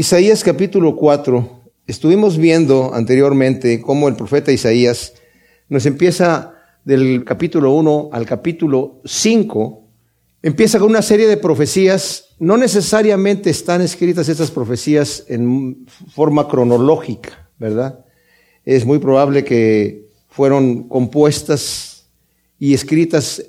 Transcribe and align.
Isaías 0.00 0.42
capítulo 0.42 0.96
4. 0.96 1.60
Estuvimos 1.86 2.38
viendo 2.38 2.94
anteriormente 2.94 3.82
cómo 3.82 4.08
el 4.08 4.16
profeta 4.16 4.50
Isaías 4.50 5.12
nos 5.68 5.84
empieza 5.84 6.54
del 6.86 7.22
capítulo 7.22 7.74
1 7.74 8.08
al 8.10 8.24
capítulo 8.24 9.02
5, 9.04 9.84
empieza 10.40 10.78
con 10.78 10.88
una 10.88 11.02
serie 11.02 11.28
de 11.28 11.36
profecías. 11.36 12.34
No 12.38 12.56
necesariamente 12.56 13.50
están 13.50 13.82
escritas 13.82 14.30
estas 14.30 14.50
profecías 14.50 15.26
en 15.28 15.84
forma 16.08 16.48
cronológica, 16.48 17.50
¿verdad? 17.58 18.02
Es 18.64 18.86
muy 18.86 19.00
probable 19.00 19.44
que 19.44 20.08
fueron 20.30 20.88
compuestas 20.88 22.06
y 22.58 22.72
escritas 22.72 23.44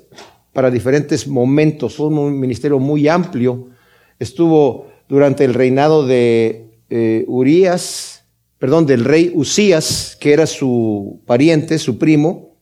para 0.52 0.70
diferentes 0.70 1.26
momentos. 1.26 1.96
Fue 1.96 2.08
un 2.08 2.38
ministerio 2.38 2.78
muy 2.78 3.08
amplio. 3.08 3.70
Estuvo 4.18 4.91
durante 5.12 5.44
el 5.44 5.52
reinado 5.52 6.06
de 6.06 6.70
eh, 6.88 7.26
Urias, 7.28 8.24
perdón, 8.58 8.86
del 8.86 9.04
rey 9.04 9.30
Usías, 9.34 10.16
que 10.18 10.32
era 10.32 10.46
su 10.46 11.20
pariente, 11.26 11.78
su 11.78 11.98
primo, 11.98 12.56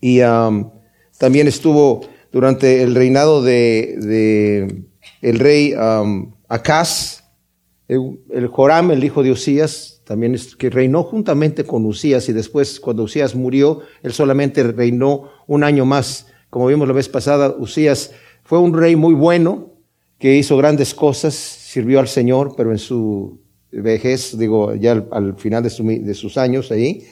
y 0.00 0.20
también 1.18 1.46
estuvo 1.46 2.00
durante 2.32 2.82
el 2.82 2.94
reinado 2.94 3.42
de, 3.42 4.82
el 5.20 5.38
rey 5.38 5.74
um, 5.74 6.32
Acaz, 6.48 7.22
el, 7.86 8.46
Joram, 8.46 8.92
el 8.92 9.04
hijo 9.04 9.22
de 9.22 9.32
Usías, 9.32 10.00
también 10.06 10.38
que 10.58 10.70
reinó 10.70 11.02
juntamente 11.02 11.64
con 11.64 11.84
Usías 11.84 12.30
y 12.30 12.32
después 12.32 12.80
cuando 12.80 13.02
Usías 13.02 13.34
murió, 13.34 13.80
él 14.02 14.14
solamente 14.14 14.62
reinó 14.62 15.28
un 15.46 15.64
año 15.64 15.84
más. 15.84 16.28
Como 16.48 16.66
vimos 16.68 16.88
la 16.88 16.94
vez 16.94 17.10
pasada, 17.10 17.54
Usías 17.58 18.12
fue 18.42 18.58
un 18.58 18.72
rey 18.72 18.96
muy 18.96 19.12
bueno, 19.12 19.66
que 20.18 20.36
hizo 20.36 20.56
grandes 20.56 20.94
cosas, 20.94 21.59
sirvió 21.70 22.00
al 22.00 22.08
Señor, 22.08 22.54
pero 22.56 22.72
en 22.72 22.78
su 22.78 23.38
vejez, 23.70 24.36
digo, 24.36 24.74
ya 24.74 25.04
al, 25.12 25.36
final 25.36 25.62
de, 25.62 26.14
sus 26.14 26.36
años 26.36 26.72
ahí, 26.72 27.04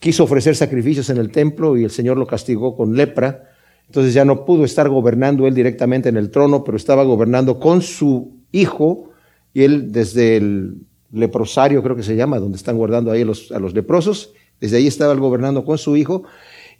quiso 0.00 0.24
ofrecer 0.24 0.56
sacrificios 0.56 1.10
en 1.10 1.18
el 1.18 1.30
templo 1.30 1.76
y 1.76 1.84
el 1.84 1.92
Señor 1.92 2.16
lo 2.16 2.26
castigó 2.26 2.76
con 2.76 2.96
lepra. 2.96 3.52
Entonces 3.86 4.12
ya 4.12 4.24
no 4.24 4.44
pudo 4.44 4.64
estar 4.64 4.88
gobernando 4.88 5.46
él 5.46 5.54
directamente 5.54 6.08
en 6.08 6.16
el 6.16 6.30
trono, 6.30 6.64
pero 6.64 6.76
estaba 6.76 7.04
gobernando 7.04 7.60
con 7.60 7.82
su 7.82 8.32
hijo 8.50 9.10
y 9.54 9.62
él 9.62 9.92
desde 9.92 10.38
el 10.38 10.78
leprosario, 11.12 11.80
creo 11.80 11.94
que 11.94 12.02
se 12.02 12.16
llama, 12.16 12.40
donde 12.40 12.56
están 12.56 12.76
guardando 12.76 13.12
ahí 13.12 13.22
a 13.22 13.24
los, 13.24 13.74
leprosos, 13.74 14.32
desde 14.60 14.78
ahí 14.78 14.88
estaba 14.88 15.14
gobernando 15.14 15.64
con 15.64 15.78
su 15.78 15.96
hijo. 15.96 16.24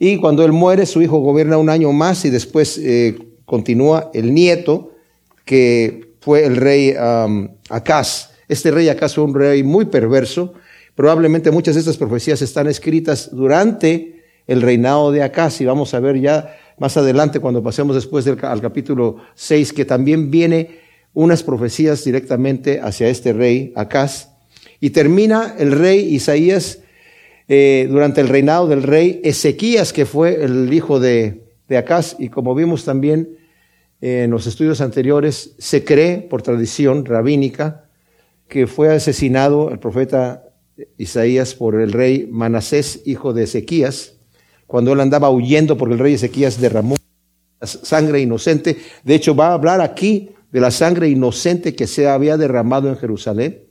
Y 0.00 0.16
cuando 0.16 0.44
él 0.44 0.50
muere, 0.50 0.84
su 0.84 1.00
hijo 1.00 1.20
gobierna 1.20 1.58
un 1.58 1.70
año 1.70 1.92
más 1.92 2.24
y 2.24 2.30
después 2.30 2.76
eh, 2.78 3.16
continúa 3.44 4.10
el 4.14 4.34
nieto, 4.34 4.90
que 5.44 6.09
fue 6.20 6.44
el 6.44 6.56
rey 6.56 6.94
um, 6.96 7.48
Acaz. 7.68 8.30
Este 8.48 8.70
rey 8.70 8.88
Acaz 8.88 9.14
fue 9.14 9.24
un 9.24 9.34
rey 9.34 9.62
muy 9.62 9.86
perverso, 9.86 10.54
Probablemente 11.00 11.50
muchas 11.50 11.76
de 11.76 11.80
estas 11.80 11.96
profecías 11.96 12.42
están 12.42 12.66
escritas 12.66 13.30
durante 13.32 14.22
el 14.46 14.60
reinado 14.60 15.10
de 15.12 15.22
Acaz 15.22 15.58
y 15.62 15.64
vamos 15.64 15.94
a 15.94 16.00
ver 16.00 16.20
ya 16.20 16.58
más 16.78 16.94
adelante 16.98 17.40
cuando 17.40 17.62
pasemos 17.62 17.94
después 17.94 18.26
del, 18.26 18.36
al 18.42 18.60
capítulo 18.60 19.16
6 19.34 19.72
que 19.72 19.86
también 19.86 20.30
viene 20.30 20.78
unas 21.14 21.42
profecías 21.42 22.04
directamente 22.04 22.80
hacia 22.80 23.08
este 23.08 23.32
rey 23.32 23.72
Acaz. 23.76 24.28
Y 24.78 24.90
termina 24.90 25.54
el 25.58 25.72
rey 25.72 26.00
Isaías 26.14 26.80
eh, 27.48 27.88
durante 27.90 28.20
el 28.20 28.28
reinado 28.28 28.68
del 28.68 28.82
rey 28.82 29.22
Ezequías 29.24 29.94
que 29.94 30.04
fue 30.04 30.44
el 30.44 30.70
hijo 30.70 31.00
de, 31.00 31.44
de 31.66 31.78
Acaz. 31.78 32.16
Y 32.18 32.28
como 32.28 32.54
vimos 32.54 32.84
también 32.84 33.38
en 34.00 34.30
los 34.30 34.46
estudios 34.46 34.80
anteriores 34.80 35.54
se 35.58 35.84
cree 35.84 36.18
por 36.18 36.42
tradición 36.42 37.04
rabínica 37.04 37.84
que 38.48 38.66
fue 38.66 38.92
asesinado 38.92 39.70
el 39.70 39.78
profeta 39.78 40.44
Isaías 40.96 41.54
por 41.54 41.80
el 41.80 41.92
rey 41.92 42.28
Manasés, 42.30 43.02
hijo 43.04 43.32
de 43.32 43.44
Ezequías, 43.44 44.14
cuando 44.66 44.92
él 44.92 45.00
andaba 45.00 45.30
huyendo 45.30 45.76
porque 45.76 45.94
el 45.94 46.00
rey 46.00 46.14
Ezequías 46.14 46.60
derramó 46.60 46.96
sangre 47.62 48.20
inocente. 48.20 48.78
De 49.04 49.14
hecho, 49.14 49.34
va 49.34 49.48
a 49.48 49.54
hablar 49.54 49.80
aquí 49.80 50.30
de 50.50 50.60
la 50.60 50.70
sangre 50.70 51.08
inocente 51.08 51.74
que 51.74 51.86
se 51.86 52.08
había 52.08 52.36
derramado 52.36 52.88
en 52.88 52.96
Jerusalén. 52.96 53.62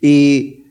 Y 0.00 0.64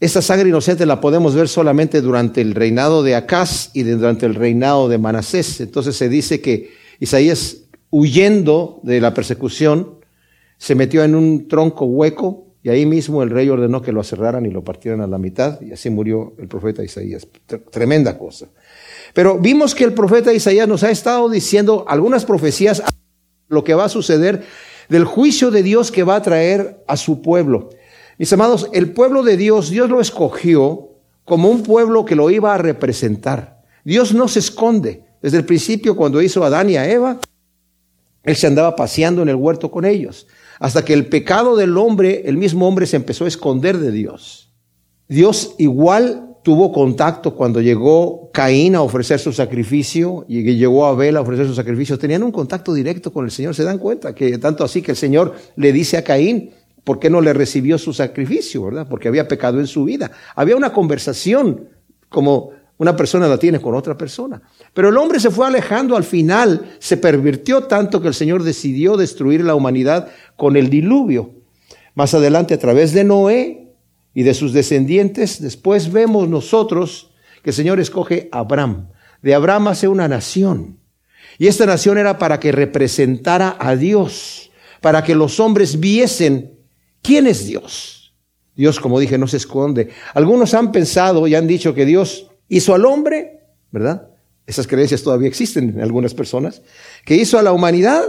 esta 0.00 0.22
sangre 0.22 0.48
inocente 0.48 0.86
la 0.86 1.00
podemos 1.00 1.34
ver 1.34 1.48
solamente 1.48 2.00
durante 2.00 2.40
el 2.40 2.54
reinado 2.54 3.02
de 3.02 3.14
Acaz 3.14 3.70
y 3.74 3.82
durante 3.82 4.26
el 4.26 4.34
reinado 4.34 4.88
de 4.88 4.98
Manasés. 4.98 5.60
Entonces 5.60 5.96
se 5.96 6.08
dice 6.08 6.40
que 6.40 6.70
Isaías, 6.98 7.59
huyendo 7.90 8.80
de 8.82 9.00
la 9.00 9.14
persecución, 9.14 10.00
se 10.58 10.74
metió 10.74 11.02
en 11.04 11.14
un 11.14 11.48
tronco 11.48 11.84
hueco 11.84 12.46
y 12.62 12.68
ahí 12.68 12.84
mismo 12.84 13.22
el 13.22 13.30
rey 13.30 13.48
ordenó 13.48 13.80
que 13.80 13.92
lo 13.92 14.04
cerraran 14.04 14.44
y 14.44 14.50
lo 14.50 14.62
partieran 14.62 15.00
a 15.00 15.06
la 15.06 15.16
mitad, 15.16 15.60
y 15.62 15.72
así 15.72 15.88
murió 15.88 16.34
el 16.38 16.46
profeta 16.46 16.84
Isaías. 16.84 17.26
Tremenda 17.70 18.18
cosa. 18.18 18.48
Pero 19.14 19.38
vimos 19.38 19.74
que 19.74 19.84
el 19.84 19.94
profeta 19.94 20.32
Isaías 20.32 20.68
nos 20.68 20.82
ha 20.82 20.90
estado 20.90 21.28
diciendo 21.30 21.86
algunas 21.88 22.26
profecías 22.26 22.82
lo 23.48 23.64
que 23.64 23.74
va 23.74 23.86
a 23.86 23.88
suceder 23.88 24.44
del 24.90 25.04
juicio 25.04 25.50
de 25.50 25.62
Dios 25.62 25.90
que 25.90 26.02
va 26.02 26.16
a 26.16 26.22
traer 26.22 26.84
a 26.86 26.96
su 26.96 27.22
pueblo. 27.22 27.70
Mis 28.18 28.32
amados, 28.32 28.68
el 28.74 28.92
pueblo 28.92 29.22
de 29.22 29.38
Dios, 29.38 29.70
Dios 29.70 29.88
lo 29.88 30.00
escogió 30.00 30.90
como 31.24 31.48
un 31.48 31.62
pueblo 31.62 32.04
que 32.04 32.16
lo 32.16 32.28
iba 32.28 32.54
a 32.54 32.58
representar. 32.58 33.62
Dios 33.84 34.12
no 34.12 34.28
se 34.28 34.40
esconde. 34.40 35.04
Desde 35.22 35.38
el 35.38 35.44
principio, 35.44 35.96
cuando 35.96 36.20
hizo 36.20 36.44
a 36.44 36.48
Adán 36.48 36.68
y 36.68 36.76
a 36.76 36.90
Eva, 36.90 37.18
Él 38.22 38.36
se 38.36 38.46
andaba 38.46 38.76
paseando 38.76 39.22
en 39.22 39.28
el 39.28 39.36
huerto 39.36 39.70
con 39.70 39.84
ellos 39.84 40.26
hasta 40.60 40.84
que 40.84 40.92
el 40.92 41.06
pecado 41.06 41.56
del 41.56 41.76
hombre, 41.78 42.22
el 42.26 42.36
mismo 42.36 42.68
hombre 42.68 42.86
se 42.86 42.96
empezó 42.96 43.24
a 43.24 43.28
esconder 43.28 43.78
de 43.78 43.90
Dios. 43.90 44.52
Dios 45.08 45.54
igual 45.58 46.36
tuvo 46.44 46.70
contacto 46.70 47.34
cuando 47.34 47.62
llegó 47.62 48.30
Caín 48.30 48.74
a 48.74 48.82
ofrecer 48.82 49.18
su 49.18 49.32
sacrificio 49.32 50.26
y 50.28 50.42
llegó 50.42 50.86
Abel 50.86 51.16
a 51.16 51.22
ofrecer 51.22 51.46
su 51.46 51.54
sacrificio. 51.54 51.98
Tenían 51.98 52.22
un 52.22 52.30
contacto 52.30 52.74
directo 52.74 53.10
con 53.10 53.24
el 53.24 53.30
Señor. 53.30 53.54
Se 53.54 53.64
dan 53.64 53.78
cuenta 53.78 54.14
que 54.14 54.36
tanto 54.36 54.62
así 54.62 54.82
que 54.82 54.92
el 54.92 54.96
Señor 54.98 55.34
le 55.56 55.72
dice 55.72 55.96
a 55.96 56.04
Caín, 56.04 56.50
¿por 56.84 56.98
qué 56.98 57.08
no 57.08 57.22
le 57.22 57.32
recibió 57.32 57.78
su 57.78 57.94
sacrificio? 57.94 58.62
¿Verdad? 58.64 58.86
Porque 58.88 59.08
había 59.08 59.28
pecado 59.28 59.60
en 59.60 59.66
su 59.66 59.84
vida. 59.84 60.10
Había 60.36 60.56
una 60.56 60.74
conversación 60.74 61.68
como 62.10 62.50
una 62.80 62.96
persona 62.96 63.28
la 63.28 63.36
tiene 63.36 63.60
con 63.60 63.74
otra 63.74 63.94
persona. 63.94 64.40
Pero 64.72 64.88
el 64.88 64.96
hombre 64.96 65.20
se 65.20 65.30
fue 65.30 65.46
alejando 65.46 65.98
al 65.98 66.04
final, 66.04 66.76
se 66.78 66.96
pervirtió 66.96 67.64
tanto 67.64 68.00
que 68.00 68.08
el 68.08 68.14
Señor 68.14 68.42
decidió 68.42 68.96
destruir 68.96 69.44
la 69.44 69.54
humanidad 69.54 70.08
con 70.34 70.56
el 70.56 70.70
diluvio. 70.70 71.34
Más 71.94 72.14
adelante, 72.14 72.54
a 72.54 72.58
través 72.58 72.94
de 72.94 73.04
Noé 73.04 73.74
y 74.14 74.22
de 74.22 74.32
sus 74.32 74.54
descendientes, 74.54 75.42
después 75.42 75.92
vemos 75.92 76.30
nosotros 76.30 77.12
que 77.42 77.50
el 77.50 77.54
Señor 77.54 77.80
escoge 77.80 78.30
a 78.32 78.38
Abraham. 78.38 78.88
De 79.20 79.34
Abraham 79.34 79.68
hace 79.68 79.86
una 79.86 80.08
nación. 80.08 80.78
Y 81.36 81.48
esta 81.48 81.66
nación 81.66 81.98
era 81.98 82.16
para 82.16 82.40
que 82.40 82.50
representara 82.50 83.58
a 83.60 83.76
Dios, 83.76 84.52
para 84.80 85.04
que 85.04 85.14
los 85.14 85.38
hombres 85.38 85.80
viesen 85.80 86.54
quién 87.02 87.26
es 87.26 87.46
Dios. 87.46 88.14
Dios, 88.56 88.80
como 88.80 88.98
dije, 88.98 89.18
no 89.18 89.26
se 89.26 89.36
esconde. 89.36 89.90
Algunos 90.14 90.54
han 90.54 90.72
pensado 90.72 91.26
y 91.26 91.34
han 91.34 91.46
dicho 91.46 91.74
que 91.74 91.84
Dios 91.84 92.29
hizo 92.50 92.74
al 92.74 92.84
hombre, 92.84 93.40
¿verdad? 93.70 94.08
Esas 94.46 94.66
creencias 94.66 95.02
todavía 95.02 95.28
existen 95.28 95.70
en 95.70 95.80
algunas 95.80 96.12
personas, 96.12 96.60
que 97.06 97.14
hizo 97.14 97.38
a 97.38 97.42
la 97.42 97.52
humanidad, 97.52 98.02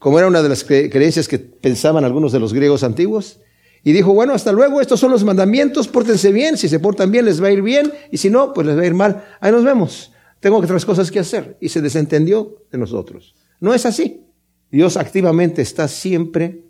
como 0.00 0.18
era 0.18 0.26
una 0.26 0.42
de 0.42 0.48
las 0.48 0.64
creencias 0.64 1.28
que 1.28 1.38
pensaban 1.38 2.04
algunos 2.04 2.32
de 2.32 2.40
los 2.40 2.52
griegos 2.52 2.82
antiguos, 2.82 3.40
y 3.84 3.92
dijo, 3.92 4.12
bueno, 4.12 4.32
hasta 4.32 4.50
luego, 4.50 4.80
estos 4.80 4.98
son 4.98 5.12
los 5.12 5.22
mandamientos, 5.22 5.86
pórtense 5.86 6.32
bien, 6.32 6.56
si 6.56 6.68
se 6.68 6.80
portan 6.80 7.12
bien 7.12 7.26
les 7.26 7.40
va 7.40 7.48
a 7.48 7.52
ir 7.52 7.62
bien, 7.62 7.92
y 8.10 8.16
si 8.16 8.30
no, 8.30 8.52
pues 8.52 8.66
les 8.66 8.76
va 8.76 8.82
a 8.82 8.86
ir 8.86 8.94
mal, 8.94 9.24
ahí 9.40 9.52
nos 9.52 9.62
vemos, 9.62 10.12
tengo 10.40 10.56
otras 10.56 10.84
cosas 10.84 11.10
que 11.10 11.20
hacer, 11.20 11.56
y 11.60 11.68
se 11.68 11.80
desentendió 11.80 12.64
de 12.72 12.78
nosotros. 12.78 13.34
No 13.60 13.74
es 13.74 13.86
así. 13.86 14.24
Dios 14.70 14.96
activamente 14.96 15.62
está 15.62 15.88
siempre 15.88 16.62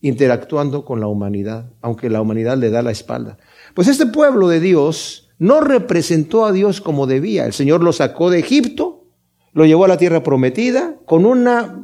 interactuando 0.00 0.84
con 0.84 1.00
la 1.00 1.06
humanidad, 1.06 1.70
aunque 1.80 2.10
la 2.10 2.20
humanidad 2.20 2.56
le 2.56 2.70
da 2.70 2.82
la 2.82 2.90
espalda. 2.90 3.38
Pues 3.74 3.88
este 3.88 4.06
pueblo 4.06 4.48
de 4.48 4.60
Dios, 4.60 5.25
no 5.38 5.60
representó 5.60 6.44
a 6.44 6.52
Dios 6.52 6.80
como 6.80 7.06
debía. 7.06 7.44
El 7.44 7.52
Señor 7.52 7.82
lo 7.82 7.92
sacó 7.92 8.30
de 8.30 8.38
Egipto, 8.38 9.04
lo 9.52 9.64
llevó 9.64 9.84
a 9.84 9.88
la 9.88 9.98
tierra 9.98 10.22
prometida 10.22 10.96
con 11.06 11.26
una 11.26 11.80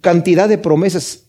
cantidad 0.00 0.48
de 0.48 0.58
promesas. 0.58 1.24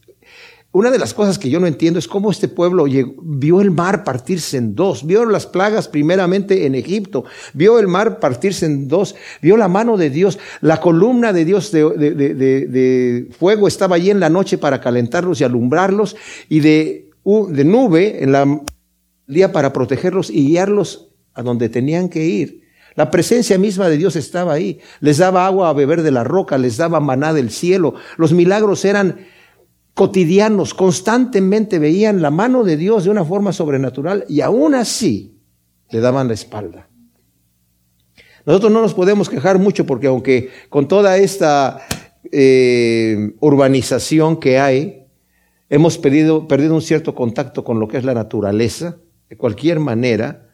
Una 0.72 0.92
de 0.92 1.00
las 1.00 1.14
cosas 1.14 1.40
que 1.40 1.50
yo 1.50 1.62
no 1.62 1.68
entiendo 1.68 2.00
es 2.00 2.08
cómo 2.10 2.30
este 2.30 2.50
pueblo 2.50 2.84
vio 2.84 3.62
el 3.62 3.72
mar 3.72 4.04
partirse 4.04 4.58
en 4.58 4.76
dos, 4.76 5.08
vio 5.08 5.24
las 5.24 5.48
plagas 5.48 5.88
primeramente 5.88 6.66
en 6.66 6.76
Egipto, 6.76 7.24
vio 7.54 7.80
el 7.80 7.88
mar 7.88 8.20
partirse 8.20 8.66
en 8.66 8.90
dos, 8.90 9.16
vio 9.42 9.56
la 9.56 9.70
mano 9.70 9.96
de 9.96 10.10
Dios, 10.10 10.38
la 10.60 10.82
columna 10.82 11.32
de 11.32 11.46
Dios 11.46 11.72
de, 11.72 11.92
de 11.94 13.30
fuego 13.40 13.70
estaba 13.70 13.96
allí 13.96 14.10
en 14.10 14.20
la 14.20 14.30
noche 14.30 14.58
para 14.58 14.82
calentarlos 14.82 15.40
y 15.40 15.46
alumbrarlos, 15.46 16.18
y 16.50 16.60
de, 16.60 17.10
nube 17.24 18.22
en 18.22 18.34
la 18.34 18.62
día 19.28 19.54
para 19.54 19.72
protegerlos 19.72 20.30
y 20.30 20.46
guiarlos 20.48 21.15
a 21.36 21.44
donde 21.44 21.70
tenían 21.70 22.10
que 22.10 22.26
ir. 22.26 22.66
La 22.96 23.12
presencia 23.12 23.58
misma 23.58 23.90
de 23.90 23.98
Dios 23.98 24.16
estaba 24.16 24.54
ahí. 24.54 24.80
Les 25.02 25.18
daba 25.18 25.46
agua 25.46 25.70
a 25.70 25.74
beber 25.74 26.02
de 26.02 26.12
la 26.12 26.24
roca, 26.24 26.58
les 26.58 26.78
daba 26.78 27.00
maná 27.00 27.34
del 27.34 27.52
cielo. 27.52 27.96
Los 28.18 28.32
milagros 28.34 28.86
eran 28.86 29.18
cotidianos 29.96 30.74
constantemente 30.74 31.80
veían 31.80 32.22
la 32.22 32.30
mano 32.30 32.64
de 32.64 32.78
Dios 32.78 33.06
de 33.06 33.10
una 33.10 33.24
forma 33.24 33.54
sobrenatural 33.54 34.26
y 34.28 34.42
aún 34.42 34.76
así 34.76 35.40
le 35.90 36.02
daban 36.02 36.28
la 36.28 36.34
espalda. 36.34 36.90
Nosotros 38.46 38.72
no 38.72 38.82
nos 38.82 38.94
podemos 38.94 39.30
quejar 39.30 39.58
mucho 39.58 39.86
porque 39.86 40.08
aunque 40.08 40.50
con 40.70 40.88
toda 40.88 41.18
esta 41.18 41.82
eh, 42.32 43.36
urbanización 43.40 44.38
que 44.38 44.60
hay, 44.60 45.08
hemos 45.70 45.98
perdido, 45.98 46.48
perdido 46.48 46.76
un 46.76 46.82
cierto 46.82 47.16
contacto 47.16 47.64
con 47.64 47.80
lo 47.80 47.88
que 47.88 47.98
es 47.98 48.04
la 48.04 48.14
naturaleza, 48.14 48.98
de 49.30 49.38
cualquier 49.38 49.80
manera, 49.80 50.45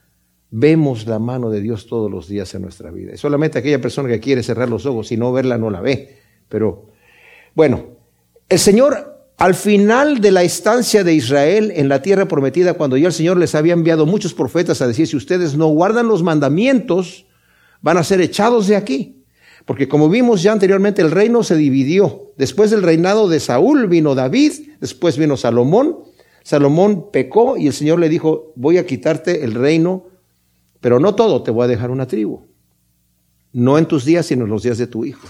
vemos 0.52 1.08
la 1.08 1.18
mano 1.18 1.50
de 1.50 1.62
Dios 1.62 1.88
todos 1.88 2.12
los 2.12 2.28
días 2.28 2.54
en 2.54 2.62
nuestra 2.62 2.92
vida. 2.92 3.14
Y 3.14 3.18
solamente 3.18 3.58
aquella 3.58 3.82
persona 3.82 4.10
que 4.10 4.20
quiere 4.20 4.44
cerrar 4.44 4.70
los 4.70 4.86
ojos 4.86 5.12
y 5.12 5.18
no 5.18 5.32
verla 5.32 5.58
no 5.58 5.70
la 5.70 5.82
ve. 5.82 6.18
Pero 6.48 6.90
bueno, 7.56 7.86
el 8.48 8.60
Señor 8.60 9.12
al 9.42 9.56
final 9.56 10.22
de 10.22 10.30
la 10.30 10.44
estancia 10.44 11.04
de 11.04 11.16
Israel 11.16 11.74
en 11.76 11.90
la 11.90 12.04
tierra 12.04 12.28
prometida, 12.28 12.76
cuando 12.76 12.96
ya 12.96 13.08
el 13.08 13.14
Señor 13.14 13.38
les 13.38 13.56
había 13.56 13.74
enviado 13.74 14.06
muchos 14.06 14.36
profetas 14.36 14.84
a 14.84 14.88
decir, 14.88 15.08
si 15.08 15.18
ustedes 15.18 15.58
no 15.58 15.66
guardan 15.70 16.08
los 16.08 16.22
mandamientos, 16.22 17.26
van 17.82 17.98
a 17.98 18.04
ser 18.04 18.22
echados 18.22 18.68
de 18.68 18.76
aquí. 18.76 19.24
Porque 19.66 19.88
como 19.88 20.10
vimos 20.10 20.44
ya 20.44 20.52
anteriormente, 20.52 21.02
el 21.02 21.10
reino 21.10 21.42
se 21.42 21.56
dividió. 21.56 22.34
Después 22.38 22.70
del 22.70 22.84
reinado 22.84 23.28
de 23.30 23.40
Saúl 23.40 23.88
vino 23.88 24.14
David, 24.14 24.52
después 24.80 25.18
vino 25.18 25.36
Salomón. 25.38 26.02
Salomón 26.44 27.10
pecó 27.12 27.58
y 27.58 27.66
el 27.66 27.74
Señor 27.74 27.98
le 27.98 28.10
dijo, 28.10 28.54
voy 28.56 28.78
a 28.78 28.86
quitarte 28.86 29.44
el 29.44 29.56
reino, 29.56 30.06
pero 30.82 31.00
no 31.00 31.16
todo, 31.16 31.44
te 31.44 31.52
voy 31.52 31.66
a 31.66 31.68
dejar 31.68 31.92
una 31.92 32.08
tribu. 32.08 32.42
No 33.54 33.78
en 33.78 33.86
tus 33.86 34.04
días, 34.04 34.26
sino 34.26 34.46
en 34.46 34.50
los 34.50 34.64
días 34.64 34.78
de 34.78 34.88
tu 34.88 35.06
hijo. 35.06 35.28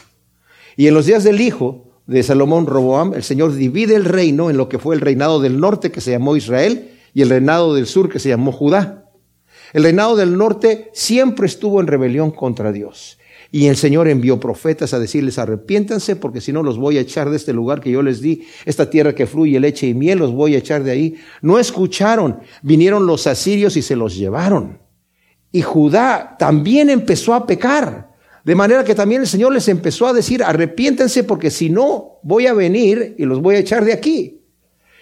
Y 0.78 0.88
en 0.88 0.94
los 0.94 1.06
días 1.06 1.24
del 1.24 1.42
hijo 1.42 1.92
de 2.08 2.24
Salomón 2.24 2.66
Roboam, 2.66 3.14
el 3.14 3.24
Señor 3.24 3.54
divide 3.54 3.96
el 3.96 4.06
reino 4.06 4.50
en 4.50 4.58
lo 4.58 4.70
que 4.70 4.80
fue 4.80 4.96
el 4.96 5.02
reinado 5.02 5.40
del 5.40 5.60
norte 5.60 5.92
que 5.92 6.02
se 6.02 6.12
llamó 6.12 6.36
Israel 6.36 6.92
y 7.14 7.22
el 7.22 7.30
reinado 7.30 7.74
del 7.74 7.86
sur 7.86 8.10
que 8.10 8.20
se 8.20 8.30
llamó 8.30 8.52
Judá. 8.52 9.10
El 9.74 9.84
reinado 9.84 10.16
del 10.16 10.38
norte 10.38 10.90
siempre 10.94 11.46
estuvo 11.46 11.80
en 11.82 11.88
rebelión 11.88 12.32
contra 12.32 12.72
Dios. 12.72 13.18
Y 13.54 13.68
el 13.68 13.76
Señor 13.76 14.08
envió 14.08 14.40
profetas 14.40 14.94
a 14.94 15.00
decirles, 15.00 15.38
arrepiéntanse 15.38 16.16
porque 16.16 16.40
si 16.40 16.54
no 16.54 16.64
los 16.64 16.78
voy 16.78 16.98
a 16.98 17.02
echar 17.02 17.30
de 17.30 17.36
este 17.36 17.52
lugar 17.52 17.82
que 17.82 17.92
yo 17.92 18.02
les 18.02 18.22
di, 18.22 18.46
esta 18.66 18.90
tierra 18.90 19.14
que 19.14 19.28
fluye 19.28 19.60
leche 19.60 19.88
y 19.88 19.94
miel, 19.94 20.20
los 20.20 20.32
voy 20.32 20.56
a 20.56 20.60
echar 20.60 20.84
de 20.84 20.92
ahí. 20.92 21.16
No 21.42 21.60
escucharon, 21.60 22.40
vinieron 22.62 23.06
los 23.06 23.28
asirios 23.28 23.76
y 23.76 23.82
se 23.82 23.98
los 23.98 24.16
llevaron. 24.16 24.80
Y 25.52 25.62
Judá 25.62 26.36
también 26.40 26.90
empezó 26.90 27.34
a 27.34 27.46
pecar. 27.46 28.12
De 28.44 28.56
manera 28.56 28.84
que 28.84 28.96
también 28.96 29.22
el 29.22 29.28
Señor 29.28 29.54
les 29.54 29.68
empezó 29.68 30.08
a 30.08 30.14
decir, 30.14 30.44
arrepiéntense 30.44 31.24
porque 31.24 31.52
si 31.52 31.70
no, 31.70 32.20
voy 32.24 32.48
a 32.48 32.54
venir 32.54 33.16
y 33.18 33.26
los 33.26 33.42
voy 33.42 33.56
a 33.56 33.60
echar 33.60 33.86
de 33.86 33.94
aquí. 33.94 34.42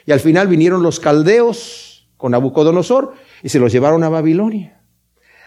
Y 0.06 0.12
al 0.12 0.20
final 0.20 0.48
vinieron 0.48 0.84
los 0.84 1.00
caldeos 1.00 2.10
con 2.18 2.32
Nabucodonosor 2.32 3.14
y 3.44 3.50
se 3.50 3.60
los 3.60 3.72
llevaron 3.72 4.04
a 4.04 4.10
Babilonia. 4.10 4.82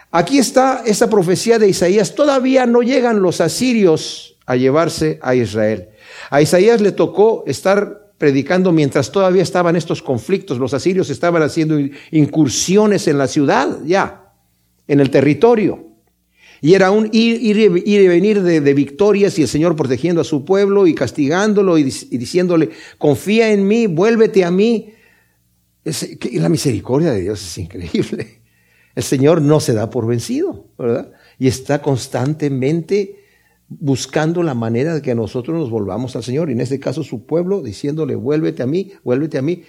Aquí 0.09 0.37
está 0.37 0.83
esta 0.85 1.09
profecía 1.09 1.59
de 1.59 1.67
Isaías. 1.67 2.15
Todavía 2.15 2.65
no 2.65 2.81
llegan 2.81 3.21
los 3.21 3.41
asirios 3.41 4.37
a 4.45 4.55
llevarse 4.55 5.19
a 5.21 5.35
Israel. 5.35 5.89
A 6.29 6.41
Isaías 6.41 6.81
le 6.81 6.91
tocó 6.91 7.43
estar 7.45 8.13
predicando 8.17 8.71
mientras 8.71 9.11
todavía 9.11 9.43
estaban 9.43 9.75
estos 9.75 10.01
conflictos. 10.01 10.59
Los 10.59 10.73
asirios 10.73 11.09
estaban 11.09 11.41
haciendo 11.41 11.77
incursiones 12.11 13.07
en 13.07 13.17
la 13.17 13.27
ciudad, 13.27 13.79
ya, 13.85 14.22
en 14.87 14.99
el 14.99 15.09
territorio. 15.09 15.93
Y 16.61 16.75
era 16.75 16.91
un 16.91 17.09
ir, 17.11 17.39
y 17.41 18.07
venir 18.07 18.41
de, 18.41 18.73
victorias 18.73 19.37
y 19.37 19.41
el 19.41 19.49
Señor 19.49 19.75
protegiendo 19.75 20.21
a 20.21 20.23
su 20.23 20.45
pueblo 20.45 20.87
y 20.87 20.95
castigándolo 20.95 21.77
y, 21.77 21.83
diciéndole, 21.83 22.69
confía 22.97 23.51
en 23.51 23.67
mí, 23.67 23.87
vuélvete 23.87 24.45
a 24.45 24.51
mí. 24.51 24.93
La 26.31 26.47
misericordia 26.47 27.11
de 27.11 27.21
Dios 27.21 27.41
es 27.41 27.57
increíble. 27.57 28.41
El 28.95 29.03
Señor 29.03 29.41
no 29.41 29.59
se 29.59 29.73
da 29.73 29.89
por 29.89 30.07
vencido, 30.07 30.67
¿verdad? 30.77 31.11
Y 31.37 31.47
está 31.47 31.81
constantemente 31.81 33.22
buscando 33.79 34.43
la 34.43 34.53
manera 34.53 34.93
de 34.95 35.01
que 35.01 35.15
nosotros 35.15 35.57
nos 35.57 35.69
volvamos 35.69 36.15
al 36.15 36.23
Señor. 36.23 36.49
Y 36.49 36.53
en 36.53 36.61
este 36.61 36.79
caso 36.79 37.03
su 37.03 37.25
pueblo 37.25 37.61
diciéndole, 37.61 38.15
vuélvete 38.15 38.63
a 38.63 38.67
mí, 38.67 38.91
vuélvete 39.03 39.37
a 39.37 39.41
mí. 39.41 39.63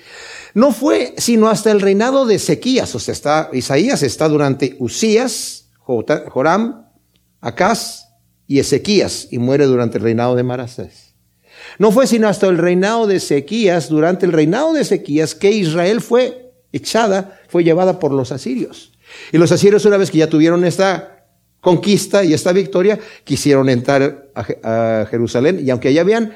No 0.54 0.72
fue 0.72 1.14
sino 1.18 1.48
hasta 1.48 1.70
el 1.70 1.80
reinado 1.80 2.26
de 2.26 2.36
Ezequías. 2.36 2.94
O 2.94 2.98
sea, 2.98 3.12
está, 3.12 3.50
Isaías 3.52 4.02
está 4.02 4.28
durante 4.28 4.76
Usías, 4.78 5.70
Joram, 5.78 6.86
Acaz 7.40 8.08
y 8.46 8.58
Ezequías 8.58 9.28
y 9.30 9.38
muere 9.38 9.66
durante 9.66 9.98
el 9.98 10.04
reinado 10.04 10.34
de 10.34 10.42
Marasés. 10.42 11.14
No 11.78 11.92
fue 11.92 12.06
sino 12.06 12.28
hasta 12.28 12.46
el 12.46 12.58
reinado 12.58 13.06
de 13.06 13.16
Ezequías, 13.16 13.88
durante 13.88 14.26
el 14.26 14.32
reinado 14.32 14.72
de 14.72 14.82
Ezequías, 14.82 15.34
que 15.34 15.50
Israel 15.50 16.00
fue 16.00 16.52
echada, 16.72 17.40
fue 17.48 17.64
llevada 17.64 17.98
por 17.98 18.12
los 18.12 18.32
asirios. 18.32 18.92
Y 19.32 19.38
los 19.38 19.52
asirios, 19.52 19.84
una 19.84 19.96
vez 19.96 20.10
que 20.10 20.18
ya 20.18 20.28
tuvieron 20.28 20.64
esta 20.64 21.13
conquista 21.64 22.22
y 22.22 22.34
esta 22.34 22.52
victoria, 22.52 23.00
quisieron 23.24 23.70
entrar 23.70 24.28
a, 24.34 25.06
Jerusalén. 25.10 25.60
Y 25.64 25.70
aunque 25.70 25.94
ya 25.94 26.02
habían 26.02 26.34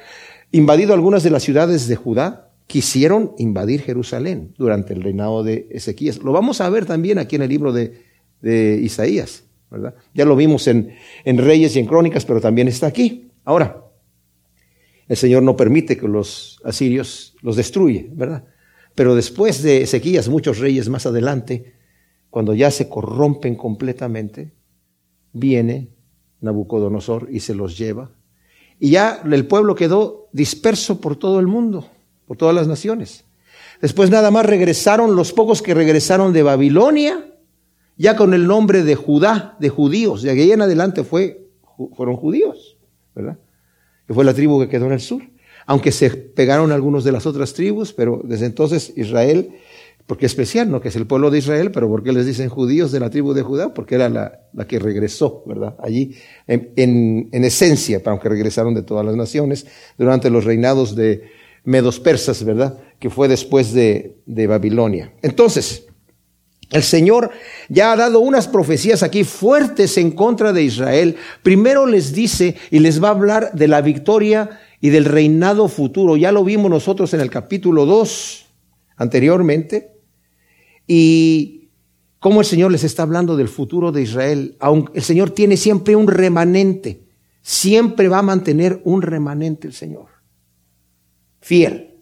invadido 0.50 0.94
algunas 0.94 1.22
de 1.22 1.30
las 1.30 1.42
ciudades 1.42 1.86
de 1.86 1.96
Judá, 1.96 2.50
quisieron 2.66 3.32
invadir 3.36 3.82
Jerusalén 3.82 4.54
durante 4.56 4.94
el 4.94 5.02
reinado 5.02 5.44
de 5.44 5.68
Ezequías. 5.70 6.18
Lo 6.18 6.32
vamos 6.32 6.62
a 6.62 6.70
ver 6.70 6.86
también 6.86 7.18
aquí 7.18 7.36
en 7.36 7.42
el 7.42 7.50
libro 7.50 7.72
de, 7.72 8.08
Isaías, 8.82 9.44
¿verdad? 9.70 9.94
Ya 10.14 10.24
lo 10.24 10.34
vimos 10.34 10.66
en, 10.66 10.94
en 11.24 11.38
Reyes 11.38 11.76
y 11.76 11.80
en 11.80 11.86
Crónicas, 11.86 12.24
pero 12.24 12.40
también 12.40 12.68
está 12.68 12.86
aquí. 12.86 13.30
Ahora, 13.44 13.84
el 15.08 15.16
Señor 15.16 15.42
no 15.42 15.56
permite 15.56 15.98
que 15.98 16.08
los 16.08 16.58
asirios 16.64 17.36
los 17.42 17.56
destruye, 17.56 18.08
¿verdad? 18.12 18.44
Pero 18.94 19.14
después 19.14 19.62
de 19.62 19.82
Ezequías, 19.82 20.28
muchos 20.28 20.58
reyes 20.58 20.88
más 20.88 21.04
adelante, 21.04 21.74
cuando 22.30 22.54
ya 22.54 22.70
se 22.70 22.88
corrompen 22.88 23.56
completamente, 23.56 24.52
viene 25.32 25.88
Nabucodonosor 26.40 27.28
y 27.30 27.40
se 27.40 27.54
los 27.54 27.76
lleva. 27.76 28.10
Y 28.78 28.90
ya 28.90 29.22
el 29.24 29.46
pueblo 29.46 29.74
quedó 29.74 30.28
disperso 30.32 31.00
por 31.00 31.16
todo 31.16 31.40
el 31.40 31.46
mundo, 31.46 31.88
por 32.26 32.36
todas 32.36 32.54
las 32.54 32.68
naciones. 32.68 33.24
Después 33.80 34.10
nada 34.10 34.30
más 34.30 34.46
regresaron 34.46 35.16
los 35.16 35.32
pocos 35.32 35.62
que 35.62 35.74
regresaron 35.74 36.32
de 36.32 36.42
Babilonia, 36.42 37.34
ya 37.96 38.16
con 38.16 38.34
el 38.34 38.46
nombre 38.46 38.84
de 38.84 38.94
Judá, 38.94 39.56
de 39.58 39.68
judíos. 39.68 40.22
De 40.22 40.30
ahí 40.30 40.52
en 40.52 40.62
adelante 40.62 41.02
fue, 41.02 41.48
fueron 41.96 42.16
judíos, 42.16 42.76
¿verdad? 43.14 43.38
que 44.08 44.14
fue 44.14 44.24
la 44.24 44.32
tribu 44.32 44.58
que 44.58 44.68
quedó 44.68 44.86
en 44.86 44.92
el 44.92 45.00
sur. 45.00 45.22
Aunque 45.66 45.92
se 45.92 46.08
pegaron 46.08 46.72
algunos 46.72 47.04
de 47.04 47.12
las 47.12 47.26
otras 47.26 47.52
tribus, 47.52 47.92
pero 47.92 48.22
desde 48.24 48.46
entonces 48.46 48.94
Israel, 48.96 49.50
porque 50.08 50.24
es 50.24 50.32
especial, 50.32 50.70
¿no? 50.70 50.80
Que 50.80 50.88
es 50.88 50.96
el 50.96 51.06
pueblo 51.06 51.30
de 51.30 51.36
Israel, 51.36 51.70
pero 51.70 51.86
¿por 51.86 52.02
qué 52.02 52.14
les 52.14 52.24
dicen 52.24 52.48
judíos 52.48 52.90
de 52.92 52.98
la 52.98 53.10
tribu 53.10 53.34
de 53.34 53.42
Judá? 53.42 53.74
Porque 53.74 53.94
era 53.94 54.08
la, 54.08 54.40
la 54.54 54.66
que 54.66 54.78
regresó, 54.78 55.42
¿verdad? 55.44 55.76
Allí, 55.82 56.16
en, 56.46 56.72
en, 56.76 57.28
en 57.30 57.44
esencia, 57.44 58.00
aunque 58.06 58.30
regresaron 58.30 58.74
de 58.74 58.82
todas 58.82 59.04
las 59.04 59.16
naciones, 59.16 59.66
durante 59.98 60.30
los 60.30 60.46
reinados 60.46 60.96
de 60.96 61.24
medos 61.64 62.00
persas, 62.00 62.42
¿verdad? 62.42 62.78
Que 62.98 63.10
fue 63.10 63.28
después 63.28 63.74
de, 63.74 64.16
de 64.24 64.46
Babilonia. 64.46 65.12
Entonces, 65.20 65.84
el 66.70 66.82
Señor 66.82 67.30
ya 67.68 67.92
ha 67.92 67.96
dado 67.96 68.20
unas 68.20 68.48
profecías 68.48 69.02
aquí 69.02 69.24
fuertes 69.24 69.98
en 69.98 70.12
contra 70.12 70.54
de 70.54 70.62
Israel. 70.62 71.16
Primero 71.42 71.84
les 71.84 72.14
dice 72.14 72.56
y 72.70 72.78
les 72.78 73.04
va 73.04 73.08
a 73.08 73.10
hablar 73.10 73.52
de 73.52 73.68
la 73.68 73.82
victoria 73.82 74.58
y 74.80 74.88
del 74.88 75.04
reinado 75.04 75.68
futuro. 75.68 76.16
Ya 76.16 76.32
lo 76.32 76.44
vimos 76.44 76.70
nosotros 76.70 77.12
en 77.12 77.20
el 77.20 77.28
capítulo 77.28 77.84
2 77.84 78.46
anteriormente. 78.96 79.97
Y 80.88 81.68
cómo 82.18 82.40
el 82.40 82.46
Señor 82.46 82.72
les 82.72 82.82
está 82.82 83.04
hablando 83.04 83.36
del 83.36 83.48
futuro 83.48 83.92
de 83.92 84.02
Israel. 84.02 84.56
Aunque 84.58 84.98
el 84.98 85.04
Señor 85.04 85.30
tiene 85.30 85.56
siempre 85.56 85.94
un 85.94 86.08
remanente. 86.08 87.02
Siempre 87.42 88.08
va 88.08 88.18
a 88.18 88.22
mantener 88.22 88.80
un 88.84 89.02
remanente 89.02 89.68
el 89.68 89.74
Señor. 89.74 90.06
Fiel. 91.40 91.94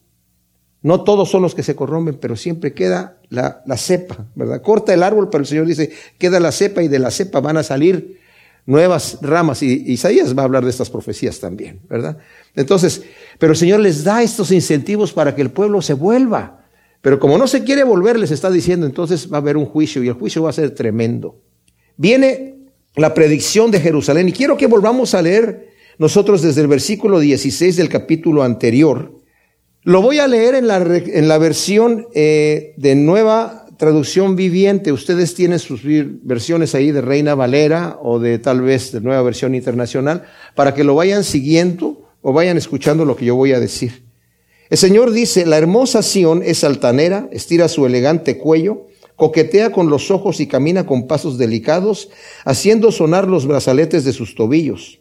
No 0.82 1.02
todos 1.02 1.30
son 1.30 1.42
los 1.42 1.54
que 1.54 1.64
se 1.64 1.74
corrompen, 1.74 2.16
pero 2.20 2.36
siempre 2.36 2.72
queda 2.72 3.18
la, 3.28 3.62
cepa, 3.76 4.26
¿verdad? 4.36 4.62
Corta 4.62 4.94
el 4.94 5.02
árbol, 5.02 5.28
pero 5.30 5.42
el 5.42 5.48
Señor 5.48 5.66
dice, 5.66 5.90
queda 6.16 6.38
la 6.38 6.52
cepa 6.52 6.82
y 6.82 6.88
de 6.88 7.00
la 7.00 7.10
cepa 7.10 7.40
van 7.40 7.56
a 7.56 7.64
salir 7.64 8.20
nuevas 8.66 9.18
ramas. 9.20 9.62
Y 9.62 9.84
Isaías 9.86 10.36
va 10.36 10.42
a 10.42 10.44
hablar 10.44 10.64
de 10.64 10.70
estas 10.70 10.90
profecías 10.90 11.40
también, 11.40 11.80
¿verdad? 11.88 12.18
Entonces, 12.54 13.02
pero 13.38 13.52
el 13.52 13.58
Señor 13.58 13.80
les 13.80 14.04
da 14.04 14.22
estos 14.22 14.52
incentivos 14.52 15.12
para 15.12 15.34
que 15.34 15.42
el 15.42 15.50
pueblo 15.50 15.82
se 15.82 15.94
vuelva. 15.94 16.65
Pero 17.06 17.20
como 17.20 17.38
no 17.38 17.46
se 17.46 17.62
quiere 17.62 17.84
volver, 17.84 18.18
les 18.18 18.32
está 18.32 18.50
diciendo, 18.50 18.84
entonces 18.84 19.32
va 19.32 19.36
a 19.36 19.40
haber 19.40 19.56
un 19.56 19.66
juicio 19.66 20.02
y 20.02 20.08
el 20.08 20.14
juicio 20.14 20.42
va 20.42 20.50
a 20.50 20.52
ser 20.52 20.72
tremendo. 20.72 21.40
Viene 21.96 22.56
la 22.96 23.14
predicción 23.14 23.70
de 23.70 23.78
Jerusalén 23.78 24.28
y 24.28 24.32
quiero 24.32 24.56
que 24.56 24.66
volvamos 24.66 25.14
a 25.14 25.22
leer 25.22 25.68
nosotros 25.98 26.42
desde 26.42 26.62
el 26.62 26.66
versículo 26.66 27.20
16 27.20 27.76
del 27.76 27.88
capítulo 27.88 28.42
anterior 28.42 29.12
lo 29.86 30.02
voy 30.02 30.18
a 30.18 30.26
leer 30.26 30.56
en 30.56 30.66
la, 30.66 30.78
en 30.78 31.28
la 31.28 31.38
versión 31.38 32.08
eh, 32.12 32.74
de 32.76 32.96
nueva 32.96 33.66
traducción 33.76 34.34
viviente. 34.34 34.90
Ustedes 34.90 35.36
tienen 35.36 35.60
sus 35.60 35.82
versiones 35.84 36.74
ahí 36.74 36.90
de 36.90 37.02
Reina 37.02 37.36
Valera 37.36 37.96
o 38.02 38.18
de 38.18 38.40
tal 38.40 38.62
vez 38.62 38.90
de 38.90 39.00
nueva 39.00 39.22
versión 39.22 39.54
internacional 39.54 40.24
para 40.56 40.74
que 40.74 40.82
lo 40.82 40.96
vayan 40.96 41.22
siguiendo 41.22 42.10
o 42.20 42.32
vayan 42.32 42.56
escuchando 42.56 43.04
lo 43.04 43.14
que 43.14 43.26
yo 43.26 43.36
voy 43.36 43.52
a 43.52 43.60
decir. 43.60 44.05
El 44.68 44.78
Señor 44.78 45.12
dice, 45.12 45.46
la 45.46 45.58
hermosa 45.58 46.02
Sión 46.02 46.42
es 46.44 46.64
altanera, 46.64 47.28
estira 47.30 47.68
su 47.68 47.86
elegante 47.86 48.36
cuello, 48.36 48.86
coquetea 49.14 49.70
con 49.70 49.88
los 49.90 50.10
ojos 50.10 50.40
y 50.40 50.48
camina 50.48 50.86
con 50.86 51.06
pasos 51.06 51.38
delicados, 51.38 52.10
haciendo 52.44 52.90
sonar 52.90 53.28
los 53.28 53.46
brazaletes 53.46 54.04
de 54.04 54.12
sus 54.12 54.34
tobillos. 54.34 55.00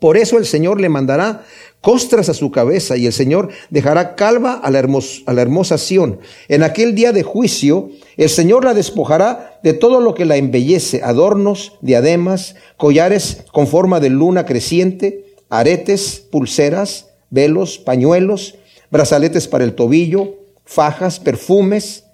Por 0.00 0.16
eso 0.16 0.36
el 0.36 0.46
Señor 0.46 0.80
le 0.80 0.88
mandará 0.88 1.44
costras 1.80 2.28
a 2.28 2.34
su 2.34 2.50
cabeza 2.50 2.96
y 2.96 3.06
el 3.06 3.12
Señor 3.12 3.50
dejará 3.70 4.16
calva 4.16 4.54
a 4.54 4.70
la, 4.70 4.80
hermosa 4.80 5.78
Sión. 5.78 6.18
En 6.48 6.64
aquel 6.64 6.96
día 6.96 7.12
de 7.12 7.22
juicio, 7.22 7.90
el 8.16 8.28
Señor 8.28 8.64
la 8.64 8.74
despojará 8.74 9.60
de 9.62 9.74
todo 9.74 10.00
lo 10.00 10.14
que 10.14 10.24
la 10.24 10.36
embellece, 10.36 11.02
adornos, 11.04 11.78
diademas, 11.82 12.56
collares 12.76 13.44
con 13.52 13.68
forma 13.68 14.00
de 14.00 14.10
luna 14.10 14.44
creciente, 14.44 15.36
aretes, 15.50 16.26
pulseras, 16.32 17.10
velos, 17.30 17.78
pañuelos, 17.78 18.56
brazaletes 18.92 19.48
para 19.48 19.64
el 19.64 19.74
tobillo, 19.74 20.36
fajas, 20.64 21.18
perfumes, 21.18 22.04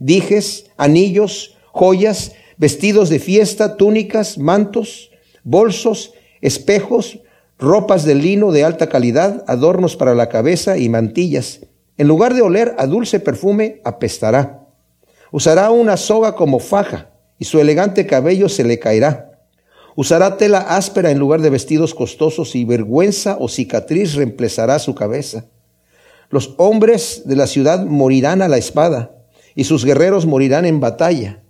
dijes, 0.00 0.66
anillos, 0.76 1.56
joyas, 1.70 2.32
vestidos 2.56 3.08
de 3.08 3.20
fiesta, 3.20 3.76
túnicas, 3.76 4.36
mantos, 4.36 5.12
bolsos, 5.44 6.12
espejos, 6.40 7.20
ropas 7.56 8.04
de 8.04 8.16
lino 8.16 8.50
de 8.50 8.64
alta 8.64 8.88
calidad, 8.88 9.44
adornos 9.46 9.94
para 9.96 10.16
la 10.16 10.28
cabeza 10.28 10.76
y 10.76 10.88
mantillas. 10.88 11.60
En 11.98 12.08
lugar 12.08 12.34
de 12.34 12.42
oler 12.42 12.74
a 12.78 12.86
dulce 12.86 13.20
perfume, 13.20 13.80
apestará. 13.84 14.66
Usará 15.30 15.70
una 15.70 15.96
soga 15.96 16.34
como 16.34 16.58
faja 16.58 17.10
y 17.38 17.44
su 17.44 17.60
elegante 17.60 18.06
cabello 18.06 18.48
se 18.48 18.64
le 18.64 18.80
caerá. 18.80 19.38
Usará 19.94 20.36
tela 20.36 20.58
áspera 20.58 21.12
en 21.12 21.20
lugar 21.20 21.40
de 21.42 21.50
vestidos 21.50 21.94
costosos 21.94 22.56
y 22.56 22.64
vergüenza 22.64 23.36
o 23.38 23.48
cicatriz 23.48 24.14
reemplazará 24.14 24.80
su 24.80 24.96
cabeza. 24.96 25.44
Los 26.34 26.54
hombres 26.56 27.22
de 27.26 27.36
la 27.36 27.46
ciudad 27.46 27.86
morirán 27.86 28.42
a 28.42 28.48
la 28.48 28.56
espada 28.56 29.12
y 29.54 29.62
sus 29.62 29.84
guerreros 29.84 30.26
morirán 30.26 30.64
en 30.64 30.80
batalla. 30.80 31.44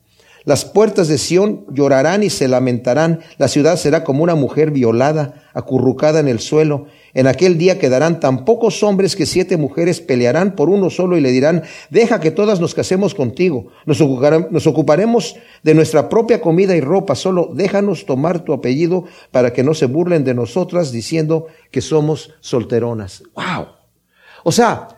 Las 0.44 0.66
puertas 0.66 1.08
de 1.08 1.16
Sión 1.16 1.64
llorarán 1.72 2.22
y 2.22 2.28
se 2.28 2.48
lamentarán. 2.48 3.20
La 3.38 3.48
ciudad 3.48 3.78
será 3.78 4.04
como 4.04 4.22
una 4.22 4.34
mujer 4.34 4.72
violada, 4.72 5.42
acurrucada 5.54 6.20
en 6.20 6.28
el 6.28 6.38
suelo. 6.38 6.84
En 7.14 7.26
aquel 7.26 7.56
día 7.56 7.78
quedarán 7.78 8.20
tan 8.20 8.44
pocos 8.44 8.82
hombres 8.82 9.16
que 9.16 9.24
siete 9.24 9.56
mujeres 9.56 10.02
pelearán 10.02 10.54
por 10.54 10.68
uno 10.68 10.90
solo 10.90 11.16
y 11.16 11.22
le 11.22 11.32
dirán, 11.32 11.62
deja 11.88 12.20
que 12.20 12.30
todas 12.30 12.60
nos 12.60 12.74
casemos 12.74 13.14
contigo. 13.14 13.68
Nos, 13.86 14.02
ocuparemos 14.02 15.36
de 15.62 15.74
nuestra 15.74 16.10
propia 16.10 16.42
comida 16.42 16.76
y 16.76 16.82
ropa. 16.82 17.14
Solo 17.14 17.48
déjanos 17.54 18.04
tomar 18.04 18.44
tu 18.44 18.52
apellido 18.52 19.04
para 19.30 19.54
que 19.54 19.62
no 19.62 19.72
se 19.72 19.86
burlen 19.86 20.24
de 20.24 20.34
nosotras 20.34 20.92
diciendo 20.92 21.46
que 21.70 21.80
somos 21.80 22.34
solteronas. 22.40 23.22
¡Wow! 23.34 23.73
O 24.44 24.52
sea, 24.52 24.88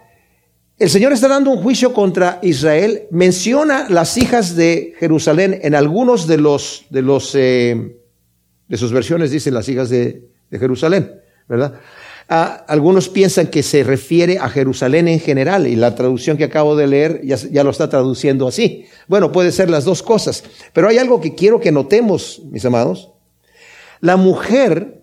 el 0.79 0.91
Señor 0.91 1.15
está 1.15 1.29
dando 1.29 1.51
un 1.51 1.63
juicio 1.63 1.95
contra 1.95 2.39
Israel, 2.43 3.05
menciona 3.11 3.87
las 3.89 4.19
hijas 4.19 4.57
de 4.57 4.93
Jerusalén 4.99 5.59
en 5.63 5.75
algunos 5.75 6.27
de 6.27 6.37
los 6.37 6.85
de 6.91 7.01
eh, 8.69 8.77
sus 8.77 8.93
versiones 8.93 9.31
dicen 9.31 9.55
las 9.55 9.69
hijas 9.71 9.89
de, 9.89 10.29
Jerusalén, 10.51 11.21
¿verdad? 11.49 11.81
Ah, 12.29 12.65
algunos 12.69 13.09
piensan 13.09 13.49
que 13.49 13.63
se 13.63 13.85
refiere 13.85 14.39
a 14.39 14.49
Jerusalén 14.49 15.09
en 15.09 15.19
general 15.19 15.67
y 15.67 15.77
la 15.77 15.95
traducción 15.95 16.37
que 16.37 16.45
acabo 16.45 16.77
de 16.77 16.87
leer 16.87 17.21
ya, 17.25 17.37
ya 17.37 17.65
lo 17.65 17.71
está 17.71 17.89
traduciendo 17.89 18.47
así. 18.47 18.87
Bueno, 19.09 19.33
puede 19.33 19.53
ser 19.53 19.71
las 19.71 19.85
dos 19.85 20.03
cosas, 20.03 20.45
pero 20.73 20.89
hay 20.89 20.99
algo 20.99 21.21
que 21.21 21.35
quiero 21.35 21.61
que 21.61 21.73
notemos, 21.73 22.43
mis 22.51 22.65
amados. 22.65 23.13
La 24.01 24.17
mujer 24.17 25.03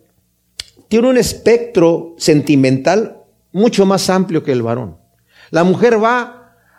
tiene 0.88 1.10
un 1.10 1.18
espectro 1.18 2.16
sentimental 2.18 3.23
mucho 3.54 3.86
más 3.86 4.10
amplio 4.10 4.44
que 4.44 4.52
el 4.52 4.62
varón. 4.62 4.98
La 5.52 5.64
mujer 5.64 6.04
va 6.04 6.20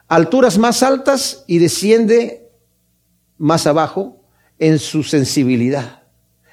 a 0.08 0.14
alturas 0.14 0.58
más 0.58 0.82
altas 0.82 1.44
y 1.46 1.58
desciende 1.58 2.50
más 3.38 3.66
abajo 3.66 4.24
en 4.58 4.78
su 4.78 5.02
sensibilidad. 5.02 6.02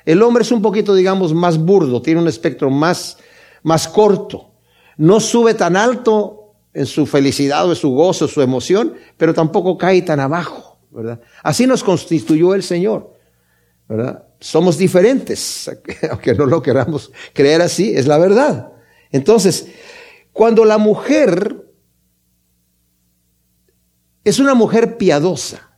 El 0.06 0.24
hombre 0.24 0.44
es 0.44 0.52
un 0.52 0.62
poquito, 0.62 0.96
digamos, 0.96 1.34
más 1.34 1.58
burdo, 1.58 2.02
tiene 2.02 2.22
un 2.22 2.28
espectro 2.28 2.70
más, 2.70 3.18
más 3.64 3.88
corto. 3.88 4.54
No 4.98 5.20
sube 5.20 5.54
tan 5.54 5.76
alto 5.76 6.54
en 6.74 6.86
su 6.86 7.06
felicidad 7.06 7.68
o 7.68 7.72
en 7.72 7.76
su 7.76 7.90
gozo, 7.92 8.28
su 8.28 8.42
emoción, 8.42 8.96
pero 9.18 9.34
tampoco 9.34 9.78
cae 9.78 10.02
tan 10.02 10.20
abajo, 10.20 10.80
¿verdad? 10.92 11.20
Así 11.44 11.68
nos 11.68 11.84
constituyó 11.84 12.56
el 12.56 12.64
Señor, 12.64 13.14
¿verdad? 13.88 14.26
Somos 14.40 14.78
diferentes, 14.78 15.70
aunque 16.10 16.34
no 16.34 16.46
lo 16.46 16.62
queramos 16.62 17.12
creer 17.34 17.62
así, 17.62 17.94
es 17.96 18.08
la 18.08 18.18
verdad. 18.18 18.72
Entonces, 19.12 19.68
cuando 20.42 20.66
la 20.66 20.80
mujer 20.80 21.68
es 24.24 24.40
una 24.40 24.56
mujer 24.56 24.98
piadosa, 24.98 25.78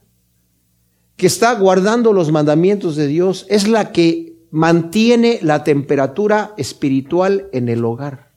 que 1.18 1.28
está 1.28 1.54
guardando 1.56 2.14
los 2.14 2.32
mandamientos 2.32 2.96
de 2.96 3.08
Dios, 3.08 3.46
es 3.50 3.68
la 3.68 3.92
que 3.92 4.38
mantiene 4.52 5.40
la 5.42 5.66
temperatura 5.66 6.54
espiritual 6.56 7.50
en 7.52 7.68
el 7.68 7.84
hogar. 7.84 8.32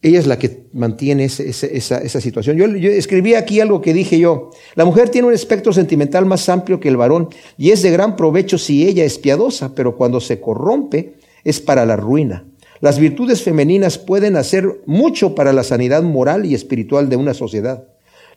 Ella 0.00 0.18
es 0.18 0.26
la 0.26 0.40
que 0.40 0.66
mantiene 0.72 1.26
esa, 1.26 2.20
situación. 2.20 2.56
Yo, 2.56 2.66
yo, 2.66 2.90
escribí 2.90 3.34
aquí 3.34 3.60
algo 3.60 3.80
que 3.80 3.94
dije 3.94 4.18
yo. 4.18 4.50
La 4.74 4.84
mujer 4.84 5.08
tiene 5.08 5.28
un 5.28 5.34
espectro 5.34 5.72
sentimental 5.72 6.26
más 6.26 6.48
amplio 6.48 6.80
que 6.80 6.88
el 6.88 6.96
varón 6.96 7.28
y 7.56 7.70
es 7.70 7.82
de 7.82 7.92
gran 7.92 8.16
provecho 8.16 8.58
si 8.58 8.88
ella 8.88 9.04
es 9.04 9.18
piadosa, 9.18 9.72
pero 9.72 9.96
cuando 9.96 10.18
se 10.20 10.40
corrompe 10.40 11.14
es 11.44 11.60
para 11.60 11.86
la 11.86 11.94
ruina. 11.94 12.44
Las 12.82 12.98
virtudes 12.98 13.44
femeninas 13.44 13.96
pueden 13.96 14.34
hacer 14.36 14.80
mucho 14.86 15.36
para 15.36 15.52
la 15.52 15.62
sanidad 15.62 16.02
moral 16.02 16.44
y 16.44 16.56
espiritual 16.56 17.08
de 17.08 17.14
una 17.14 17.32
sociedad, 17.32 17.86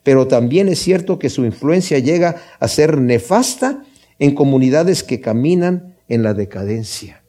pero 0.04 0.28
también 0.28 0.70
es 0.70 0.78
cierto 0.78 1.18
que 1.18 1.32
su 1.32 1.46
influencia 1.46 1.98
llega 1.98 2.36
a 2.60 2.68
ser 2.68 3.00
nefasta 3.00 3.82
en 4.20 4.36
comunidades 4.36 5.02
que 5.02 5.20
caminan 5.20 5.96
en 6.10 6.22
la 6.22 6.36
decadencia. 6.36 7.24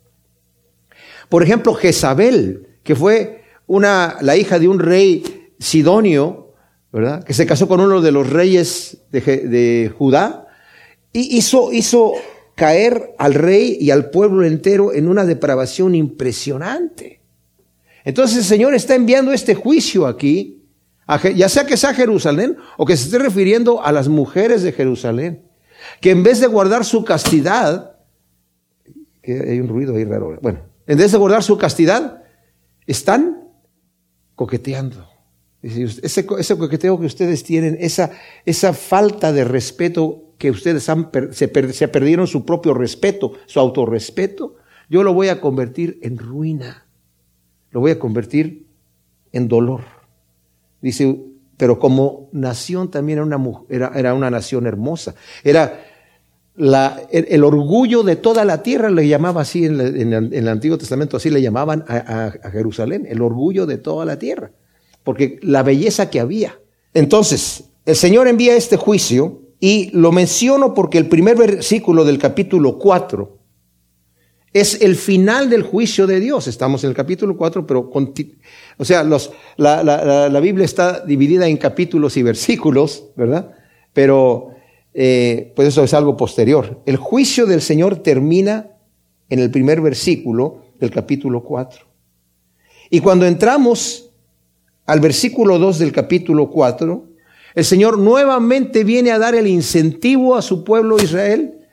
Por 1.30 1.42
ejemplo, 1.42 1.72
Jezabel, 1.72 2.68
que 2.82 2.94
fue 2.94 3.44
una, 3.66 4.18
la 4.20 4.36
hija 4.36 4.58
de 4.58 4.68
un 4.68 4.78
rey 4.78 5.54
sidonio, 5.58 6.52
¿verdad? 6.92 7.24
Que 7.24 7.32
se 7.32 7.46
casó 7.46 7.66
con 7.66 7.80
uno 7.80 8.02
de 8.02 8.12
los 8.12 8.28
reyes 8.28 8.98
de, 9.10 9.22
de 9.22 9.90
Judá, 9.96 10.48
y 11.14 11.38
hizo, 11.38 11.72
hizo 11.72 12.12
caer 12.56 13.14
al 13.18 13.34
rey 13.34 13.76
y 13.78 13.90
al 13.90 14.10
pueblo 14.10 14.44
entero 14.44 14.92
en 14.92 15.06
una 15.06 15.24
depravación 15.24 15.94
impresionante. 15.94 17.20
Entonces 18.02 18.38
el 18.38 18.44
Señor 18.44 18.74
está 18.74 18.94
enviando 18.94 19.32
este 19.32 19.54
juicio 19.54 20.06
aquí, 20.06 20.64
ya 21.36 21.48
sea 21.48 21.66
que 21.66 21.76
sea 21.76 21.94
Jerusalén 21.94 22.56
o 22.78 22.86
que 22.86 22.96
se 22.96 23.04
esté 23.04 23.18
refiriendo 23.18 23.84
a 23.84 23.92
las 23.92 24.08
mujeres 24.08 24.62
de 24.62 24.72
Jerusalén, 24.72 25.42
que 26.00 26.10
en 26.10 26.22
vez 26.22 26.40
de 26.40 26.46
guardar 26.46 26.84
su 26.84 27.04
castidad, 27.04 27.98
que 29.22 29.38
hay 29.38 29.60
un 29.60 29.68
ruido 29.68 29.94
ahí 29.94 30.04
raro, 30.04 30.38
bueno, 30.40 30.60
en 30.86 30.98
vez 30.98 31.12
de 31.12 31.18
guardar 31.18 31.42
su 31.42 31.58
castidad, 31.58 32.22
están 32.86 33.50
coqueteando. 34.34 35.06
Ese, 35.60 36.24
ese 36.38 36.56
coqueteo 36.56 36.98
que 36.98 37.06
ustedes 37.06 37.42
tienen, 37.44 37.76
esa, 37.80 38.12
esa 38.46 38.72
falta 38.72 39.32
de 39.32 39.44
respeto 39.44 40.25
que 40.38 40.50
ustedes 40.50 40.88
han, 40.88 41.10
se, 41.32 41.72
se 41.72 41.88
perdieron 41.88 42.26
su 42.26 42.44
propio 42.44 42.74
respeto, 42.74 43.32
su 43.46 43.60
autorrespeto, 43.60 44.56
yo 44.88 45.02
lo 45.02 45.14
voy 45.14 45.28
a 45.28 45.40
convertir 45.40 45.98
en 46.02 46.18
ruina, 46.18 46.86
lo 47.70 47.80
voy 47.80 47.92
a 47.92 47.98
convertir 47.98 48.66
en 49.32 49.48
dolor. 49.48 49.82
Dice, 50.80 51.24
pero 51.56 51.78
como 51.78 52.28
nación 52.32 52.90
también 52.90 53.18
era 53.18 53.26
una, 53.26 53.60
era, 53.68 53.92
era 53.94 54.14
una 54.14 54.30
nación 54.30 54.66
hermosa, 54.66 55.14
era 55.42 55.84
la, 56.54 57.02
el, 57.10 57.44
orgullo 57.44 58.02
de 58.02 58.16
toda 58.16 58.44
la 58.44 58.62
tierra, 58.62 58.90
le 58.90 59.08
llamaba 59.08 59.42
así 59.42 59.64
en, 59.64 59.80
el 59.80 60.48
Antiguo 60.48 60.78
Testamento, 60.78 61.16
así 61.16 61.28
le 61.30 61.42
llamaban 61.42 61.84
a 61.88 62.50
Jerusalén, 62.50 63.06
el 63.08 63.20
orgullo 63.20 63.66
de 63.66 63.78
toda 63.78 64.04
la 64.04 64.18
tierra, 64.18 64.52
porque 65.02 65.38
la 65.42 65.62
belleza 65.62 66.08
que 66.08 66.20
había. 66.20 66.58
Entonces, 66.94 67.64
el 67.84 67.96
Señor 67.96 68.26
envía 68.26 68.56
este 68.56 68.76
juicio 68.76 69.45
y 69.60 69.90
lo 69.92 70.12
menciono 70.12 70.74
porque 70.74 70.98
el 70.98 71.08
primer 71.08 71.36
versículo 71.36 72.04
del 72.04 72.18
capítulo 72.18 72.78
4 72.78 73.36
es 74.52 74.80
el 74.80 74.96
final 74.96 75.50
del 75.50 75.62
juicio 75.62 76.06
de 76.06 76.18
Dios. 76.18 76.46
Estamos 76.46 76.82
en 76.84 76.90
el 76.90 76.96
capítulo 76.96 77.36
4, 77.36 77.66
pero, 77.66 77.90
o 77.90 78.84
sea, 78.84 79.04
la, 79.56 80.40
Biblia 80.40 80.64
está 80.64 81.04
dividida 81.04 81.46
en 81.46 81.58
capítulos 81.58 82.16
y 82.16 82.22
versículos, 82.22 83.08
¿verdad? 83.16 83.52
Pero, 83.92 84.50
eh, 84.94 85.52
pues 85.54 85.68
eso 85.68 85.84
es 85.84 85.92
algo 85.92 86.16
posterior. 86.16 86.80
El 86.86 86.96
juicio 86.96 87.44
del 87.44 87.60
Señor 87.60 87.96
termina 87.96 88.70
en 89.28 89.40
el 89.40 89.50
primer 89.50 89.80
versículo 89.80 90.62
del 90.80 90.90
capítulo 90.90 91.42
4. 91.42 91.84
Y 92.88 93.00
cuando 93.00 93.26
entramos 93.26 94.10
al 94.86 95.00
versículo 95.00 95.58
2 95.58 95.80
del 95.80 95.92
capítulo 95.92 96.50
4, 96.50 97.05
el 97.56 97.64
Señor 97.64 97.98
nuevamente 97.98 98.84
viene 98.84 99.10
a 99.10 99.18
dar 99.18 99.34
el 99.34 99.46
incentivo 99.46 100.36
a 100.36 100.42
su 100.42 100.62
pueblo 100.62 100.98
Israel 101.02 101.66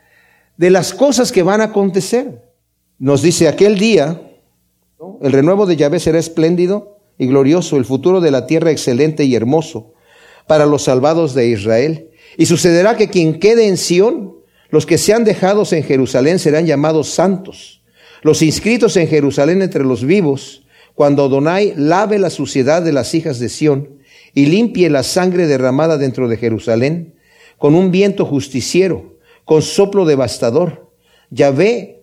de 0.55 0.69
las 0.69 0.93
cosas 0.93 1.33
que 1.33 1.43
van 1.43 1.59
a 1.59 1.65
acontecer. 1.65 2.41
Nos 2.99 3.21
dice 3.21 3.49
aquel 3.49 3.77
día, 3.77 4.21
el 5.21 5.31
renuevo 5.33 5.65
de 5.65 5.75
Yahvé 5.75 5.99
será 5.99 6.19
espléndido, 6.19 6.93
y 7.17 7.27
glorioso, 7.27 7.75
el 7.77 7.85
futuro 7.85 8.21
de 8.21 8.31
la 8.31 8.47
tierra 8.47 8.71
excelente 8.71 9.25
y 9.25 9.35
hermoso 9.35 9.93
para 10.47 10.65
los 10.65 10.83
salvados 10.83 11.33
de 11.35 11.47
Israel. 11.49 12.09
Y 12.37 12.45
sucederá 12.45 12.95
que 12.95 13.09
quien 13.09 13.39
quede 13.39 13.67
en 13.67 13.77
Sión, 13.77 14.37
los 14.69 14.85
que 14.85 14.97
sean 14.97 15.25
dejados 15.25 15.73
en 15.73 15.83
Jerusalén 15.83 16.39
serán 16.39 16.65
llamados 16.65 17.09
santos. 17.09 17.83
Los 18.21 18.41
inscritos 18.41 18.95
en 18.95 19.09
Jerusalén 19.09 19.61
entre 19.61 19.83
los 19.83 20.05
vivos, 20.05 20.63
cuando 20.95 21.25
Adonai 21.25 21.73
lave 21.75 22.19
la 22.19 22.29
suciedad 22.29 22.81
de 22.81 22.93
las 22.93 23.13
hijas 23.13 23.37
de 23.37 23.49
Sión 23.49 23.99
y 24.33 24.47
limpie 24.47 24.89
la 24.89 25.03
sangre 25.03 25.47
derramada 25.47 25.97
dentro 25.97 26.27
de 26.27 26.37
Jerusalén, 26.37 27.15
con 27.57 27.75
un 27.75 27.91
viento 27.91 28.25
justiciero, 28.25 29.17
con 29.45 29.61
soplo 29.61 30.05
devastador. 30.05 30.91
Yahvé 31.29 32.01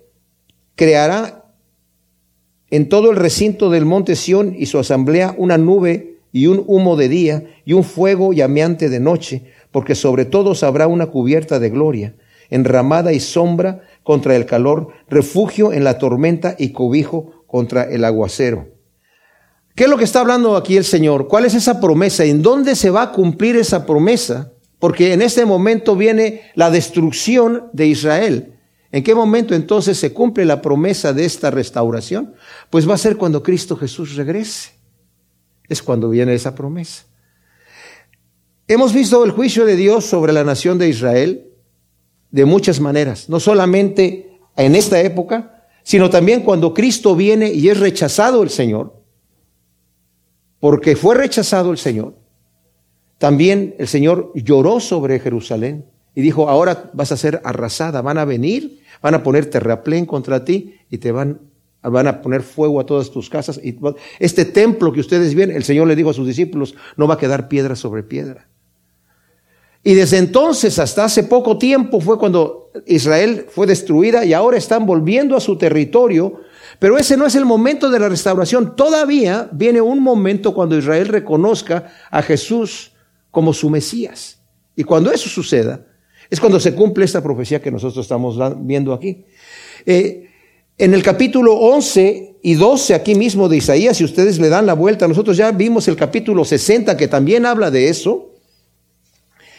creará 0.75 1.55
en 2.71 2.89
todo 2.89 3.11
el 3.11 3.17
recinto 3.17 3.71
del 3.71 3.85
monte 3.85 4.17
Sión 4.17 4.55
y 4.57 4.67
su 4.67 4.79
asamblea 4.79 5.35
una 5.37 5.59
nube 5.59 6.19
y 6.33 6.47
un 6.47 6.63
humo 6.67 6.97
de 6.97 7.09
día 7.09 7.45
y 7.65 7.73
un 7.73 7.83
fuego 7.85 8.33
llameante 8.33 8.89
de 8.89 9.01
noche, 9.01 9.45
porque 9.73 9.95
sobre 9.95 10.25
todos 10.25 10.63
habrá 10.63 10.87
una 10.87 11.07
cubierta 11.07 11.59
de 11.59 11.71
gloria, 11.71 12.15
enramada 12.49 13.13
y 13.13 13.21
sombra 13.21 13.83
contra 14.05 14.37
el 14.37 14.47
calor, 14.47 14.89
refugio 15.09 15.73
en 15.73 15.85
la 15.85 15.99
tormenta 15.99 16.55
y 16.59 16.71
cobijo 16.71 17.45
contra 17.47 17.83
el 17.85 18.05
aguacero. 18.05 18.80
¿Qué 19.75 19.85
es 19.85 19.91
lo 19.91 19.97
que 19.97 20.05
está 20.05 20.21
hablando 20.21 20.57
aquí 20.57 20.77
el 20.77 20.85
Señor? 20.85 21.29
¿Cuál 21.29 21.45
es 21.45 21.55
esa 21.55 21.81
promesa? 21.81 22.25
¿En 22.25 22.43
dónde 22.43 22.75
se 22.75 22.91
va 22.91 23.03
a 23.03 23.12
cumplir 23.12 23.57
esa 23.57 23.87
promesa? 23.87 24.53
Porque 24.79 25.12
en 25.12 25.23
este 25.23 25.45
momento 25.45 25.97
viene 25.97 26.43
la 26.55 26.71
destrucción 26.71 27.69
de 27.73 27.87
Israel. 27.87 28.55
¿En 28.93 29.05
qué 29.05 29.15
momento 29.15 29.55
entonces 29.55 29.99
se 29.99 30.12
cumple 30.12 30.45
la 30.45 30.61
promesa 30.61 31.12
de 31.12 31.25
esta 31.25 31.50
restauración? 31.50 32.35
Pues 32.71 32.89
va 32.89 32.95
a 32.95 32.99
ser 32.99 33.17
cuando 33.17 33.43
Cristo 33.43 33.77
Jesús 33.77 34.17
regrese. 34.17 34.71
Es 35.69 35.83
cuando 35.83 36.11
viene 36.11 36.35
esa 36.35 36.55
promesa. 36.55 37.05
Hemos 38.67 38.93
visto 38.93 39.25
el 39.25 39.31
juicio 39.31 39.65
de 39.65 39.77
Dios 39.77 40.05
sobre 40.05 40.33
la 40.33 40.45
nación 40.45 40.79
de 40.79 40.89
Israel 40.89 41.47
de 42.31 42.45
muchas 42.45 42.81
maneras, 42.81 43.29
no 43.29 43.41
solamente 43.41 44.39
en 44.57 44.75
esta 44.77 45.00
época, 45.00 45.67
sino 45.83 46.11
también 46.11 46.43
cuando 46.43 46.73
Cristo 46.75 47.17
viene 47.17 47.53
y 47.53 47.69
es 47.69 47.81
rechazado 47.81 48.43
el 48.43 48.50
Señor, 48.50 49.00
porque 50.61 50.95
fue 50.95 51.14
rechazado 51.14 51.73
el 51.73 51.79
Señor. 51.79 52.14
También 53.19 53.75
el 53.79 53.88
Señor 53.88 54.33
lloró 54.35 54.81
sobre 54.81 55.19
Jerusalén 55.19 55.85
y 56.14 56.23
dijo, 56.23 56.49
ahora 56.49 56.90
vas 56.93 57.12
a 57.12 57.17
ser 57.17 57.40
arrasada, 57.45 58.02
van 58.02 58.19
a 58.19 58.25
venir, 58.25 58.81
van 59.02 59.14
a 59.14 59.23
poner 59.23 59.47
terraplén 59.47 60.07
contra 60.07 60.45
ti 60.45 60.75
y 60.90 60.99
te 60.99 61.12
van, 61.12 61.40
a 61.83 62.23
poner 62.23 62.43
fuego 62.43 62.81
a 62.81 62.87
todas 62.87 63.11
tus 63.11 63.31
casas. 63.31 63.61
Y 63.62 63.79
este 64.19 64.45
templo 64.45 64.93
que 64.93 65.00
ustedes 65.00 65.35
ven, 65.35 65.50
el 65.50 65.64
Señor 65.64 65.87
le 65.87 65.97
dijo 65.97 66.11
a 66.11 66.14
sus 66.14 66.26
discípulos, 66.26 66.75
no 66.97 67.07
va 67.09 67.14
a 67.14 67.19
quedar 67.19 67.49
piedra 67.49 67.76
sobre 67.76 68.02
piedra. 68.02 68.49
Y 69.83 69.95
desde 69.95 70.19
entonces 70.19 70.79
hasta 70.79 71.05
hace 71.05 71.25
poco 71.25 71.57
tiempo 71.57 72.00
fue 72.00 72.19
cuando 72.19 72.71
Israel 72.87 73.47
fue 73.49 73.67
destruida 73.67 74.25
y 74.25 74.35
ahora 74.35 74.59
están 74.59 74.85
volviendo 74.85 75.37
a 75.37 75.40
su 75.40 75.57
territorio. 75.57 76.40
Pero 76.79 76.99
ese 76.99 77.17
no 77.17 77.27
es 77.27 77.35
el 77.35 77.45
momento 77.45 77.91
de 77.91 77.99
la 77.99 78.09
restauración. 78.09 78.77
Todavía 78.77 79.49
viene 79.53 79.81
un 79.81 80.03
momento 80.03 80.55
cuando 80.55 80.77
Israel 80.79 81.09
reconozca 81.09 81.93
a 82.11 82.23
Jesús 82.23 82.93
como 83.31 83.53
su 83.53 83.71
Mesías. 83.71 84.39
Y 84.77 84.85
cuando 84.85 85.11
eso 85.12 85.29
suceda, 85.29 85.87
es 86.29 86.39
cuando 86.39 86.61
se 86.61 86.75
cumple 86.75 87.05
esta 87.05 87.23
profecía 87.23 87.61
que 87.61 87.71
nosotros 87.71 88.05
estamos 88.05 88.39
viendo 88.65 88.93
aquí. 88.93 89.25
Eh, 89.85 90.29
en 90.79 90.95
el 90.95 91.03
capítulo 91.03 91.55
11 91.55 92.37
y 92.43 92.55
12 92.55 92.95
aquí 92.95 93.15
mismo 93.15 93.49
de 93.49 93.59
Isaías, 93.59 93.99
si 93.99 94.05
ustedes 94.05 94.39
le 94.39 94.49
dan 94.49 94.65
la 94.65 94.73
vuelta, 94.73 95.07
nosotros 95.07 95.37
ya 95.37 95.50
vimos 95.53 95.89
el 95.89 95.97
capítulo 95.97 96.45
60 96.45 96.97
que 96.97 97.09
también 97.09 97.45
habla 97.45 97.71
de 97.71 97.89
eso. 97.89 98.31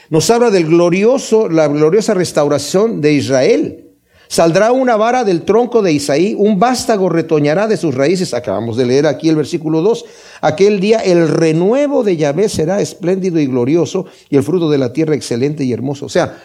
Nos 0.09 0.29
habla 0.29 0.49
del 0.49 0.65
glorioso, 0.65 1.47
la 1.47 1.67
gloriosa 1.67 2.13
restauración 2.13 3.01
de 3.01 3.13
Israel. 3.13 3.90
Saldrá 4.31 4.71
una 4.71 4.95
vara 4.95 5.25
del 5.25 5.41
tronco 5.41 5.81
de 5.81 5.91
Isaí, 5.91 6.35
un 6.37 6.57
vástago 6.57 7.09
retoñará 7.09 7.67
de 7.67 7.75
sus 7.75 7.93
raíces. 7.93 8.33
Acabamos 8.33 8.77
de 8.77 8.85
leer 8.85 9.05
aquí 9.05 9.27
el 9.27 9.35
versículo 9.35 9.81
2. 9.81 10.05
Aquel 10.39 10.79
día 10.79 10.99
el 10.99 11.27
renuevo 11.27 12.01
de 12.05 12.15
Yahvé 12.15 12.47
será 12.47 12.79
espléndido 12.79 13.41
y 13.41 13.47
glorioso 13.47 14.05
y 14.29 14.37
el 14.37 14.43
fruto 14.43 14.69
de 14.69 14.77
la 14.77 14.93
tierra 14.93 15.15
excelente 15.15 15.65
y 15.65 15.73
hermoso. 15.73 16.05
O 16.05 16.09
sea, 16.09 16.41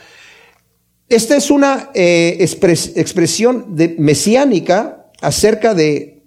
esta 1.08 1.36
es 1.36 1.48
una 1.48 1.90
eh, 1.94 2.38
expresión 2.40 3.76
de, 3.76 3.94
mesiánica 4.00 5.06
acerca 5.20 5.72
de 5.72 6.24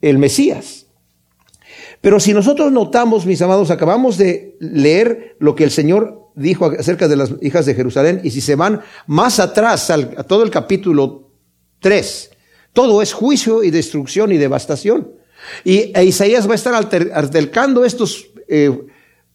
el 0.00 0.18
Mesías. 0.18 0.86
Pero 2.00 2.20
si 2.20 2.32
nosotros 2.32 2.70
notamos, 2.70 3.26
mis 3.26 3.42
amados, 3.42 3.72
acabamos 3.72 4.18
de 4.18 4.56
leer 4.60 5.34
lo 5.40 5.56
que 5.56 5.64
el 5.64 5.72
Señor 5.72 6.17
dijo 6.38 6.72
acerca 6.78 7.08
de 7.08 7.16
las 7.16 7.30
hijas 7.42 7.66
de 7.66 7.74
Jerusalén, 7.74 8.20
y 8.22 8.30
si 8.30 8.40
se 8.40 8.54
van 8.54 8.80
más 9.06 9.40
atrás 9.40 9.90
a 9.90 10.24
todo 10.24 10.42
el 10.42 10.50
capítulo 10.50 11.30
3, 11.80 12.30
todo 12.72 13.02
es 13.02 13.12
juicio 13.12 13.62
y 13.62 13.70
destrucción 13.70 14.32
y 14.32 14.38
devastación. 14.38 15.12
Y 15.64 15.92
e 15.94 16.04
Isaías 16.04 16.48
va 16.48 16.52
a 16.52 16.56
estar 16.56 16.74
altercando 16.74 17.84
estos 17.84 18.26
eh, 18.48 18.86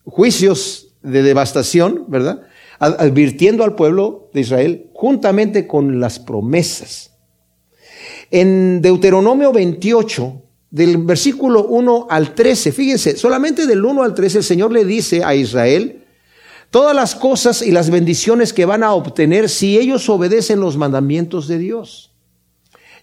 juicios 0.05 0.95
de 1.01 1.21
devastación, 1.23 2.05
¿verdad? 2.07 2.43
advirtiendo 2.79 3.63
al 3.63 3.75
pueblo 3.75 4.29
de 4.33 4.41
Israel 4.41 4.89
juntamente 4.93 5.67
con 5.67 5.99
las 5.99 6.19
promesas. 6.19 7.11
En 8.29 8.81
Deuteronomio 8.81 9.53
28, 9.53 10.41
del 10.69 10.97
versículo 10.97 11.65
1 11.67 12.07
al 12.09 12.33
13, 12.33 12.71
fíjense, 12.71 13.15
solamente 13.15 13.67
del 13.67 13.85
1 13.85 14.03
al 14.03 14.13
13 14.13 14.39
el 14.39 14.43
Señor 14.43 14.71
le 14.71 14.83
dice 14.83 15.23
a 15.23 15.35
Israel 15.35 16.02
todas 16.73 16.95
las 16.95 17.13
cosas 17.13 17.61
y 17.61 17.69
las 17.69 17.91
bendiciones 17.91 18.51
que 18.51 18.65
van 18.65 18.83
a 18.83 18.93
obtener 18.95 19.47
si 19.47 19.77
ellos 19.77 20.09
obedecen 20.09 20.59
los 20.59 20.75
mandamientos 20.75 21.47
de 21.47 21.59
Dios. 21.59 22.15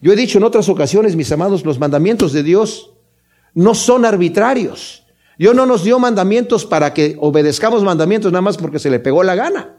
Yo 0.01 0.13
he 0.13 0.17
dicho 0.17 0.39
en 0.39 0.45
otras 0.45 0.69
ocasiones, 0.69 1.15
mis 1.15 1.31
amados, 1.31 1.65
los 1.65 1.79
mandamientos 1.79 2.33
de 2.33 2.43
Dios 2.43 2.95
no 3.55 3.77
son 3.77 4.05
arbitrarios. 4.05 5.05
Dios 5.39 5.55
no 5.55 5.67
nos 5.67 5.85
dio 5.85 6.01
mandamientos 6.01 6.67
para 6.67 6.93
que 6.93 7.17
obedezcamos 7.21 7.85
mandamientos 7.85 8.33
nada 8.33 8.43
más 8.43 8.57
porque 8.57 8.81
se 8.81 8.91
le 8.91 8.99
pegó 8.99 9.23
la 9.23 9.37
gana. 9.37 9.77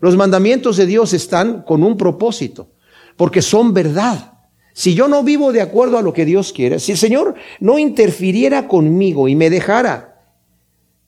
Los 0.00 0.16
mandamientos 0.16 0.76
de 0.76 0.86
Dios 0.86 1.12
están 1.12 1.62
con 1.62 1.84
un 1.84 1.96
propósito, 1.96 2.72
porque 3.16 3.40
son 3.40 3.72
verdad. 3.72 4.32
Si 4.72 4.94
yo 4.96 5.06
no 5.06 5.22
vivo 5.22 5.52
de 5.52 5.60
acuerdo 5.60 5.96
a 5.96 6.02
lo 6.02 6.12
que 6.12 6.24
Dios 6.24 6.52
quiere, 6.52 6.80
si 6.80 6.90
el 6.90 6.98
Señor 6.98 7.36
no 7.60 7.78
interfiriera 7.78 8.66
conmigo 8.66 9.28
y 9.28 9.36
me 9.36 9.48
dejara, 9.48 10.24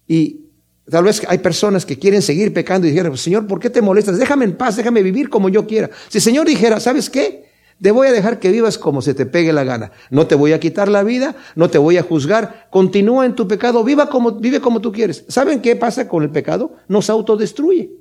y 0.07 0.48
tal 0.90 1.05
vez 1.05 1.22
hay 1.29 1.38
personas 1.38 1.85
que 1.85 1.98
quieren 1.98 2.22
seguir 2.22 2.53
pecando 2.53 2.87
y 2.87 2.90
dijeran, 2.90 3.16
Señor, 3.16 3.46
¿por 3.46 3.61
qué 3.61 3.70
te 3.70 3.83
molestas? 3.83 4.18
Déjame 4.18 4.44
en 4.44 4.57
paz, 4.57 4.77
déjame 4.77 5.03
vivir 5.03 5.29
como 5.29 5.48
yo 5.48 5.66
quiera. 5.66 5.90
Si 6.09 6.18
el 6.18 6.22
Señor 6.22 6.46
dijera, 6.46 6.81
¿sabes 6.81 7.11
qué? 7.11 7.48
Te 7.81 7.92
voy 7.92 8.09
a 8.09 8.12
dejar 8.12 8.40
que 8.40 8.51
vivas 8.51 8.77
como 8.77 9.03
se 9.03 9.14
te 9.14 9.24
pegue 9.24 9.53
la 9.53 9.62
gana. 9.62 9.92
No 10.11 10.27
te 10.27 10.35
voy 10.35 10.53
a 10.53 10.59
quitar 10.59 10.88
la 10.88 11.05
vida, 11.05 11.37
no 11.55 11.70
te 11.70 11.79
voy 11.79 11.96
a 11.96 12.03
juzgar. 12.03 12.66
Continúa 12.70 13.24
en 13.24 13.37
tu 13.37 13.46
pecado, 13.46 13.85
viva 13.85 14.09
como, 14.09 14.33
vive 14.33 14.61
como 14.61 14.81
tú 14.81 14.90
quieres. 14.90 15.24
¿Saben 15.29 15.61
qué 15.61 15.77
pasa 15.77 16.09
con 16.09 16.24
el 16.24 16.31
pecado? 16.31 16.74
Nos 16.88 17.09
autodestruye. 17.09 17.92